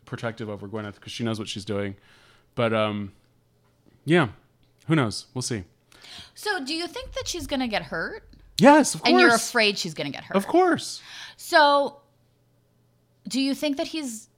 protective 0.06 0.49
over 0.49 0.67
Gwyneth 0.67 0.95
because 0.95 1.12
she 1.12 1.23
knows 1.23 1.38
what 1.39 1.47
she's 1.47 1.65
doing, 1.65 1.95
but 2.56 2.73
um, 2.73 3.13
yeah, 4.06 4.30
who 4.88 4.95
knows? 4.95 5.27
We'll 5.34 5.41
see. 5.43 5.63
so 6.34 6.63
do 6.63 6.73
you 6.73 6.88
think 6.88 7.13
that 7.13 7.27
she's 7.27 7.45
gonna 7.47 7.67
get 7.67 7.84
hurt 7.84 8.23
Yes, 8.60 8.95
of 8.95 9.01
course. 9.03 9.12
and 9.12 9.19
you're 9.19 9.36
afraid 9.36 9.77
she's 9.77 9.93
gonna 9.93 10.10
get 10.10 10.23
hurt 10.23 10.36
Of 10.36 10.47
course. 10.47 11.01
So, 11.36 12.01
do 13.27 13.39
you 13.39 13.53
think 13.53 13.77
that 13.77 13.88
he's 13.88 14.30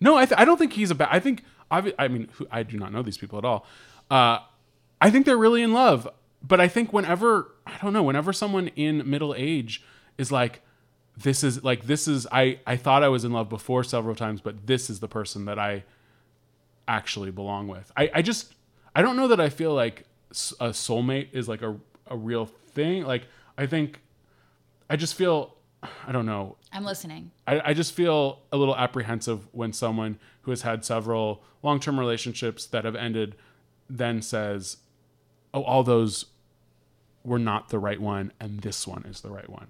No, 0.00 0.16
I, 0.16 0.26
th- 0.26 0.40
I 0.40 0.44
don't 0.44 0.56
think 0.56 0.72
he's 0.72 0.90
a 0.90 0.94
bad. 0.96 1.08
I 1.12 1.20
think 1.20 1.44
I 1.70 2.08
mean 2.08 2.28
who, 2.32 2.46
I 2.50 2.62
do 2.62 2.78
not 2.78 2.92
know 2.92 3.02
these 3.02 3.18
people 3.18 3.38
at 3.38 3.44
all. 3.44 3.64
Uh, 4.10 4.38
I 5.00 5.10
think 5.10 5.26
they're 5.26 5.36
really 5.38 5.62
in 5.62 5.72
love, 5.72 6.08
but 6.42 6.60
I 6.60 6.68
think 6.68 6.92
whenever 6.92 7.52
I 7.66 7.78
don't 7.78 7.92
know, 7.92 8.02
whenever 8.02 8.32
someone 8.32 8.68
in 8.68 9.08
middle 9.08 9.34
age 9.36 9.82
is 10.16 10.32
like, 10.32 10.62
this 11.16 11.42
is 11.42 11.64
like 11.64 11.84
this 11.86 12.06
is 12.08 12.26
I 12.30 12.60
I 12.66 12.76
thought 12.76 13.02
I 13.02 13.08
was 13.08 13.24
in 13.24 13.32
love 13.32 13.48
before 13.48 13.84
several 13.84 14.14
times, 14.14 14.40
but 14.40 14.66
this 14.66 14.88
is 14.88 15.00
the 15.00 15.08
person 15.08 15.44
that 15.46 15.58
I 15.58 15.84
actually 16.86 17.30
belong 17.30 17.68
with. 17.68 17.90
I 17.96 18.10
I 18.14 18.22
just 18.22 18.54
I 18.94 19.02
don't 19.02 19.16
know 19.16 19.28
that 19.28 19.40
I 19.40 19.48
feel 19.48 19.74
like 19.74 20.04
a 20.60 20.70
soulmate 20.70 21.28
is 21.32 21.48
like 21.48 21.62
a 21.62 21.76
a 22.06 22.16
real 22.16 22.46
thing. 22.46 23.04
Like 23.04 23.26
I 23.56 23.66
think 23.66 24.00
I 24.88 24.96
just 24.96 25.14
feel 25.14 25.54
I 26.06 26.12
don't 26.12 26.26
know. 26.26 26.56
I'm 26.72 26.84
listening. 26.84 27.30
I, 27.46 27.70
I 27.70 27.74
just 27.74 27.94
feel 27.94 28.40
a 28.52 28.56
little 28.56 28.76
apprehensive 28.76 29.46
when 29.52 29.72
someone 29.72 30.18
who 30.42 30.50
has 30.50 30.62
had 30.62 30.84
several 30.84 31.42
long 31.62 31.80
term 31.80 31.98
relationships 31.98 32.66
that 32.66 32.84
have 32.84 32.96
ended 32.96 33.36
then 33.88 34.20
says, 34.20 34.78
Oh, 35.54 35.62
all 35.62 35.82
those 35.82 36.26
were 37.24 37.38
not 37.38 37.68
the 37.68 37.78
right 37.78 38.00
one, 38.00 38.32
and 38.40 38.60
this 38.60 38.86
one 38.86 39.04
is 39.04 39.20
the 39.20 39.30
right 39.30 39.48
one. 39.48 39.68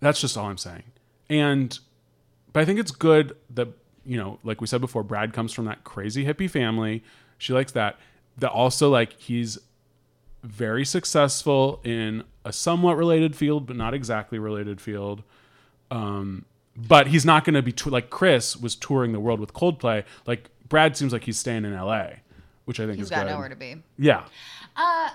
That's 0.00 0.20
just 0.20 0.36
all 0.36 0.46
I'm 0.46 0.58
saying. 0.58 0.84
And, 1.28 1.78
but 2.52 2.60
I 2.60 2.64
think 2.64 2.78
it's 2.78 2.90
good 2.90 3.36
that, 3.50 3.68
you 4.04 4.18
know, 4.18 4.38
like 4.42 4.60
we 4.60 4.66
said 4.66 4.80
before, 4.80 5.02
Brad 5.02 5.32
comes 5.32 5.52
from 5.52 5.64
that 5.66 5.84
crazy 5.84 6.24
hippie 6.24 6.50
family. 6.50 7.02
She 7.38 7.52
likes 7.52 7.72
that. 7.72 7.98
That 8.38 8.50
also, 8.50 8.90
like, 8.90 9.18
he's 9.18 9.58
very 10.42 10.84
successful 10.84 11.80
in 11.84 12.24
a 12.44 12.52
somewhat 12.52 12.96
related 12.96 13.36
field, 13.36 13.66
but 13.66 13.76
not 13.76 13.94
exactly 13.94 14.38
related 14.38 14.80
field. 14.80 15.22
Um, 15.90 16.44
but 16.76 17.08
he's 17.08 17.24
not 17.24 17.44
going 17.44 17.54
to 17.54 17.62
be 17.62 17.74
like 17.90 18.10
Chris 18.10 18.56
was 18.56 18.74
touring 18.74 19.12
the 19.12 19.20
world 19.20 19.40
with 19.40 19.52
Coldplay. 19.52 20.04
Like 20.26 20.48
Brad 20.68 20.96
seems 20.96 21.12
like 21.12 21.24
he's 21.24 21.38
staying 21.38 21.64
in 21.64 21.74
L.A., 21.74 22.20
which 22.64 22.78
I 22.80 22.86
think 22.86 22.96
He's 22.96 23.06
is 23.06 23.10
got 23.10 23.24
good. 23.26 23.32
nowhere 23.32 23.48
to 23.48 23.56
be. 23.56 23.82
Yeah, 23.98 24.24
uh, 24.76 25.10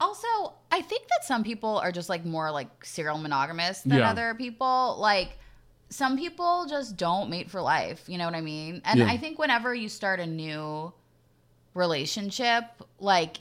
Also, 0.00 0.28
I 0.70 0.80
think 0.80 1.08
that 1.08 1.24
some 1.24 1.42
people 1.42 1.78
are 1.78 1.90
just 1.90 2.08
like 2.08 2.24
more 2.24 2.50
like 2.52 2.84
serial 2.84 3.18
monogamous 3.18 3.80
than 3.80 3.98
Yeah. 3.98 4.10
other 4.10 4.32
people. 4.34 4.96
Like 5.00 5.38
some 5.90 6.16
people 6.16 6.66
just 6.68 6.96
don't 6.96 7.28
mate 7.30 7.50
for 7.50 7.60
life. 7.60 8.04
You 8.08 8.16
know 8.18 8.24
what 8.26 8.34
I 8.36 8.40
mean? 8.40 8.80
And 8.84 9.00
Yeah. 9.00 9.06
I 9.08 9.16
think 9.16 9.38
whenever 9.40 9.74
you 9.74 9.88
start 9.88 10.20
a 10.20 10.26
new 10.26 10.92
relationship, 11.74 12.64
like 13.00 13.38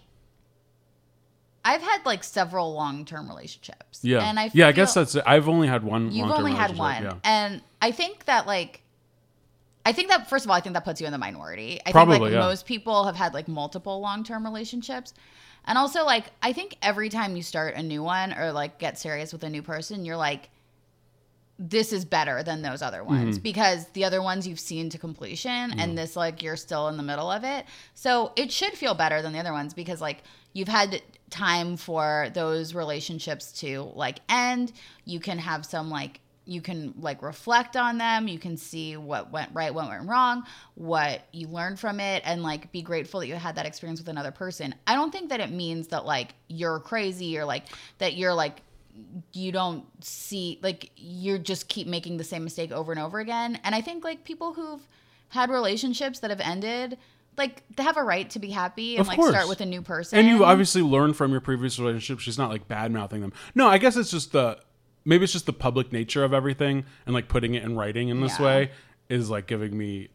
I've 1.64 1.82
had 1.82 2.06
like 2.06 2.24
several 2.24 2.74
long 2.74 3.06
term 3.06 3.28
relationships. 3.28 4.00
yeah, 4.02 4.28
And 4.28 4.40
I 4.40 4.50
yeah. 4.54 4.68
I 4.68 4.72
guess 4.72 4.94
feel- 4.94 5.04
that's. 5.04 5.16
It. 5.16 5.24
I've 5.28 5.50
only 5.50 5.68
had 5.68 5.84
one. 5.84 6.12
You've 6.12 6.28
long-term 6.28 6.46
only 6.46 6.54
had 6.58 6.78
one. 6.78 6.96
relationship, 7.04 7.22
And 7.26 7.62
I 7.82 7.92
think 7.92 8.26
that 8.26 8.48
like 8.48 8.82
I 9.88 9.93
think 9.93 10.10
that 10.10 10.30
first 10.30 10.43
of 10.43 10.52
all, 10.52 10.58
I 10.58 10.60
think 10.60 10.73
that 10.73 10.84
puts 10.84 11.00
you 11.00 11.08
in 11.08 11.13
the 11.13 11.17
minority. 11.17 11.80
I 11.86 11.93
Probably, 11.93 12.15
think 12.15 12.23
like 12.23 12.34
yeah. 12.34 12.39
most 12.39 12.65
people 12.65 13.06
have 13.06 13.15
had 13.15 13.34
like 13.34 13.47
multiple 13.47 14.02
long 14.02 14.26
term 14.26 14.43
relationships. 14.43 15.13
And 15.63 15.78
also 15.78 16.04
like 16.04 16.26
I 16.41 16.52
think 16.52 16.76
every 16.82 17.08
time 17.08 17.38
you 17.38 17.41
start 17.43 17.76
a 17.76 17.82
new 17.84 18.04
one 18.04 18.34
or 18.38 18.52
like 18.52 18.80
get 18.80 18.97
serious 19.00 19.32
with 19.32 19.43
a 19.43 19.50
new 19.50 19.62
person, 19.62 20.04
you're 20.04 20.17
like 20.17 20.50
this 21.58 21.91
is 21.91 22.06
better 22.06 22.43
than 22.43 22.62
those 22.62 22.82
other 22.82 23.00
Mm-hmm. 23.00 23.15
ones 23.15 23.39
because 23.39 23.88
the 23.93 24.04
other 24.04 24.21
ones 24.21 24.45
you've 24.47 24.60
seen 24.60 24.89
to 24.89 24.97
completion 24.97 25.80
and 25.80 25.97
this 25.97 26.15
like 26.17 26.43
you're 26.43 26.58
still 26.58 26.89
in 26.89 26.97
the 26.97 27.04
middle 27.04 27.32
of 27.32 27.45
it. 27.45 27.65
So 27.95 28.34
it 28.36 28.52
should 28.52 28.73
feel 28.73 28.93
better 28.93 29.21
than 29.21 29.32
the 29.32 29.39
other 29.39 29.54
ones 29.54 29.73
because 29.73 30.02
like 30.02 30.19
you've 30.54 30.67
had 30.67 31.02
time 31.30 31.78
for 31.78 32.28
those 32.34 32.76
relationships 32.76 33.54
to 33.62 33.89
like 33.95 34.19
end. 34.28 34.73
You 35.06 35.19
can 35.19 35.39
have 35.39 35.65
some 35.65 35.89
like 35.89 36.19
you 36.48 36.62
can 36.62 36.94
like 37.00 37.22
reflect 37.22 37.76
on 37.76 37.98
them. 37.98 38.28
You 38.28 38.40
can 38.40 38.58
see 38.58 38.96
what 38.98 39.32
went 39.32 39.50
right, 39.54 39.74
what 39.74 39.90
went 39.90 40.08
wrong, 40.08 40.44
what 40.76 41.22
you 41.34 41.48
learned 41.48 41.80
from 41.80 42.00
it, 42.00 42.24
and 42.26 42.42
like 42.42 42.72
be 42.72 42.82
grateful 42.82 43.20
that 43.20 43.28
you 43.28 43.36
had 43.36 43.56
that 43.56 43.66
experience 43.66 44.00
with 44.00 44.08
another 44.08 44.32
person. 44.32 44.74
I 44.88 44.96
don't 44.96 45.12
think 45.12 45.30
that 45.30 45.42
it 45.42 45.52
means 45.52 45.88
that 45.90 46.06
like 46.06 46.34
you're 46.48 46.80
crazy 46.80 47.38
or 47.38 47.46
like 47.46 47.66
that 47.98 48.16
you're 48.16 48.34
like 48.34 48.62
you 49.34 49.52
don't 49.52 49.86
see 50.04 50.58
like 50.64 50.90
you 50.96 51.38
just 51.38 51.68
keep 51.68 51.86
making 51.86 52.18
the 52.18 52.24
same 52.24 52.44
mistake 52.44 52.72
over 52.72 52.92
and 52.92 53.00
over 53.02 53.20
again. 53.20 53.60
And 53.64 53.76
I 53.76 53.82
think 53.82 54.04
like 54.04 54.24
people 54.24 54.54
who've 54.54 54.88
had 55.30 55.50
relationships 55.50 56.20
that 56.20 56.30
have 56.32 56.40
ended, 56.40 56.98
like 57.38 57.64
they 57.76 57.84
have 57.84 57.98
a 57.98 58.04
right 58.04 58.30
to 58.32 58.40
be 58.40 58.50
happy 58.50 58.96
and 58.96 59.02
Of 59.02 59.08
like 59.08 59.18
course. 59.18 59.32
start 59.32 59.50
with 59.50 59.62
a 59.62 59.66
new 59.66 59.82
person. 59.82 60.18
And 60.18 60.28
you 60.28 60.44
obviously 60.46 60.82
learn 60.82 61.14
from 61.14 61.32
your 61.32 61.42
previous 61.42 61.78
relationship. 61.78 62.20
She's 62.20 62.38
not 62.38 62.50
like 62.50 62.68
bad 62.68 62.92
mouthing 62.92 63.22
them. 63.22 63.34
No, 63.54 63.68
I 63.68 63.78
guess 63.78 63.98
it's 63.98 64.10
just 64.10 64.32
the 64.32 64.58
maybe 65.08 65.24
it's 65.24 65.34
just 65.34 65.46
the 65.48 65.54
public 65.54 65.91
nature 65.91 66.24
of 66.24 66.34
everything 66.34 66.86
and 67.06 67.15
like 67.15 67.28
putting 67.28 67.56
it 67.56 67.63
in 67.63 67.76
writing 67.76 68.10
in 68.10 68.20
this 68.22 68.38
Yeah. 68.39 68.46
way 68.46 68.72
is 69.10 69.30
like 69.30 69.48
giving 69.48 69.76
me 69.76 70.10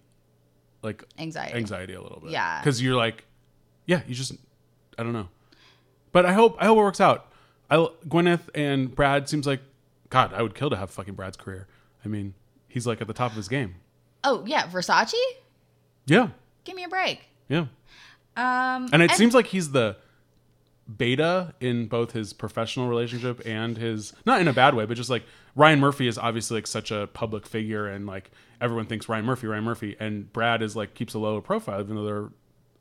like 0.82 1.02
Anxiety. 1.18 1.54
anxiety 1.54 1.94
a 1.94 2.02
little 2.02 2.20
bit. 2.20 2.30
Yeah. 2.30 2.60
because 2.60 2.80
you're 2.82 2.94
like, 2.96 3.24
yeah, 3.86 4.02
you 4.06 4.14
just 4.14 4.32
I 4.98 5.02
don't 5.02 5.12
know. 5.14 5.28
But 6.12 6.26
I 6.26 6.32
hope 6.34 6.56
I 6.60 6.66
hope 6.66 6.76
it 6.78 6.82
works 6.82 7.00
out. 7.00 7.26
I 7.70 7.76
Gwyneth 8.06 8.48
and 8.54 8.94
Brad 8.94 9.28
seems 9.28 9.46
like 9.46 9.60
God. 10.10 10.32
I 10.34 10.42
would 10.42 10.54
kill 10.54 10.68
to 10.70 10.76
have 10.76 10.90
fucking 10.90 11.14
Brad's 11.14 11.38
career. 11.38 11.66
I 12.04 12.08
mean, 12.08 12.34
he's 12.68 12.86
like 12.86 13.00
at 13.00 13.06
the 13.06 13.14
top 13.14 13.30
of 13.30 13.36
his 13.38 13.48
game. 13.48 13.76
oh 14.24 14.44
yeah, 14.46 14.66
Versace. 14.66 15.14
Yeah, 16.06 16.28
Give 16.64 16.76
me 16.76 16.84
a 16.84 16.88
break. 16.88 17.20
yeah. 17.48 17.66
Um, 18.36 18.88
And 18.92 19.02
it 19.02 19.12
seems 19.12 19.34
like 19.34 19.46
he's 19.46 19.70
the 19.72 19.96
beta 20.98 21.54
in 21.60 21.86
both 21.86 22.12
his 22.12 22.32
professional 22.32 22.88
relationship 22.88 23.40
and 23.46 23.76
his 23.76 24.12
not 24.26 24.40
in 24.40 24.48
a 24.48 24.52
bad 24.52 24.74
way, 24.74 24.84
but 24.86 24.96
just 24.96 25.10
like 25.10 25.24
Ryan 25.54 25.80
Murphy 25.80 26.06
is 26.08 26.18
obviously 26.18 26.56
like 26.58 26.66
such 26.66 26.90
a 26.90 27.08
public 27.12 27.46
figure 27.46 27.86
and 27.86 28.06
like 28.06 28.30
everyone 28.60 28.86
thinks 28.86 29.08
Ryan 29.08 29.24
Murphy, 29.24 29.46
Ryan 29.46 29.64
Murphy, 29.64 29.96
and 30.00 30.32
Brad 30.32 30.62
is 30.62 30.74
like 30.76 30.94
keeps 30.94 31.14
a 31.14 31.18
lower 31.18 31.40
profile 31.40 31.80
even 31.80 31.96
though 31.96 32.04
they're 32.04 32.28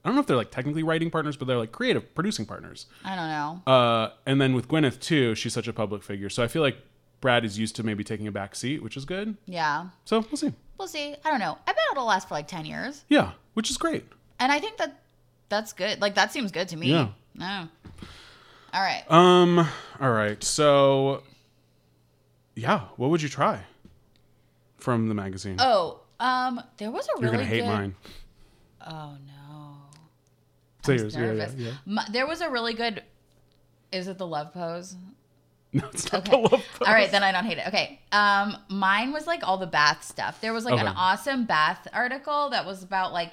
I 0.03 0.09
don't 0.09 0.15
know 0.15 0.21
if 0.21 0.27
they're 0.27 0.37
like 0.37 0.49
technically 0.49 0.81
writing 0.81 1.11
partners, 1.11 1.37
but 1.37 1.47
they're 1.47 1.57
like 1.59 1.71
creative 1.71 2.15
producing 2.15 2.45
partners. 2.47 2.87
I 3.05 3.15
don't 3.15 3.27
know. 3.67 3.71
Uh, 3.71 4.09
and 4.25 4.41
then 4.41 4.55
with 4.55 4.67
Gwyneth 4.67 4.99
too, 4.99 5.35
she's 5.35 5.53
such 5.53 5.67
a 5.67 5.73
public 5.73 6.01
figure, 6.01 6.27
so 6.29 6.41
I 6.43 6.47
feel 6.47 6.63
like 6.63 6.77
Brad 7.19 7.45
is 7.45 7.59
used 7.59 7.75
to 7.75 7.83
maybe 7.83 8.03
taking 8.03 8.25
a 8.27 8.31
back 8.31 8.55
seat, 8.55 8.81
which 8.81 8.97
is 8.97 9.05
good. 9.05 9.37
yeah, 9.45 9.89
So 10.05 10.19
we'll 10.21 10.37
see. 10.37 10.51
we'll 10.79 10.87
see. 10.87 11.15
I 11.23 11.29
don't 11.29 11.39
know. 11.39 11.55
I 11.67 11.71
bet 11.71 11.83
it'll 11.91 12.05
last 12.05 12.27
for 12.27 12.33
like 12.33 12.47
ten 12.47 12.65
years, 12.65 13.03
Yeah, 13.09 13.33
which 13.53 13.69
is 13.69 13.77
great. 13.77 14.05
and 14.39 14.51
I 14.51 14.57
think 14.59 14.77
that 14.77 15.01
that's 15.49 15.71
good. 15.73 16.01
Like 16.01 16.15
that 16.15 16.31
seems 16.33 16.51
good 16.51 16.67
to 16.69 16.77
me. 16.77 16.87
Yeah. 16.89 17.09
No. 17.35 17.67
All 18.73 18.81
right. 18.81 19.03
Um. 19.09 19.59
All 19.99 20.11
right. 20.11 20.41
So 20.43 21.23
yeah, 22.55 22.81
what 22.97 23.09
would 23.09 23.21
you 23.21 23.29
try 23.29 23.61
from 24.77 25.07
the 25.07 25.13
magazine? 25.13 25.57
Oh, 25.59 26.01
um, 26.19 26.61
there 26.77 26.91
was 26.91 27.05
a 27.07 27.21
You're 27.21 27.31
really 27.31 27.43
gonna 27.43 27.45
hate 27.49 27.61
good. 27.61 27.67
mine. 27.67 27.95
Oh 28.87 29.17
no. 29.27 29.75
Say 30.85 30.97
yours. 30.97 31.15
Yeah, 31.15 31.31
yeah, 31.33 31.49
yeah. 31.57 31.71
My- 31.85 32.07
there 32.11 32.25
was 32.27 32.41
a 32.41 32.49
really 32.49 32.73
good. 32.73 33.03
Is 33.91 34.07
it 34.07 34.17
the 34.17 34.27
love 34.27 34.53
pose? 34.53 34.95
No, 35.73 35.87
it's 35.93 36.11
not 36.11 36.27
Okay. 36.27 36.31
the 36.31 36.37
love 36.37 36.51
pose. 36.51 36.85
All 36.85 36.93
right, 36.93 37.09
then 37.09 37.23
I 37.23 37.31
don't 37.31 37.45
hate 37.45 37.57
it. 37.57 37.65
Okay. 37.69 37.97
Um, 38.11 38.57
mine 38.67 39.13
was 39.13 39.25
like 39.25 39.47
all 39.47 39.57
the 39.57 39.67
bath 39.67 40.03
stuff. 40.03 40.41
There 40.41 40.51
was 40.51 40.65
like 40.65 40.77
an 40.77 40.87
awesome 40.87 41.45
bath 41.45 41.87
article 41.93 42.49
that 42.49 42.65
was 42.65 42.83
about 42.83 43.13
like 43.13 43.31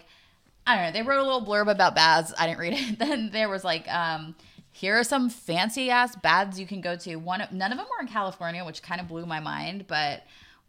I 0.69 0.75
don't 0.77 0.85
know. 0.85 0.93
They 0.93 1.03
wrote 1.03 1.21
a 1.21 1.23
little 1.23 1.45
blurb 1.45 1.71
about 1.71 1.95
baths. 1.95 2.33
I 2.39 2.47
didn't 2.47 2.59
read 2.61 2.75
it. 2.75 2.99
Then 2.99 3.31
there 3.33 3.49
was 3.49 3.64
like 3.64 3.89
um. 3.89 4.35
Here 4.71 4.97
are 4.97 5.03
some 5.03 5.29
fancy 5.29 5.91
ass 5.91 6.14
baths 6.14 6.57
you 6.61 6.66
can 6.66 6.81
go 6.81 6.95
to. 6.95 7.16
One, 7.16 7.41
of- 7.41 7.51
none 7.51 7.73
of 7.73 7.79
them 7.79 7.87
were 7.91 8.01
in 8.01 8.07
California, 8.07 8.64
which 8.64 8.81
kind 8.81 9.01
of 9.01 9.09
blew 9.09 9.27
my 9.27 9.41
mind. 9.41 9.87
But 9.89 10.23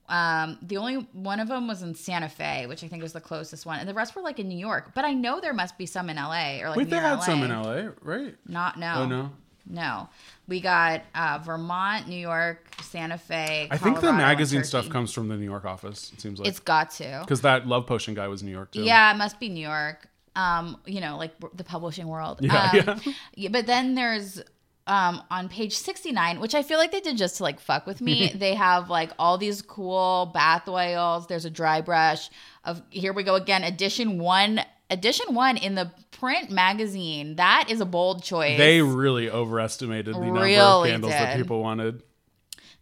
um, 0.07 0.57
the 0.63 0.77
only 0.77 0.95
one 1.13 1.39
of 1.39 1.47
them 1.47 1.67
was 1.67 1.83
in 1.83 1.93
Santa 1.93 2.27
Fe, 2.29 2.65
which 2.65 2.83
I 2.83 2.87
think 2.87 3.03
was 3.03 3.13
the 3.13 3.21
closest 3.21 3.67
one, 3.67 3.77
and 3.77 3.87
the 3.87 3.93
rest 3.93 4.15
were 4.15 4.23
like 4.23 4.39
in 4.39 4.47
New 4.47 4.57
York. 4.57 4.95
But 4.95 5.05
I 5.05 5.13
know 5.13 5.39
there 5.39 5.53
must 5.53 5.77
be 5.77 5.85
some 5.85 6.09
in 6.09 6.15
LA 6.15 6.59
or 6.61 6.69
like 6.69 6.77
Wait, 6.77 6.89
they 6.89 6.95
had 6.95 7.15
LA. 7.15 7.19
some 7.19 7.43
in 7.43 7.51
LA, 7.51 7.89
right? 8.01 8.35
Not 8.47 8.79
no. 8.79 8.93
Oh 8.97 9.05
no. 9.05 9.31
No, 9.69 10.09
we 10.47 10.61
got 10.61 11.03
uh, 11.13 11.39
Vermont, 11.45 12.07
New 12.07 12.17
York, 12.17 12.67
Santa 12.81 13.19
Fe. 13.19 13.67
I 13.69 13.77
think 13.77 14.01
the 14.01 14.11
magazine 14.11 14.63
stuff 14.63 14.89
comes 14.89 15.13
from 15.13 15.27
the 15.27 15.37
New 15.37 15.45
York 15.45 15.63
office. 15.63 16.11
It 16.11 16.21
seems 16.21 16.39
like 16.39 16.47
It's 16.47 16.59
got 16.59 16.89
to. 16.91 17.19
because 17.21 17.41
that 17.41 17.67
Love 17.67 17.85
Potion 17.85 18.15
guy 18.15 18.27
was 18.27 18.41
New 18.41 18.51
York 18.51 18.71
too. 18.71 18.81
Yeah, 18.81 19.13
it 19.13 19.17
must 19.17 19.39
be 19.39 19.47
New 19.47 19.65
York. 19.65 20.07
Um, 20.35 20.77
you 20.85 21.01
know, 21.01 21.17
like 21.17 21.33
the 21.53 21.63
publishing 21.63 22.07
world. 22.07 22.39
Yeah, 22.41 22.63
um, 22.63 22.69
yeah. 22.73 23.13
yeah, 23.35 23.49
But 23.49 23.67
then 23.67 23.93
there's 23.95 24.41
um 24.87 25.21
on 25.29 25.49
page 25.49 25.77
69, 25.77 26.39
which 26.39 26.55
I 26.55 26.63
feel 26.63 26.79
like 26.79 26.91
they 26.91 27.01
did 27.01 27.15
just 27.17 27.37
to 27.37 27.43
like 27.43 27.59
fuck 27.59 27.85
with 27.85 28.01
me. 28.01 28.31
they 28.35 28.55
have 28.55 28.89
like 28.89 29.11
all 29.19 29.37
these 29.37 29.61
cool 29.61 30.31
bath 30.33 30.67
oils. 30.67 31.27
There's 31.27 31.45
a 31.45 31.49
dry 31.51 31.81
brush 31.81 32.29
of 32.63 32.81
here 32.89 33.13
we 33.13 33.21
go 33.23 33.35
again, 33.35 33.63
edition 33.63 34.17
one. 34.17 34.61
Edition 34.89 35.35
one 35.35 35.57
in 35.57 35.75
the 35.75 35.91
print 36.11 36.49
magazine. 36.49 37.35
That 37.35 37.65
is 37.69 37.79
a 37.81 37.85
bold 37.85 38.23
choice. 38.23 38.57
They 38.57 38.81
really 38.81 39.29
overestimated 39.29 40.15
the 40.15 40.19
number 40.19 40.37
of 40.39 40.43
Really 40.45 40.89
candles 40.91 41.13
that 41.13 41.35
did. 41.35 41.41
people 41.43 41.61
wanted. 41.61 42.01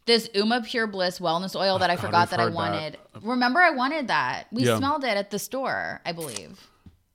this 0.05 0.29
Uma 0.33 0.61
Pure 0.61 0.87
Bliss 0.87 1.19
wellness 1.19 1.53
oil 1.53 1.79
that 1.79 1.89
oh, 1.89 1.93
I 1.93 1.95
Oh, 1.95 1.99
God, 2.01 2.05
forgot 2.05 2.19
we've 2.21 2.29
that 2.29 2.39
I 2.39 2.43
heard 2.43 2.53
wanted. 2.53 2.97
Remember, 3.21 3.59
I 3.59 3.71
wanted 3.71 4.07
that. 4.07 4.45
We 4.53 4.63
Yeah. 4.63 4.77
smelled 4.77 5.03
it 5.03 5.17
at 5.17 5.31
the 5.31 5.39
store, 5.39 6.01
I 6.05 6.13
believe. 6.13 6.69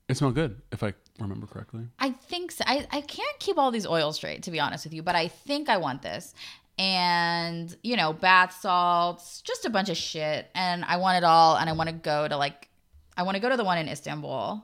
It 0.08 0.16
smelled 0.18 0.34
good, 0.34 0.60
if 0.72 0.82
I 0.82 0.92
remember 1.18 1.46
correctly. 1.46 1.86
I 1.98 2.10
think 2.10 2.52
so. 2.52 2.64
I, 2.66 2.86
I 2.90 3.00
can't 3.00 3.38
keep 3.38 3.56
all 3.56 3.70
these 3.70 3.86
oils 3.86 4.16
straight, 4.16 4.42
to 4.42 4.50
be 4.50 4.60
honest 4.60 4.84
with 4.84 4.92
you, 4.92 5.02
but 5.02 5.14
I 5.14 5.28
think 5.28 5.70
I 5.70 5.78
want 5.78 6.02
this. 6.02 6.34
And, 6.78 7.74
you 7.82 7.96
know, 7.96 8.12
bath 8.12 8.58
salts, 8.60 9.40
just 9.40 9.64
a 9.64 9.70
bunch 9.70 9.88
of 9.88 9.96
shit. 9.96 10.50
And 10.54 10.84
I 10.84 10.96
want 10.96 11.16
it 11.18 11.24
all. 11.24 11.56
And 11.56 11.70
I 11.70 11.72
want 11.72 11.88
to 11.88 11.94
go 11.94 12.26
to 12.28 12.36
like, 12.36 12.68
I 13.16 13.22
want 13.22 13.36
to 13.36 13.40
go 13.40 13.48
to 13.48 13.56
the 13.56 13.64
one 13.64 13.78
in 13.78 13.88
Istanbul. 13.88 14.62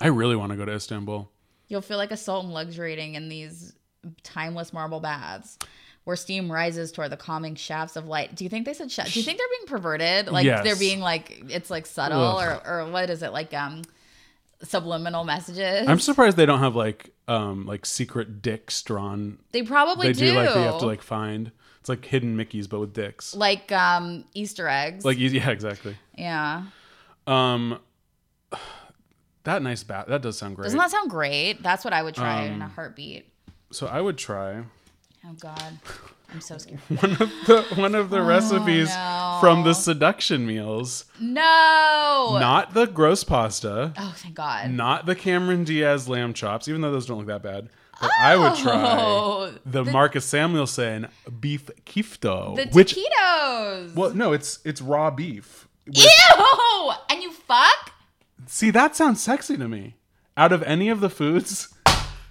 I 0.00 0.08
really 0.08 0.36
want 0.36 0.50
to 0.52 0.56
go 0.56 0.64
to 0.64 0.72
Istanbul. 0.72 1.30
You'll 1.68 1.82
feel 1.82 1.98
like 1.98 2.10
a 2.12 2.16
salt 2.16 2.44
and 2.44 2.52
luxuriating 2.54 3.14
in 3.14 3.28
these 3.28 3.74
timeless 4.22 4.72
marble 4.72 5.00
baths 5.00 5.58
where 6.04 6.16
steam 6.16 6.50
rises 6.50 6.90
toward 6.90 7.10
the 7.12 7.16
calming 7.16 7.54
shafts 7.54 7.94
of 7.96 8.06
light. 8.08 8.34
Do 8.34 8.42
you 8.44 8.50
think 8.50 8.66
they 8.66 8.74
said 8.74 8.90
shaft? 8.90 9.12
Do 9.14 9.20
you 9.20 9.24
think 9.24 9.38
they're 9.38 9.46
being 9.58 9.68
perverted? 9.68 10.28
Like 10.28 10.44
Yes. 10.44 10.64
they're 10.64 10.74
being 10.76 11.00
like 11.00 11.42
it's 11.48 11.70
like 11.70 11.86
subtle 11.86 12.20
Ugh. 12.20 12.60
or 12.66 12.68
or 12.84 12.90
what 12.90 13.08
is 13.10 13.22
it 13.22 13.32
like 13.32 13.54
um 13.54 13.82
subliminal 14.62 15.24
messages? 15.24 15.86
I'm 15.88 16.00
surprised 16.00 16.36
they 16.36 16.46
don't 16.46 16.58
have 16.60 16.74
like 16.74 17.10
um 17.28 17.66
like 17.66 17.86
secret 17.86 18.42
dicks 18.42 18.82
drawn. 18.82 19.38
they 19.52 19.62
probably 19.62 20.08
They 20.08 20.12
do. 20.14 20.26
do 20.32 20.34
like 20.34 20.54
they 20.54 20.62
have 20.62 20.78
to 20.80 20.86
like 20.86 21.02
find. 21.02 21.52
It's 21.80 21.88
like 21.88 22.04
hidden 22.04 22.36
Mickey's 22.36 22.66
but 22.68 22.80
with 22.80 22.92
dicks. 22.92 23.34
like 23.34 23.70
um 23.72 24.24
Easter 24.34 24.66
eggs. 24.68 25.04
Like 25.04 25.18
yeah, 25.18 25.50
exactly. 25.50 25.96
yeah. 26.18 26.64
Um, 27.26 27.78
that 29.44 29.62
nice 29.62 29.82
bat. 29.82 30.08
That 30.08 30.22
does 30.22 30.38
sound 30.38 30.56
great. 30.56 30.64
Doesn't 30.64 30.78
that 30.78 30.90
sound 30.90 31.10
great? 31.10 31.62
That's 31.62 31.84
what 31.84 31.92
I 31.92 32.02
would 32.02 32.14
try 32.14 32.42
in 32.44 32.60
a 32.62 32.64
Um, 32.66 32.70
heartbeat. 32.70 33.28
so 33.70 33.86
I 33.86 34.00
would 34.00 34.18
try 34.18 34.62
Oh 35.24 35.34
God, 35.38 35.78
I'm 36.32 36.40
so 36.40 36.58
scared. 36.58 36.80
one 36.88 37.12
of 37.12 37.18
the 37.46 37.66
one 37.76 37.94
of 37.94 38.10
the 38.10 38.22
recipes 38.22 38.88
Oh, 38.92 38.94
no. 39.34 39.38
from 39.40 39.62
the 39.64 39.72
seduction 39.72 40.44
meals. 40.46 41.04
No. 41.20 42.36
Not 42.40 42.74
the 42.74 42.86
gross 42.86 43.22
pasta. 43.24 43.92
oh, 43.96 44.14
thank 44.16 44.34
God. 44.34 44.70
Not 44.70 45.06
the 45.06 45.14
Cameron 45.14 45.62
Diaz 45.64 46.08
lamb 46.08 46.32
chops, 46.34 46.66
even 46.68 46.80
though 46.80 46.90
those 46.92 47.06
don't 47.06 47.18
look 47.18 47.26
that 47.28 47.42
bad. 47.42 47.68
But 48.00 48.10
I 48.18 48.36
would 48.36 48.56
try 48.56 48.96
Oh, 48.98 49.52
the, 49.64 49.84
Marcus 49.84 50.26
Samuelsson 50.26 51.08
beef 51.40 51.70
kitfo, 51.86 52.56
the 52.56 52.66
which 52.72 52.96
taquitos. 52.96 53.94
well, 53.94 54.12
no, 54.12 54.32
it's 54.32 54.58
it's 54.64 54.82
raw 54.82 55.10
beef. 55.10 55.68
with- 55.86 55.98
Ew! 55.98 56.90
And 57.10 57.22
you 57.22 57.30
fuck? 57.32 57.91
See, 58.54 58.68
that 58.70 58.94
sounds 58.94 59.22
sexy 59.22 59.56
to 59.56 59.66
me. 59.66 59.94
Out 60.36 60.52
of 60.52 60.62
any 60.64 60.90
of 60.90 61.00
the 61.00 61.08
foods, 61.08 61.72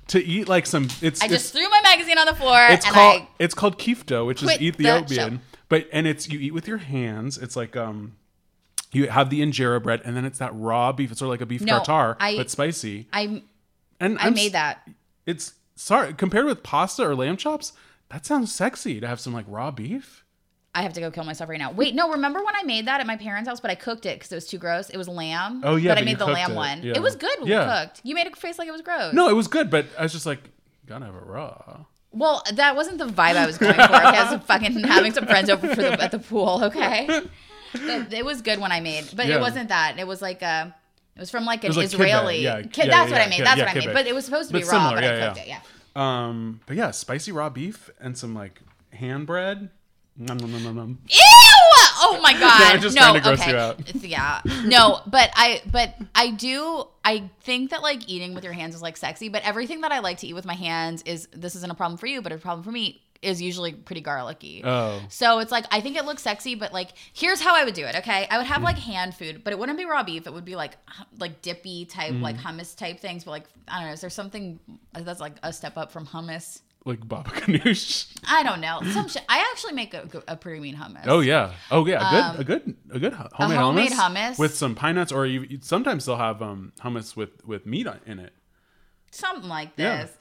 to 0.09 0.23
eat 0.23 0.47
like 0.47 0.67
some, 0.67 0.87
it's 1.01 1.19
I 1.19 1.25
it's, 1.25 1.33
just 1.33 1.51
threw 1.51 1.67
my 1.67 1.81
magazine 1.83 2.19
on 2.19 2.27
the 2.27 2.35
floor 2.35 2.59
it's 2.69 2.85
and 2.85 2.93
called 2.93 3.21
I 3.23 3.27
it's 3.39 3.55
called 3.55 3.79
kitfo, 3.79 4.27
which 4.27 4.43
is 4.43 4.47
quit 4.47 4.59
the 4.59 4.67
Ethiopian. 4.67 5.37
show. 5.37 5.43
But 5.67 5.87
and 5.91 6.05
it's 6.05 6.29
you 6.29 6.39
eat 6.39 6.53
with 6.53 6.67
your 6.67 6.77
hands. 6.77 7.39
It's 7.39 7.55
like 7.55 7.75
um, 7.75 8.17
you 8.91 9.09
have 9.09 9.31
the 9.31 9.41
injera 9.41 9.81
bread, 9.81 10.01
and 10.05 10.15
then 10.15 10.23
it's 10.23 10.37
that 10.37 10.51
raw 10.53 10.91
beef. 10.91 11.09
It's 11.09 11.19
sort 11.19 11.25
of 11.27 11.31
like 11.31 11.41
a 11.41 11.47
beef 11.47 11.61
No, 11.61 11.79
tartare, 11.79 12.17
I- 12.19 12.35
but 12.37 12.51
spicy. 12.51 13.07
I 13.11 13.41
And 13.99 14.19
I 14.19 14.27
I'm 14.27 14.35
made 14.35 14.51
that. 14.51 14.87
It's 15.25 15.53
sorry 15.75 16.13
compared 16.13 16.45
with 16.45 16.61
pasta 16.61 17.03
or 17.03 17.15
lamb 17.15 17.35
chops. 17.35 17.73
That 18.09 18.27
sounds 18.27 18.53
sexy 18.53 18.99
to 18.99 19.07
have 19.07 19.19
some 19.19 19.33
like 19.33 19.45
raw 19.47 19.71
beef. 19.71 20.23
I 20.73 20.83
have 20.83 20.93
to 20.93 21.01
go 21.01 21.11
kill 21.11 21.25
myself 21.25 21.49
right 21.49 21.59
now. 21.59 21.71
Wait, 21.71 21.93
no, 21.95 22.11
remember 22.11 22.39
when 22.43 22.55
I 22.55 22.63
made 22.63 22.85
that 22.87 23.01
at 23.01 23.07
my 23.07 23.17
parents' 23.17 23.49
house, 23.49 23.59
but 23.59 23.69
I 23.71 23.75
cooked 23.75 24.05
it 24.05 24.17
because 24.17 24.31
it 24.31 24.35
was 24.35 24.47
too 24.47 24.57
gross? 24.57 24.89
It 24.89 24.97
was 24.97 25.07
lamb. 25.09 25.61
Oh, 25.65 25.75
yeah, 25.75 25.89
But 25.91 25.97
I 25.97 26.01
but 26.01 26.01
you 26.01 26.05
made 26.05 26.19
the 26.19 26.25
lamb 26.27 26.51
it. 26.51 26.55
one. 26.55 26.83
Yeah. 26.83 26.93
It 26.95 27.01
was 27.01 27.15
good 27.17 27.39
when 27.39 27.49
Yeah. 27.49 27.65
we 27.81 27.85
cooked. 27.87 28.01
You 28.03 28.15
made 28.15 28.27
a 28.27 28.35
face 28.35 28.57
like 28.57 28.67
it 28.69 28.71
was 28.71 28.81
gross. 28.81 29.13
No, 29.13 29.27
it 29.29 29.33
was 29.35 29.47
good, 29.47 29.69
but 29.69 29.87
I 29.99 30.03
was 30.03 30.13
just 30.13 30.25
like, 30.25 30.39
gotta 30.85 31.05
have 31.05 31.15
it 31.15 31.23
raw. 31.25 31.81
Well, 32.13 32.41
that 32.53 32.75
wasn't 32.75 32.97
the 32.99 33.05
vibe 33.07 33.35
I 33.35 33.45
was 33.45 33.57
going 33.57 33.73
for. 33.73 33.81
Okay, 33.81 33.93
I 33.93 34.33
was 34.33 34.41
fucking 34.45 34.79
having 34.83 35.13
some 35.13 35.25
friends 35.25 35.49
over 35.49 35.67
for 35.75 35.81
the, 35.81 36.01
at 36.01 36.11
the 36.11 36.19
pool. 36.19 36.61
Okay, 36.65 37.05
it, 37.73 38.13
it 38.13 38.25
was 38.25 38.41
good 38.41 38.59
when 38.59 38.71
I 38.71 38.79
made, 38.81 39.09
but 39.15 39.27
Yeah. 39.27 39.35
it 39.37 39.41
wasn't 39.41 39.69
that. 39.69 39.95
It 39.99 40.07
was 40.07 40.21
like 40.21 40.41
a. 40.41 40.75
It 41.15 41.19
was 41.19 41.29
from 41.29 41.43
like 41.45 41.63
an 41.65 41.73
like 41.73 41.85
Israeli. 41.85 42.39
yeah, 42.43 42.61
Ki- 42.61 42.83
yeah, 42.83 42.87
that's 42.87 43.11
what 43.11 43.19
I 43.21 43.27
made. 43.27 43.45
that's 43.45 43.59
what 43.59 43.67
I 43.69 43.73
made. 43.73 43.93
But 43.93 44.07
it 44.07 44.15
was 44.15 44.23
supposed 44.25 44.47
to 44.49 44.53
be 44.53 44.61
But 44.61 44.71
raw, 44.71 44.89
similar, 44.89 44.95
but 44.95 45.03
yeah, 45.03 45.25
I 45.25 45.27
cooked 45.27 45.39
it. 45.39 45.47
Yeah. 45.47 45.59
Um, 45.95 46.61
but 46.65 46.77
yeah, 46.77 46.91
spicy 46.91 47.33
raw 47.33 47.49
beef 47.49 47.89
and 47.99 48.17
some 48.17 48.33
like 48.33 48.61
hand 48.93 49.27
bread. 49.27 49.69
Nom, 50.21 50.37
nom, 50.37 50.51
nom, 50.51 50.63
nom, 50.63 50.75
nom. 50.75 50.99
Ew! 51.09 51.19
Oh 52.03 52.19
my 52.21 52.33
god! 52.39 52.61
I'm 52.75 52.79
just 52.81 52.95
no, 52.95 53.01
trying 53.01 53.13
to 53.15 53.19
gross 53.21 53.39
okay. 53.41 53.51
you 53.51 53.57
out. 53.57 54.03
Yeah, 54.03 54.41
no, 54.65 55.01
but 55.07 55.31
I, 55.35 55.61
but 55.71 55.95
I 56.13 56.29
do. 56.31 56.85
I 57.03 57.29
think 57.41 57.71
that 57.71 57.81
like 57.81 58.07
eating 58.07 58.35
with 58.35 58.43
your 58.43 58.53
hands 58.53 58.75
is 58.75 58.81
like 58.83 58.97
sexy, 58.97 59.29
but 59.29 59.41
everything 59.43 59.81
that 59.81 59.91
I 59.91 59.99
like 59.99 60.17
to 60.19 60.27
eat 60.27 60.33
with 60.33 60.45
my 60.45 60.53
hands 60.53 61.01
is 61.03 61.27
this 61.33 61.55
isn't 61.55 61.71
a 61.71 61.75
problem 61.75 61.97
for 61.97 62.05
you, 62.07 62.21
but 62.21 62.31
a 62.31 62.37
problem 62.37 62.63
for 62.63 62.71
me 62.71 63.01
is 63.23 63.39
usually 63.41 63.71
pretty 63.71 64.01
garlicky. 64.01 64.61
Oh. 64.63 64.99
So 65.09 65.39
it's 65.39 65.51
like 65.51 65.65
I 65.71 65.79
think 65.81 65.95
it 65.97 66.05
looks 66.05 66.21
sexy, 66.23 66.55
but 66.55 66.71
like 66.73 66.89
here's 67.13 67.41
how 67.41 67.55
I 67.55 67.63
would 67.63 67.73
do 67.75 67.85
it. 67.85 67.95
Okay, 67.97 68.27
I 68.29 68.37
would 68.37 68.45
Hmm. 68.47 68.53
have 68.53 68.61
like 68.63 68.77
hand 68.77 69.15
food, 69.15 69.43
but 69.43 69.53
it 69.53 69.59
wouldn't 69.59 69.77
be 69.77 69.85
raw 69.85 70.03
beef. 70.03 70.27
It 70.27 70.33
would 70.33 70.45
be 70.45 70.55
like 70.55 70.73
like 71.19 71.41
dippy 71.41 71.85
type, 71.85 72.11
Hmm. 72.13 72.21
like 72.21 72.37
hummus 72.37 72.75
type 72.75 72.99
things. 72.99 73.23
But 73.23 73.31
like 73.31 73.43
I 73.67 73.77
don't 73.79 73.87
know, 73.87 73.93
is 73.93 74.01
there 74.01 74.09
something 74.11 74.59
that's 74.93 75.19
like 75.19 75.33
a 75.43 75.51
step 75.53 75.77
up 75.77 75.91
from 75.91 76.05
hummus? 76.05 76.61
Like 76.83 77.07
baba 77.07 77.29
ganoush. 77.29 78.07
I 78.27 78.41
don't 78.43 78.59
know. 78.59 78.79
Some 78.91 79.07
shit. 79.07 79.23
I 79.29 79.47
actually 79.51 79.73
make 79.73 79.93
a, 79.93 80.07
a 80.27 80.35
pretty 80.35 80.59
mean 80.59 80.75
hummus. 80.75 81.03
Oh 81.05 81.19
yeah. 81.19 81.53
Oh 81.69 81.85
yeah. 81.85 82.33
A 82.37 82.37
good, 82.37 82.39
a 82.39 82.43
good, 82.43 82.75
a 82.95 82.99
good 82.99 83.13
hu- 83.13 83.27
homemade, 83.33 83.57
Um, 83.59 83.63
homemade 83.65 83.91
hummus, 83.91 84.31
hummus. 84.31 84.39
with 84.39 84.55
some 84.55 84.73
pine 84.73 84.95
nuts, 84.95 85.11
or 85.11 85.25
you, 85.27 85.59
sometimes 85.61 86.05
they'll 86.05 86.17
have 86.17 86.41
um 86.41 86.73
hummus 86.81 87.15
with 87.15 87.45
with 87.45 87.65
meat 87.67 87.85
on- 87.85 87.99
in 88.07 88.17
it. 88.19 88.33
something 89.11 89.47
like 89.49 89.69
Yeah. 89.77 90.03
this 90.03 90.11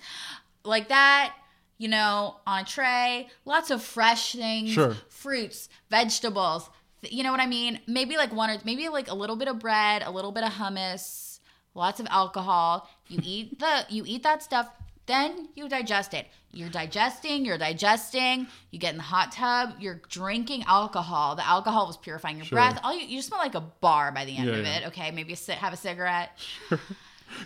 like 0.65 0.89
that 0.89 1.35
you 1.79 1.89
know 1.89 2.37
on 2.47 2.63
a 2.63 2.65
tray 2.65 3.29
lots 3.47 3.71
of 3.71 3.83
fresh 3.83 4.33
things 4.35 4.71
Sure. 4.73 4.95
fruits 5.09 5.69
vegetables 5.91 6.69
th- 7.01 7.13
you 7.15 7.23
know 7.23 7.31
what 7.31 7.41
i 7.41 7.47
mean 7.47 7.81
maybe 7.87 8.17
like 8.19 8.33
one 8.35 8.51
or 8.51 8.59
maybe 8.65 8.89
like 8.91 9.09
a 9.11 9.15
little 9.15 9.37
bit 9.37 9.49
of 9.49 9.59
bread 9.59 10.03
a 10.05 10.11
little 10.11 10.33
bit 10.33 10.45
of 10.45 10.53
hummus 10.53 11.39
lots 11.75 12.01
of 12.01 12.07
alcohol 12.11 12.89
you 13.09 13.21
eat 13.23 13.59
the 13.61 13.87
you 13.89 14.03
eat 14.07 14.23
that 14.23 14.43
stuff 14.43 14.69
then 15.11 15.49
you 15.55 15.69
digest 15.69 16.15
it 16.15 16.27
you're 16.53 16.69
digesting 16.71 17.45
you're 17.45 17.59
digesting 17.59 18.47
you 18.71 18.79
get 18.79 18.93
in 18.93 18.97
the 18.97 19.03
hot 19.03 19.31
tub 19.33 19.75
you're 19.79 20.01
drinking 20.09 20.63
alcohol 20.67 21.35
the 21.37 21.47
alcohol 21.47 21.87
was 21.87 21.97
purifying 21.97 22.37
your 22.37 22.47
Sure. 22.47 22.57
breath 22.57 22.79
all 22.85 22.97
you, 22.99 23.07
you 23.07 23.21
smell 23.23 23.41
like 23.41 23.55
a 23.55 23.61
bar 23.61 24.11
by 24.13 24.25
the 24.25 24.37
end 24.37 24.47
Yeah, 24.49 24.55
of 24.57 24.65
yeah. 24.65 24.79
it 24.79 24.87
okay 24.89 25.11
maybe 25.11 25.35
sit, 25.35 25.57
have 25.57 25.73
a 25.73 25.77
cigarette 25.77 26.31
Sure. 26.69 26.81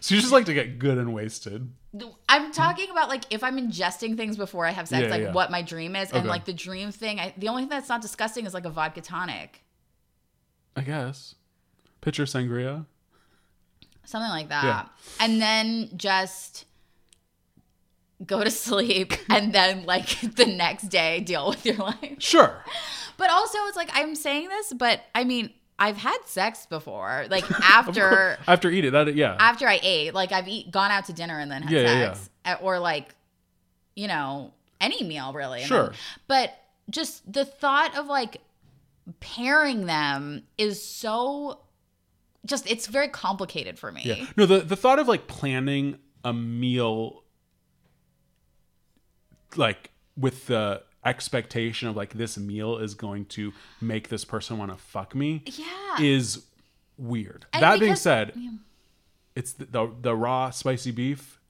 So 0.01 0.15
you 0.15 0.21
just 0.23 0.33
like 0.33 0.47
to 0.47 0.55
get 0.55 0.79
good 0.79 0.97
and 0.97 1.13
wasted. 1.13 1.71
I'm 2.27 2.53
talking 2.53 2.89
about 2.91 3.11
like 3.11 3.25
if 3.29 3.45
I'm 3.45 3.59
ingesting 3.59 4.17
things 4.17 4.35
before 4.39 4.65
I 4.65 4.71
have 4.71 4.89
sex, 4.89 5.03
Yeah, 5.11 5.27
like 5.27 5.35
what 5.35 5.51
my 5.51 5.61
dream 5.61 5.95
is, 5.95 6.11
and 6.11 6.27
like 6.27 6.47
the 6.47 6.55
dream 6.55 6.91
thing. 6.91 7.21
I, 7.21 7.35
the 7.37 7.49
only 7.49 7.65
thing 7.65 7.69
that's 7.69 7.91
not 7.91 8.01
disgusting 8.01 8.47
is 8.47 8.55
like 8.55 8.65
a 8.65 8.71
vodka 8.71 9.03
tonic, 9.03 9.63
I 10.75 10.81
guess. 10.81 11.35
Pitcher 12.01 12.25
sangria. 12.25 12.87
something 14.07 14.31
like 14.31 14.49
that, 14.49 14.65
Yeah. 14.65 15.25
and 15.25 15.39
then 15.41 15.91
just 15.99 16.65
go 18.27 18.43
to 18.45 18.51
sleep, 18.51 19.13
and 19.29 19.53
then 19.53 19.85
like 19.87 20.21
the 20.37 20.47
next 20.47 20.85
day 20.85 21.21
deal 21.21 21.49
with 21.51 21.65
your 21.67 21.77
life. 21.77 22.17
Sure. 22.19 22.65
But 23.17 23.31
also, 23.31 23.59
it's 23.67 23.77
like 23.77 23.91
I'm 23.93 24.15
saying 24.15 24.49
this, 24.49 24.73
but 24.73 25.01
I 25.15 25.25
mean, 25.25 25.51
I've 25.79 25.97
had 25.97 26.19
sex 26.27 26.67
before, 26.67 27.27
like 27.31 27.49
after 27.63 28.39
After 28.47 28.71
eating 28.71 28.93
that 28.93 29.15
yeah. 29.15 29.37
after 29.39 29.67
I 29.69 29.79
ate. 29.83 30.15
Like 30.15 30.33
I've 30.33 30.49
eat, 30.49 30.71
gone 30.71 30.91
out 30.91 31.07
to 31.07 31.13
dinner 31.13 31.39
and 31.39 31.51
then 31.51 31.63
had 31.63 31.71
Yeah, 31.73 31.81
yeah, 31.81 32.13
sex, 32.15 32.31
Uh, 32.45 32.57
or 32.61 32.79
like, 32.79 33.15
you 33.97 34.09
know, 34.09 34.53
any 34.81 35.03
meal 35.05 35.33
really. 35.33 35.63
Sure. 35.63 35.85
then- 35.89 35.95
but 36.29 36.55
just 36.91 37.31
the 37.33 37.45
thought 37.45 37.97
of 37.97 38.07
like 38.07 38.41
pairing 39.21 39.87
them 39.87 40.43
is 40.59 40.83
so. 40.85 41.61
Just 42.47 42.71
it's 42.71 42.87
very 42.89 43.09
complicated 43.09 43.79
for 43.79 43.91
me. 43.91 44.03
Yeah. 44.05 44.27
No, 44.37 44.45
the 44.45 44.59
the 44.61 44.77
thought 44.77 44.99
of 44.99 45.09
like 45.09 45.27
planning 45.27 45.99
a 46.25 46.33
meal 46.35 47.24
like 49.57 49.91
with 50.17 50.47
the 50.47 50.83
expectation 51.05 51.89
of 51.89 51.97
like 51.97 52.15
this 52.15 52.39
meal 52.39 52.79
is 52.79 52.95
going 52.95 53.27
to 53.27 53.53
make 53.81 54.09
this 54.09 54.25
person 54.25 54.59
want 54.59 54.71
to 54.73 54.79
fuck 54.79 55.15
me 55.15 55.43
Yeah. 55.47 55.67
is 56.01 56.45
weird. 56.97 57.47
And 57.53 57.63
that 57.63 57.81
being 57.81 57.97
said, 57.97 58.33
yeah. 58.37 58.51
it's 59.35 59.53
the, 59.53 59.65
the 59.67 59.91
the 60.01 60.17
raw 60.17 60.51
spicy 60.51 60.91
beef. 60.93 61.41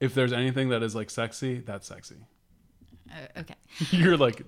If 0.00 0.14
there's 0.14 0.32
anything 0.32 0.70
that 0.70 0.82
is 0.82 0.94
like 0.94 1.10
sexy, 1.10 1.60
that's 1.60 1.86
sexy. 1.86 2.16
Uh, 3.10 3.40
okay. 3.40 3.54
You're 3.90 4.16
like 4.16 4.42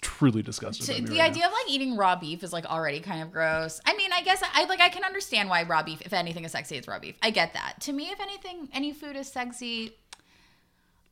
truly 0.00 0.42
disgusted. 0.42 0.84
So 0.86 0.92
the 0.92 1.18
right 1.18 1.30
idea 1.30 1.46
of 1.46 1.52
like 1.52 1.68
eating 1.70 1.96
raw 1.96 2.16
beef 2.16 2.42
is 2.42 2.52
like 2.52 2.66
already 2.66 3.00
kind 3.00 3.22
of 3.22 3.32
gross. 3.32 3.80
I 3.86 3.96
mean, 3.96 4.10
I 4.12 4.22
guess 4.22 4.42
I 4.52 4.64
like 4.64 4.80
I 4.80 4.88
can 4.88 5.04
understand 5.04 5.48
why 5.48 5.62
raw 5.62 5.82
beef, 5.82 6.00
if 6.02 6.12
anything 6.12 6.44
is 6.44 6.52
sexy, 6.52 6.76
it's 6.76 6.86
raw 6.88 6.98
beef. 6.98 7.16
I 7.22 7.30
get 7.30 7.54
that. 7.54 7.76
To 7.82 7.92
me, 7.92 8.10
if 8.10 8.20
anything, 8.20 8.68
any 8.72 8.92
food 8.92 9.16
is 9.16 9.28
sexy. 9.28 9.96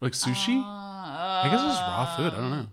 Like 0.00 0.12
sushi. 0.12 0.58
Uh, 0.62 0.66
I 0.66 1.48
guess 1.50 1.60
it's 1.60 1.80
raw 1.80 2.16
food. 2.16 2.32
I 2.32 2.36
don't 2.40 2.50
know. 2.50 2.66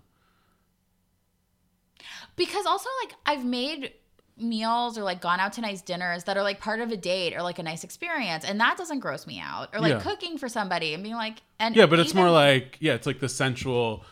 because 2.36 2.66
also 2.66 2.88
like 3.04 3.14
I've 3.24 3.44
made 3.44 3.92
meals 4.38 4.98
or 4.98 5.02
like 5.02 5.20
gone 5.22 5.40
out 5.40 5.54
to 5.54 5.62
nice 5.62 5.80
dinners 5.80 6.24
that 6.24 6.36
are 6.36 6.42
like 6.42 6.60
part 6.60 6.80
of 6.80 6.90
a 6.92 6.96
date 6.96 7.34
or 7.34 7.42
like 7.42 7.58
a 7.58 7.62
nice 7.62 7.84
experience, 7.84 8.44
and 8.44 8.60
that 8.60 8.76
doesn't 8.76 9.00
gross 9.00 9.26
me 9.26 9.40
out. 9.40 9.70
Or 9.74 9.80
like 9.80 9.92
Yeah. 9.92 10.00
cooking 10.00 10.36
for 10.38 10.48
somebody 10.48 10.92
and 10.94 11.02
being 11.02 11.14
like, 11.14 11.42
and 11.58 11.74
Yeah, 11.74 11.86
but 11.86 11.98
it's 11.98 12.14
more 12.14 12.30
like 12.30 12.76
yeah, 12.80 12.94
it's 12.94 13.06
like 13.06 13.20
the 13.20 13.28
sensual 13.28 14.04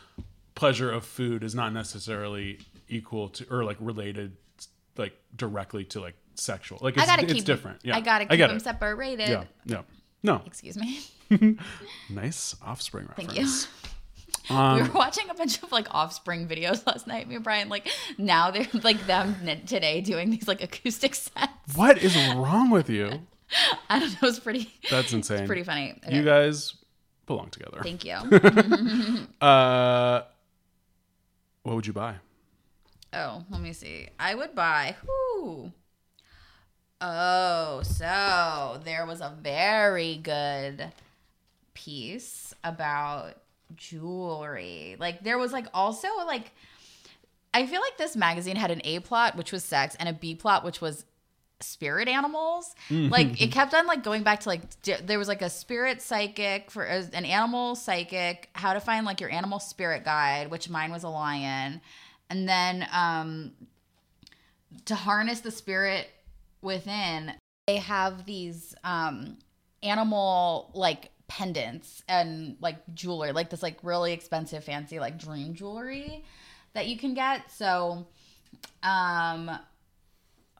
pleasure 0.54 0.90
of 0.90 1.04
food 1.04 1.42
is 1.44 1.54
not 1.54 1.72
necessarily 1.72 2.58
equal 2.88 3.28
to 3.30 3.46
or 3.50 3.64
like 3.64 3.76
related 3.80 4.36
like 4.96 5.12
directly 5.36 5.84
to 5.84 6.00
like 6.00 6.14
sexual. 6.36 6.78
Like 6.80 6.94
it's, 6.94 7.02
I 7.02 7.06
gotta 7.06 7.24
it's 7.24 7.32
keep 7.34 7.44
different. 7.44 7.80
Yeah, 7.84 7.96
I 7.96 8.00
gotta 8.00 8.24
I 8.24 8.28
keep 8.28 8.38
get 8.38 8.48
them 8.48 8.60
separated. 8.60 9.28
Yeah, 9.28 9.44
yeah. 9.66 9.82
No, 10.22 10.40
Excuse 10.46 10.78
me. 10.78 11.00
nice 12.10 12.56
offspring 12.62 13.08
Thank 13.16 13.30
reference. 13.30 13.68
we 14.50 14.56
Um, 14.56 14.78
were 14.88 14.94
watching 14.94 15.30
a 15.30 15.34
bunch 15.34 15.62
of 15.62 15.72
like 15.72 15.92
offspring 15.94 16.46
videos 16.48 16.86
last 16.86 17.06
night. 17.06 17.28
Me 17.28 17.36
and 17.36 17.44
Brian, 17.44 17.68
like 17.68 17.88
now 18.18 18.50
they're 18.50 18.66
like 18.82 19.06
them 19.06 19.34
today 19.66 20.00
doing 20.00 20.30
these 20.30 20.46
like 20.48 20.62
acoustic 20.62 21.14
sets. 21.14 21.48
What 21.74 21.98
is 21.98 22.16
wrong 22.34 22.70
with 22.70 22.90
you? 22.90 23.20
I 23.88 23.98
don't 24.00 24.10
know. 24.10 24.18
It 24.22 24.22
was 24.22 24.40
pretty. 24.40 24.72
That's 24.90 25.12
insane. 25.12 25.46
pretty 25.46 25.62
funny. 25.62 25.98
Okay. 26.06 26.16
You 26.16 26.24
guys 26.24 26.74
belong 27.26 27.50
together. 27.50 27.80
Thank 27.82 28.04
you. 28.04 28.14
Uh, 29.40 30.22
what 31.62 31.76
would 31.76 31.86
you 31.86 31.92
buy? 31.92 32.16
oh, 33.12 33.44
let 33.48 33.60
me 33.60 33.72
see. 33.72 34.08
I 34.18 34.34
would 34.34 34.54
buy. 34.56 34.96
Whoo. 35.06 35.72
Oh, 37.00 37.82
so 37.84 38.80
there 38.84 39.06
was 39.06 39.20
a 39.20 39.32
very 39.40 40.16
good 40.16 40.90
piece 41.74 42.54
about 42.64 43.34
jewelry. 43.76 44.96
Like 44.98 45.22
there 45.22 45.38
was 45.38 45.52
like 45.52 45.66
also 45.74 46.08
like 46.26 46.52
I 47.52 47.66
feel 47.66 47.80
like 47.80 47.96
this 47.98 48.16
magazine 48.16 48.56
had 48.56 48.70
an 48.70 48.80
A 48.84 49.00
plot 49.00 49.36
which 49.36 49.52
was 49.52 49.64
sex 49.64 49.96
and 49.98 50.08
a 50.08 50.12
B 50.12 50.34
plot 50.34 50.64
which 50.64 50.80
was 50.80 51.04
spirit 51.60 52.08
animals. 52.08 52.74
Like 52.90 53.40
it 53.40 53.48
kept 53.52 53.74
on 53.74 53.86
like 53.86 54.02
going 54.02 54.22
back 54.22 54.40
to 54.40 54.48
like 54.48 54.62
there 55.06 55.18
was 55.18 55.28
like 55.28 55.42
a 55.42 55.50
spirit 55.50 56.02
psychic 56.02 56.70
for 56.70 56.88
uh, 56.88 57.02
an 57.12 57.24
animal 57.24 57.74
psychic, 57.74 58.48
how 58.52 58.74
to 58.74 58.80
find 58.80 59.06
like 59.06 59.20
your 59.20 59.30
animal 59.30 59.58
spirit 59.58 60.04
guide, 60.04 60.50
which 60.50 60.68
mine 60.68 60.92
was 60.92 61.04
a 61.04 61.08
lion. 61.08 61.80
And 62.30 62.48
then 62.48 62.86
um 62.92 63.52
to 64.86 64.94
harness 64.94 65.40
the 65.40 65.50
spirit 65.50 66.08
within, 66.60 67.32
they 67.66 67.76
have 67.76 68.26
these 68.26 68.74
um 68.84 69.38
animal 69.82 70.70
like 70.74 71.10
pendants 71.28 72.02
and 72.08 72.56
like 72.60 72.76
jewelry, 72.94 73.32
like 73.32 73.50
this 73.50 73.62
like 73.62 73.78
really 73.82 74.12
expensive 74.12 74.64
fancy 74.64 74.98
like 74.98 75.18
dream 75.18 75.54
jewelry 75.54 76.24
that 76.74 76.86
you 76.86 76.96
can 76.98 77.14
get. 77.14 77.50
So 77.50 78.06
um 78.82 79.50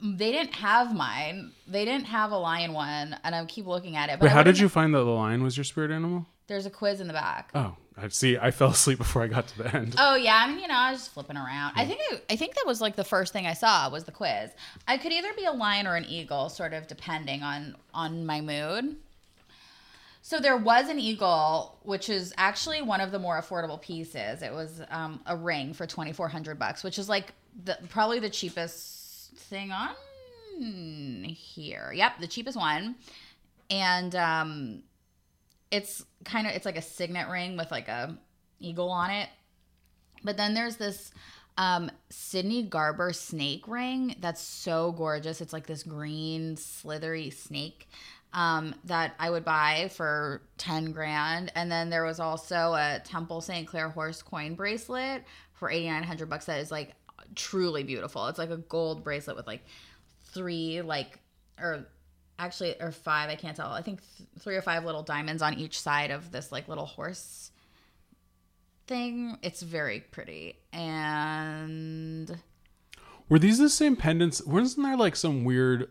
they 0.02 0.32
didn't 0.32 0.54
have 0.54 0.94
mine. 0.94 1.52
They 1.66 1.84
didn't 1.84 2.06
have 2.06 2.32
a 2.32 2.36
lion 2.36 2.72
one, 2.72 3.16
and 3.24 3.34
I 3.34 3.44
keep 3.46 3.66
looking 3.66 3.96
at 3.96 4.10
it. 4.10 4.18
But 4.18 4.24
Wait, 4.24 4.32
how 4.32 4.42
did 4.42 4.58
you 4.58 4.68
find 4.68 4.92
that 4.94 4.98
the 4.98 5.04
lion 5.04 5.42
was 5.42 5.56
your 5.56 5.64
spirit 5.64 5.90
animal? 5.90 6.26
There's 6.46 6.66
a 6.66 6.70
quiz 6.70 7.00
in 7.00 7.06
the 7.06 7.14
back. 7.14 7.50
Oh, 7.54 7.76
I 7.96 8.08
see. 8.08 8.36
I 8.36 8.50
fell 8.50 8.68
asleep 8.70 8.98
before 8.98 9.22
I 9.22 9.28
got 9.28 9.46
to 9.48 9.58
the 9.58 9.74
end. 9.74 9.94
Oh 9.98 10.16
yeah, 10.16 10.42
I 10.44 10.48
mean 10.48 10.58
you 10.58 10.68
know 10.68 10.74
I 10.74 10.90
was 10.90 11.00
just 11.00 11.14
flipping 11.14 11.36
around. 11.36 11.72
I 11.76 11.86
think 11.86 12.00
I, 12.10 12.20
I 12.30 12.36
think 12.36 12.54
that 12.54 12.66
was 12.66 12.80
like 12.80 12.96
the 12.96 13.04
first 13.04 13.32
thing 13.32 13.46
I 13.46 13.54
saw 13.54 13.88
was 13.88 14.04
the 14.04 14.12
quiz. 14.12 14.50
I 14.86 14.98
could 14.98 15.12
either 15.12 15.32
be 15.34 15.44
a 15.44 15.52
lion 15.52 15.86
or 15.86 15.94
an 15.94 16.04
eagle, 16.04 16.48
sort 16.48 16.72
of 16.72 16.86
depending 16.86 17.42
on 17.42 17.76
on 17.94 18.26
my 18.26 18.40
mood. 18.40 18.96
So 20.26 20.40
there 20.40 20.56
was 20.56 20.88
an 20.88 20.98
eagle, 20.98 21.78
which 21.82 22.08
is 22.08 22.32
actually 22.38 22.80
one 22.80 23.02
of 23.02 23.12
the 23.12 23.18
more 23.18 23.38
affordable 23.38 23.78
pieces. 23.78 24.40
It 24.40 24.54
was 24.54 24.80
um, 24.88 25.20
a 25.26 25.36
ring 25.36 25.74
for 25.74 25.86
twenty 25.86 26.14
four 26.14 26.28
hundred 26.28 26.58
bucks, 26.58 26.82
which 26.82 26.98
is 26.98 27.10
like 27.10 27.34
the 27.62 27.76
probably 27.90 28.20
the 28.20 28.30
cheapest 28.30 29.36
thing 29.36 29.70
on 29.70 29.90
here. 31.28 31.92
Yep, 31.94 32.20
the 32.20 32.26
cheapest 32.26 32.56
one, 32.56 32.94
and 33.68 34.16
um, 34.16 34.82
it's 35.70 36.06
kind 36.24 36.46
of 36.46 36.54
it's 36.54 36.64
like 36.64 36.78
a 36.78 36.82
signet 36.82 37.28
ring 37.28 37.58
with 37.58 37.70
like 37.70 37.88
a 37.88 38.16
eagle 38.60 38.88
on 38.88 39.10
it. 39.10 39.28
But 40.22 40.38
then 40.38 40.54
there's 40.54 40.76
this 40.76 41.12
um 41.58 41.90
Sydney 42.08 42.62
Garber 42.62 43.12
snake 43.12 43.68
ring 43.68 44.16
that's 44.20 44.40
so 44.40 44.92
gorgeous. 44.92 45.42
It's 45.42 45.52
like 45.52 45.66
this 45.66 45.82
green 45.82 46.56
slithery 46.56 47.28
snake 47.28 47.90
um 48.34 48.74
that 48.84 49.14
I 49.18 49.30
would 49.30 49.44
buy 49.44 49.88
for 49.94 50.42
10 50.58 50.92
grand. 50.92 51.50
And 51.54 51.70
then 51.72 51.88
there 51.88 52.04
was 52.04 52.20
also 52.20 52.74
a 52.74 53.00
Temple 53.04 53.40
St. 53.40 53.66
Clair 53.66 53.88
horse 53.88 54.20
coin 54.22 54.54
bracelet 54.54 55.24
for 55.54 55.70
8900 55.70 56.28
bucks 56.28 56.46
that 56.46 56.60
is 56.60 56.70
like 56.70 56.94
truly 57.34 57.84
beautiful. 57.84 58.26
It's 58.26 58.38
like 58.38 58.50
a 58.50 58.58
gold 58.58 59.02
bracelet 59.04 59.36
with 59.36 59.46
like 59.46 59.64
three 60.32 60.82
like 60.82 61.18
or 61.58 61.86
actually 62.36 62.74
or 62.80 62.90
five 62.90 63.30
i 63.30 63.36
can't 63.36 63.56
tell 63.56 63.68
i 63.70 63.80
think 63.80 64.00
th- 64.16 64.28
three 64.40 64.56
or 64.56 64.62
five 64.62 64.84
little 64.84 65.04
diamonds 65.04 65.40
on 65.40 65.54
each 65.54 65.78
side 65.78 66.10
of 66.10 66.32
this 66.32 66.50
like 66.50 66.66
little 66.66 66.86
horse 66.86 67.52
thing 68.88 69.38
it's 69.40 69.62
very 69.62 70.00
pretty 70.00 70.58
and 70.72 72.36
Were 73.28 73.38
these 73.38 73.58
the 73.58 73.70
same 73.70 73.96
pendants? 73.96 74.44
Wasn't 74.44 74.84
there 74.84 74.96
like 74.96 75.16
some 75.16 75.44
weird, 75.44 75.88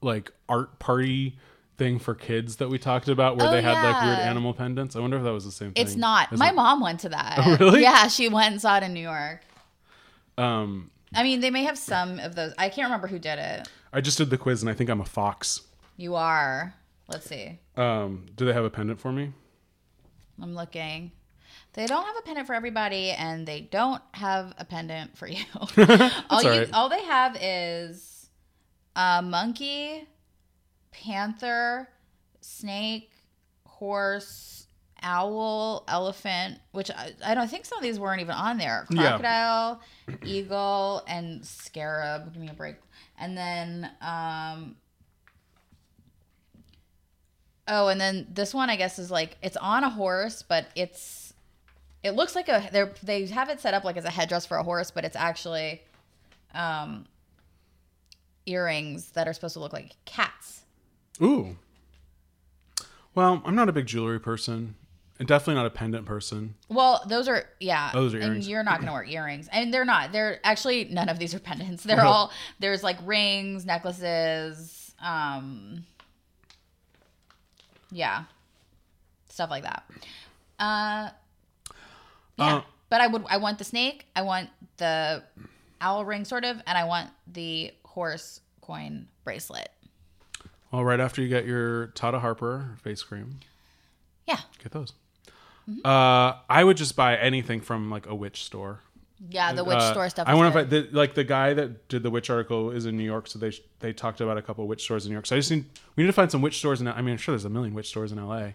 like 0.00 0.32
art 0.48 0.78
party 0.78 1.36
thing 1.76 1.98
for 1.98 2.14
kids 2.14 2.56
that 2.56 2.68
we 2.68 2.78
talked 2.78 3.08
about 3.08 3.36
where 3.36 3.48
Oh, 3.48 3.50
they 3.50 3.60
had 3.62 3.82
like 3.82 4.02
weird 4.04 4.18
animal 4.20 4.54
pendants? 4.54 4.94
I 4.96 5.00
wonder 5.00 5.16
if 5.16 5.24
that 5.24 5.32
was 5.32 5.44
the 5.44 5.50
same 5.52 5.72
thing. 5.72 5.82
it's 5.82 5.96
not 5.96 6.32
Is 6.32 6.38
my 6.38 6.50
it- 6.50 6.54
mom 6.54 6.80
went 6.80 7.00
to 7.00 7.08
that 7.10 7.38
Oh, 7.44 7.56
really? 7.58 7.82
yeah 7.82 8.06
she 8.08 8.28
went 8.28 8.52
and 8.52 8.60
saw 8.60 8.76
it 8.76 8.82
in 8.84 8.94
new 8.94 9.00
york 9.00 9.40
Um, 10.38 10.90
i 11.14 11.22
mean 11.22 11.40
they 11.40 11.50
may 11.50 11.64
have 11.64 11.78
some 11.78 12.18
of 12.18 12.34
those 12.34 12.52
i 12.58 12.68
can't 12.68 12.86
remember 12.86 13.06
who 13.08 13.18
did 13.18 13.38
it 13.38 13.68
I 13.92 14.00
just 14.00 14.18
did 14.18 14.28
the 14.30 14.38
quiz 14.38 14.60
and 14.60 14.68
I 14.68 14.74
think 14.74 14.90
I'm 14.90 15.00
a 15.00 15.04
fox. 15.04 15.60
you 15.96 16.14
are 16.16 16.74
let's 17.08 17.26
see 17.26 17.58
Um, 17.76 18.26
do 18.36 18.44
they 18.44 18.52
have 18.52 18.64
a 18.64 18.70
pendant 18.70 19.00
for 19.00 19.12
me? 19.12 19.32
i'm 20.42 20.54
looking 20.54 21.12
they 21.74 21.86
don't 21.86 22.04
have 22.04 22.16
a 22.16 22.22
pendant 22.22 22.46
for 22.46 22.54
everybody 22.54 23.10
and 23.10 23.46
they 23.46 23.60
don't 23.62 24.02
have 24.12 24.52
a 24.58 24.64
pendant 24.64 25.16
for 25.16 25.26
you 25.28 25.44
all 25.56 26.42
you 26.42 26.48
alright. 26.50 26.70
all 26.72 26.88
they 26.88 27.02
have 27.02 27.36
is 27.40 28.28
a 28.96 29.22
monkey 29.22 30.06
panther 31.02 31.88
snake 32.40 33.10
horse 33.66 34.66
owl 35.02 35.84
elephant 35.88 36.58
which 36.72 36.90
I, 36.90 37.12
I 37.24 37.34
don't 37.34 37.48
think 37.48 37.66
some 37.66 37.78
of 37.78 37.82
these 37.82 37.98
weren't 37.98 38.20
even 38.20 38.34
on 38.34 38.56
there. 38.58 38.86
Yeah. 38.90 39.18
crocodile 39.18 39.80
eagle 40.24 41.02
and 41.06 41.44
scarab. 41.44 42.32
Give 42.32 42.40
me 42.40 42.48
a 42.48 42.54
break. 42.54 42.76
And 43.18 43.36
then 43.36 43.90
um 44.00 44.76
oh 47.68 47.88
and 47.88 48.00
then 48.00 48.26
this 48.32 48.52
one 48.52 48.68
i 48.68 48.76
guess 48.76 48.98
is 48.98 49.10
like 49.10 49.38
it's 49.42 49.56
on 49.56 49.84
a 49.84 49.90
horse 49.90 50.42
but 50.42 50.66
it's 50.76 51.32
it 52.02 52.10
looks 52.10 52.34
like 52.34 52.48
a 52.48 52.68
they 52.72 52.84
they 53.02 53.26
have 53.26 53.48
it 53.48 53.58
set 53.60 53.72
up 53.72 53.84
like 53.84 53.96
as 53.96 54.04
a 54.04 54.10
headdress 54.10 54.44
for 54.44 54.58
a 54.58 54.62
horse 54.62 54.90
but 54.90 55.04
it's 55.04 55.16
actually 55.16 55.80
um 56.54 57.06
earrings 58.46 59.12
that 59.12 59.26
are 59.26 59.32
supposed 59.32 59.54
to 59.54 59.60
look 59.60 59.72
like 59.72 59.92
cats 60.04 60.63
Ooh. 61.22 61.56
Well, 63.14 63.42
I'm 63.44 63.54
not 63.54 63.68
a 63.68 63.72
big 63.72 63.86
jewelry 63.86 64.18
person. 64.20 64.74
And 65.16 65.28
definitely 65.28 65.54
not 65.54 65.66
a 65.66 65.70
pendant 65.70 66.06
person. 66.06 66.56
Well, 66.68 67.04
those 67.06 67.28
are 67.28 67.44
yeah. 67.60 67.92
Those 67.92 68.14
are 68.14 68.16
And 68.18 68.26
earrings. 68.26 68.48
you're 68.48 68.64
not 68.64 68.80
gonna 68.80 68.92
wear 68.92 69.04
earrings, 69.04 69.48
and 69.52 69.72
they're 69.72 69.84
not. 69.84 70.10
They're 70.10 70.40
actually 70.42 70.86
none 70.86 71.08
of 71.08 71.20
these 71.20 71.32
are 71.36 71.38
pendants. 71.38 71.84
They're 71.84 72.04
all 72.04 72.32
there's 72.58 72.82
like 72.82 72.96
rings, 73.04 73.64
necklaces, 73.64 74.92
um, 75.00 75.84
yeah, 77.92 78.24
stuff 79.28 79.50
like 79.50 79.62
that. 79.62 79.84
Uh, 80.58 81.10
yeah. 82.36 82.56
Uh, 82.56 82.62
but 82.90 83.00
I 83.00 83.06
would. 83.06 83.24
I 83.28 83.36
want 83.36 83.58
the 83.58 83.64
snake. 83.64 84.06
I 84.16 84.22
want 84.22 84.50
the 84.78 85.22
owl 85.80 86.04
ring, 86.04 86.24
sort 86.24 86.44
of, 86.44 86.60
and 86.66 86.76
I 86.76 86.84
want 86.84 87.10
the 87.32 87.72
horse 87.84 88.40
coin 88.60 89.06
bracelet. 89.22 89.68
Well, 90.74 90.84
right 90.84 90.98
after 91.00 91.22
you 91.22 91.28
get 91.28 91.44
your 91.46 91.86
Tata 91.88 92.18
Harper 92.18 92.76
face 92.82 93.02
cream, 93.02 93.38
Yeah, 94.26 94.40
get 94.62 94.72
those. 94.72 94.92
Mm-hmm. 95.70 95.86
Uh, 95.86 96.34
I 96.48 96.64
would 96.64 96.76
just 96.76 96.96
buy 96.96 97.16
anything 97.16 97.60
from 97.60 97.90
like 97.90 98.06
a 98.06 98.14
witch 98.14 98.44
store. 98.44 98.80
yeah. 99.30 99.52
The 99.52 99.62
witch 99.64 99.76
Uh, 99.76 99.92
store 99.92 100.08
stuff. 100.08 100.26
I 100.28 100.34
want 100.34 100.68
to 100.70 100.88
like 100.92 101.14
the 101.14 101.24
guy 101.24 101.54
that 101.54 101.88
did 101.88 102.02
the 102.02 102.10
witch 102.10 102.28
article 102.28 102.70
is 102.72 102.86
in 102.86 102.96
New 102.96 103.04
York, 103.04 103.28
so 103.28 103.38
they 103.38 103.52
they 103.80 103.92
talked 103.92 104.20
about 104.20 104.36
a 104.36 104.42
couple 104.42 104.66
witch 104.66 104.82
stores 104.82 105.06
in 105.06 105.10
New 105.10 105.14
York. 105.14 105.26
So 105.26 105.36
I 105.36 105.38
just 105.38 105.50
need 105.50 105.64
we 105.96 106.02
need 106.02 106.08
to 106.08 106.12
find 106.12 106.30
some 106.30 106.42
witch 106.42 106.58
stores 106.58 106.80
in. 106.80 106.88
I 106.88 107.00
mean, 107.02 107.12
I'm 107.12 107.18
sure 107.18 107.32
there's 107.32 107.44
a 107.44 107.50
million 107.50 107.72
witch 107.72 107.88
stores 107.88 108.10
in 108.12 108.18
L.A. 108.18 108.54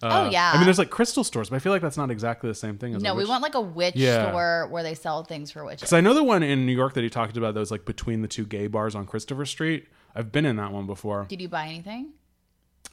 Uh, 0.00 0.26
Oh, 0.26 0.30
yeah. 0.30 0.52
I 0.52 0.56
mean, 0.56 0.64
there's 0.64 0.78
like 0.78 0.90
crystal 0.90 1.22
stores, 1.24 1.50
but 1.50 1.56
I 1.56 1.58
feel 1.58 1.72
like 1.72 1.82
that's 1.82 1.96
not 1.98 2.10
exactly 2.10 2.48
the 2.48 2.54
same 2.54 2.78
thing 2.78 2.94
as 2.94 3.02
No, 3.02 3.14
we 3.14 3.24
want 3.26 3.42
like 3.42 3.54
a 3.56 3.60
witch 3.60 3.94
Yeah. 3.96 4.30
store 4.30 4.66
where 4.68 4.82
they 4.84 4.94
sell 4.94 5.22
things 5.24 5.50
for 5.50 5.64
witches. 5.64 5.80
Because 5.82 5.92
I 5.92 6.00
know 6.00 6.14
the 6.14 6.24
one 6.24 6.42
in 6.42 6.64
New 6.66 6.72
York 6.72 6.94
that 6.94 7.02
he 7.04 7.10
talked 7.10 7.36
about 7.36 7.54
that 7.54 7.60
was 7.60 7.70
like 7.72 7.84
between 7.84 8.22
the 8.22 8.28
two 8.28 8.46
gay 8.46 8.68
bars 8.68 8.94
on 8.94 9.04
Christopher 9.06 9.44
Street. 9.44 9.86
I've 10.14 10.32
been 10.32 10.44
in 10.46 10.56
that 10.56 10.72
one 10.72 10.86
before. 10.86 11.26
Did 11.28 11.40
you 11.40 11.48
buy 11.48 11.66
anything 11.66 12.12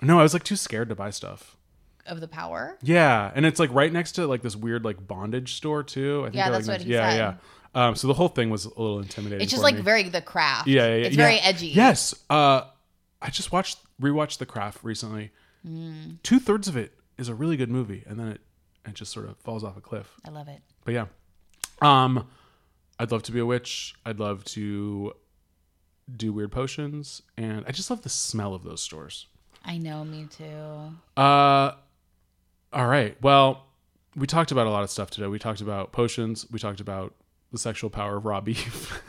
No, 0.02 0.20
I 0.20 0.24
was 0.24 0.34
like 0.34 0.44
too 0.44 0.56
scared 0.56 0.90
to 0.90 0.96
buy 0.96 1.10
stuff. 1.10 1.58
of 2.06 2.20
the 2.22 2.28
power? 2.28 2.78
Yeah, 2.82 3.32
and 3.34 3.46
it's 3.46 3.60
like 3.60 3.72
right 3.74 3.92
next 3.92 4.14
to 4.14 4.28
like 4.28 4.42
this 4.42 4.56
weird 4.56 4.84
like 4.86 5.06
bondage 5.08 5.56
store 5.56 5.84
too. 5.84 6.22
I 6.22 6.26
think 6.26 6.36
Yeah, 6.36 6.50
that's 6.50 6.68
like, 6.68 6.80
what 6.80 6.86
he 6.86 6.94
yeah, 6.94 7.10
said. 7.10 7.18
yeah. 7.18 7.88
Um, 7.88 7.96
so 7.96 8.08
the 8.08 8.14
whole 8.14 8.30
thing 8.30 8.50
was 8.50 8.66
a 8.66 8.70
little 8.70 9.00
intimidating. 9.00 9.42
It's 9.42 9.52
just 9.52 9.64
like 9.64 9.76
me. 9.76 9.82
very 9.82 10.04
the 10.04 10.22
craft. 10.22 10.68
yeah, 10.68 10.88
yeah, 10.88 10.96
yeah. 10.96 11.06
It's 11.08 11.16
yeah. 11.18 11.24
very 11.26 11.40
edgy. 11.40 11.68
Yes. 11.68 12.14
Uh, 12.30 12.62
I 13.22 13.30
just 13.32 13.52
watched 13.52 13.80
rewatched 14.02 14.38
The 14.38 14.46
Craft 14.46 14.84
recently. 14.84 15.32
Mm. 15.68 16.22
Two 16.24 16.40
thirds 16.40 16.68
of 16.68 16.78
it 16.78 16.94
is 17.18 17.28
a 17.28 17.34
really 17.36 17.58
good 17.58 17.70
movie, 17.70 18.04
and 18.08 18.20
then 18.20 18.28
it 18.28 18.42
it 18.86 18.94
just 18.94 19.12
sort 19.12 19.28
of 19.28 19.36
falls 19.40 19.64
off 19.64 19.76
a 19.78 19.82
cliff. 19.82 20.14
I 20.26 20.30
love 20.30 20.48
it. 20.48 20.62
But 20.86 20.94
yeah, 20.94 21.06
um, 21.82 22.28
I'd 23.00 23.12
love 23.12 23.24
to 23.24 23.32
be 23.32 23.40
a 23.40 23.46
witch. 23.46 23.96
I'd 24.06 24.20
love 24.20 24.46
to 24.46 25.14
do 26.14 26.32
weird 26.34 26.52
potions, 26.52 27.22
and 27.38 27.64
I 27.68 27.72
just 27.72 27.90
love 27.90 28.02
the 28.04 28.10
smell 28.10 28.54
of 28.54 28.64
those 28.64 28.82
stores. 28.82 29.28
I 29.64 29.78
know, 29.78 30.04
me 30.06 30.28
too. 30.30 30.94
Uh, 31.18 31.72
all 32.72 32.88
right. 32.88 33.18
Well, 33.22 33.66
we 34.16 34.28
talked 34.28 34.52
about 34.52 34.68
a 34.68 34.70
lot 34.70 34.84
of 34.84 34.90
stuff 34.90 35.10
today. 35.10 35.28
We 35.28 35.40
talked 35.40 35.62
about 35.62 35.92
potions. 35.92 36.46
We 36.52 36.60
talked 36.60 36.80
about 36.80 37.14
the 37.52 37.58
sexual 37.58 37.90
power 37.90 38.18
of 38.18 38.26
raw 38.26 38.42
beef. 38.42 39.02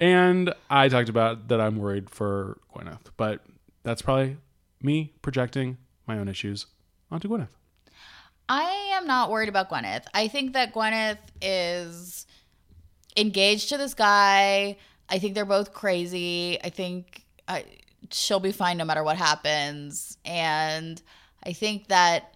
and 0.00 0.54
I 0.70 0.88
talked 0.88 1.08
about 1.08 1.48
that 1.48 1.60
I'm 1.60 1.76
worried 1.76 2.10
for 2.10 2.58
Gwyneth, 2.74 3.10
but 3.16 3.44
that's 3.82 4.02
probably 4.02 4.36
me 4.82 5.12
projecting 5.22 5.78
my 6.06 6.18
own 6.18 6.28
issues 6.28 6.66
onto 7.10 7.28
Gwyneth. 7.28 7.48
I 8.48 8.92
am 8.94 9.06
not 9.06 9.30
worried 9.30 9.48
about 9.48 9.68
Gwyneth. 9.68 10.04
I 10.14 10.28
think 10.28 10.54
that 10.54 10.72
Gwyneth 10.72 11.18
is 11.42 12.26
engaged 13.16 13.68
to 13.70 13.76
this 13.76 13.94
guy. 13.94 14.76
I 15.08 15.18
think 15.18 15.34
they're 15.34 15.44
both 15.44 15.72
crazy. 15.72 16.58
I 16.62 16.70
think 16.70 17.24
I, 17.46 17.64
she'll 18.10 18.40
be 18.40 18.52
fine 18.52 18.76
no 18.76 18.84
matter 18.84 19.02
what 19.02 19.16
happens. 19.16 20.18
And 20.24 21.00
I 21.42 21.52
think 21.52 21.88
that 21.88 22.34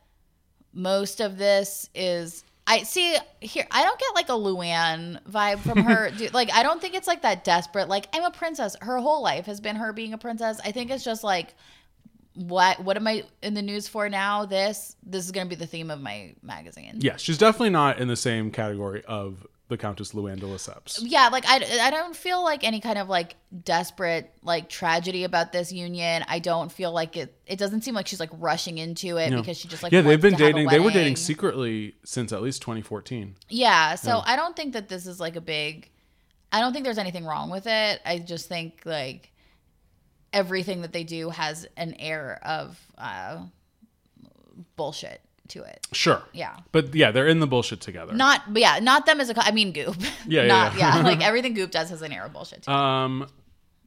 most 0.72 1.20
of 1.20 1.38
this 1.38 1.88
is. 1.94 2.44
I 2.64 2.84
see 2.84 3.16
here. 3.40 3.66
I 3.72 3.82
don't 3.82 3.98
get 3.98 4.14
like 4.14 4.28
a 4.28 4.32
Luann 4.32 5.20
vibe 5.24 5.58
from 5.58 5.82
her. 5.82 6.10
Dude, 6.16 6.32
like 6.32 6.52
I 6.52 6.62
don't 6.62 6.80
think 6.80 6.94
it's 6.94 7.08
like 7.08 7.22
that 7.22 7.42
desperate. 7.42 7.88
Like 7.88 8.06
I'm 8.14 8.22
a 8.22 8.30
princess. 8.30 8.76
Her 8.80 8.98
whole 8.98 9.20
life 9.20 9.46
has 9.46 9.60
been 9.60 9.76
her 9.76 9.92
being 9.92 10.12
a 10.12 10.18
princess. 10.18 10.60
I 10.64 10.70
think 10.70 10.90
it's 10.90 11.02
just 11.02 11.24
like 11.24 11.54
what 12.34 12.82
what 12.82 12.96
am 12.96 13.06
I 13.06 13.24
in 13.42 13.54
the 13.54 13.62
news 13.62 13.88
for 13.88 14.08
now? 14.08 14.46
This 14.46 14.96
this 15.02 15.24
is 15.24 15.32
going 15.32 15.46
to 15.46 15.48
be 15.48 15.58
the 15.58 15.66
theme 15.66 15.90
of 15.90 16.00
my 16.00 16.34
magazine. 16.42 16.98
Yeah, 17.00 17.16
she's 17.16 17.38
definitely 17.38 17.70
not 17.70 17.98
in 17.98 18.08
the 18.08 18.16
same 18.16 18.50
category 18.50 19.02
of 19.06 19.46
the 19.72 19.78
Countess 19.78 20.12
Luann 20.12 20.38
de 20.38 20.46
Lesseps. 20.46 21.00
Yeah, 21.02 21.28
like 21.28 21.44
I, 21.46 21.56
I 21.80 21.90
don't 21.90 22.14
feel 22.14 22.44
like 22.44 22.62
any 22.62 22.78
kind 22.80 22.98
of 22.98 23.08
like 23.08 23.34
desperate 23.64 24.30
like 24.42 24.68
tragedy 24.68 25.24
about 25.24 25.50
this 25.50 25.72
union. 25.72 26.24
I 26.28 26.38
don't 26.38 26.70
feel 26.70 26.92
like 26.92 27.16
it. 27.16 27.34
It 27.46 27.58
doesn't 27.58 27.82
seem 27.82 27.94
like 27.94 28.06
she's 28.06 28.20
like 28.20 28.30
rushing 28.34 28.78
into 28.78 29.16
it 29.16 29.30
No. 29.30 29.38
because 29.38 29.56
she 29.58 29.66
just 29.68 29.82
like 29.82 29.90
yeah, 29.92 30.02
they've 30.02 30.20
been 30.20 30.34
dating. 30.36 30.68
They 30.68 30.78
were 30.78 30.90
dating 30.90 31.16
secretly 31.16 31.96
since 32.04 32.32
at 32.32 32.42
least 32.42 32.62
2014. 32.62 33.34
Yeah, 33.48 33.94
so 33.96 34.22
I 34.24 34.36
don't 34.36 34.54
think 34.54 34.74
that 34.74 34.88
this 34.88 35.06
is 35.06 35.18
like 35.18 35.36
a 35.36 35.40
big. 35.40 35.88
I 36.52 36.60
don't 36.60 36.72
think 36.74 36.84
there's 36.84 36.98
anything 36.98 37.24
wrong 37.24 37.50
with 37.50 37.66
it. 37.66 38.00
I 38.04 38.18
just 38.18 38.48
think 38.48 38.82
like 38.84 39.32
everything 40.32 40.82
that 40.82 40.92
they 40.92 41.04
do 41.04 41.30
has 41.30 41.66
an 41.76 41.94
air 41.98 42.38
of 42.44 42.78
uh, 42.98 43.42
bullshit 44.76 45.20
to 45.48 45.62
it. 45.62 45.86
Sure. 45.92 46.22
Yeah. 46.32 46.56
But 46.72 46.94
yeah, 46.94 47.10
they're 47.10 47.26
in 47.28 47.40
the 47.40 47.46
bullshit 47.46 47.80
together. 47.80 48.12
Not, 48.14 48.52
but 48.52 48.60
yeah, 48.62 48.78
not 48.80 49.06
them 49.06 49.20
as 49.20 49.28
a. 49.30 49.34
co- 49.34 49.42
I 49.44 49.50
mean, 49.52 49.72
Goop. 49.72 49.96
Yeah, 50.26 50.42
yeah, 50.42 50.46
not, 50.46 50.76
yeah. 50.78 51.02
Like 51.02 51.20
everything 51.22 51.54
Goop 51.54 51.70
does 51.70 51.90
has 51.90 52.02
an 52.02 52.12
air 52.12 52.24
of 52.24 52.32
bullshit. 52.32 52.62
To. 52.62 52.72
Um, 52.72 53.28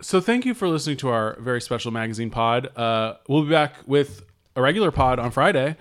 so 0.02 0.20
thank 0.22 0.46
you 0.46 0.54
for 0.54 0.68
listening 0.68 0.98
to 0.98 1.10
our 1.10 1.38
very 1.40 1.62
special 1.62 1.92
magazine 1.92 2.30
pod. 2.30 2.76
Uh, 2.78 3.16
we'll 3.28 3.44
be 3.44 3.50
back 3.50 3.76
with 3.86 4.24
a 4.56 4.62
regular 4.62 4.92
pod 4.92 5.20
on 5.20 5.32
Friday. 5.32 5.76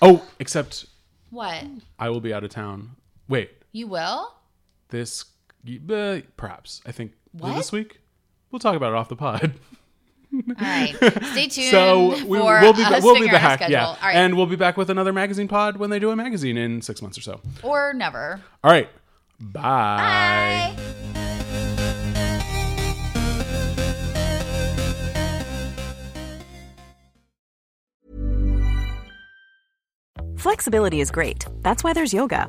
Oh, 0.00 0.26
except 0.38 0.86
what 1.30 1.64
I 1.98 2.10
will 2.10 2.20
be 2.20 2.34
out 2.34 2.44
of 2.44 2.50
town. 2.50 2.96
Wait, 3.28 3.50
you 3.72 3.86
will? 3.86 4.34
this 4.88 5.24
uh, 5.90 6.20
perhaps 6.36 6.82
I 6.84 6.92
think 6.92 7.12
What? 7.32 7.56
this 7.56 7.72
week. 7.72 8.00
We'll 8.50 8.58
talk 8.58 8.76
about 8.76 8.92
it 8.92 8.96
off 8.96 9.08
the 9.08 9.16
pod. 9.16 9.52
All 10.34 10.54
right. 10.60 10.94
Stay 11.32 11.48
tuned 11.48 11.70
so 11.70 12.08
we, 12.26 12.38
for 12.38 12.60
we'll 12.60 12.72
be 12.72 12.82
we'll 13.02 13.14
be 13.14 13.20
figuring 13.20 13.30
out 13.30 13.50
our 13.50 13.58
back, 13.58 13.68
yeah, 13.68 13.86
All 13.86 13.96
right. 14.02 14.14
and 14.16 14.36
we'll 14.36 14.46
be 14.46 14.56
back 14.56 14.76
with 14.76 14.88
another 14.90 15.12
magazine 15.12 15.48
pod 15.48 15.76
when 15.76 15.90
they 15.90 15.98
do 15.98 16.10
a 16.10 16.16
magazine 16.16 16.56
in 16.56 16.80
six 16.80 17.02
months 17.02 17.18
or 17.18 17.22
so. 17.22 17.40
or 17.62 17.92
never. 17.92 18.40
All 18.64 18.70
right, 18.70 18.88
bye. 19.38 20.74
Bye. 20.74 21.82
Flexibility 30.36 31.00
is 31.00 31.10
great. 31.10 31.46
That's 31.60 31.84
why 31.84 31.92
there's 31.92 32.12
yoga. 32.12 32.48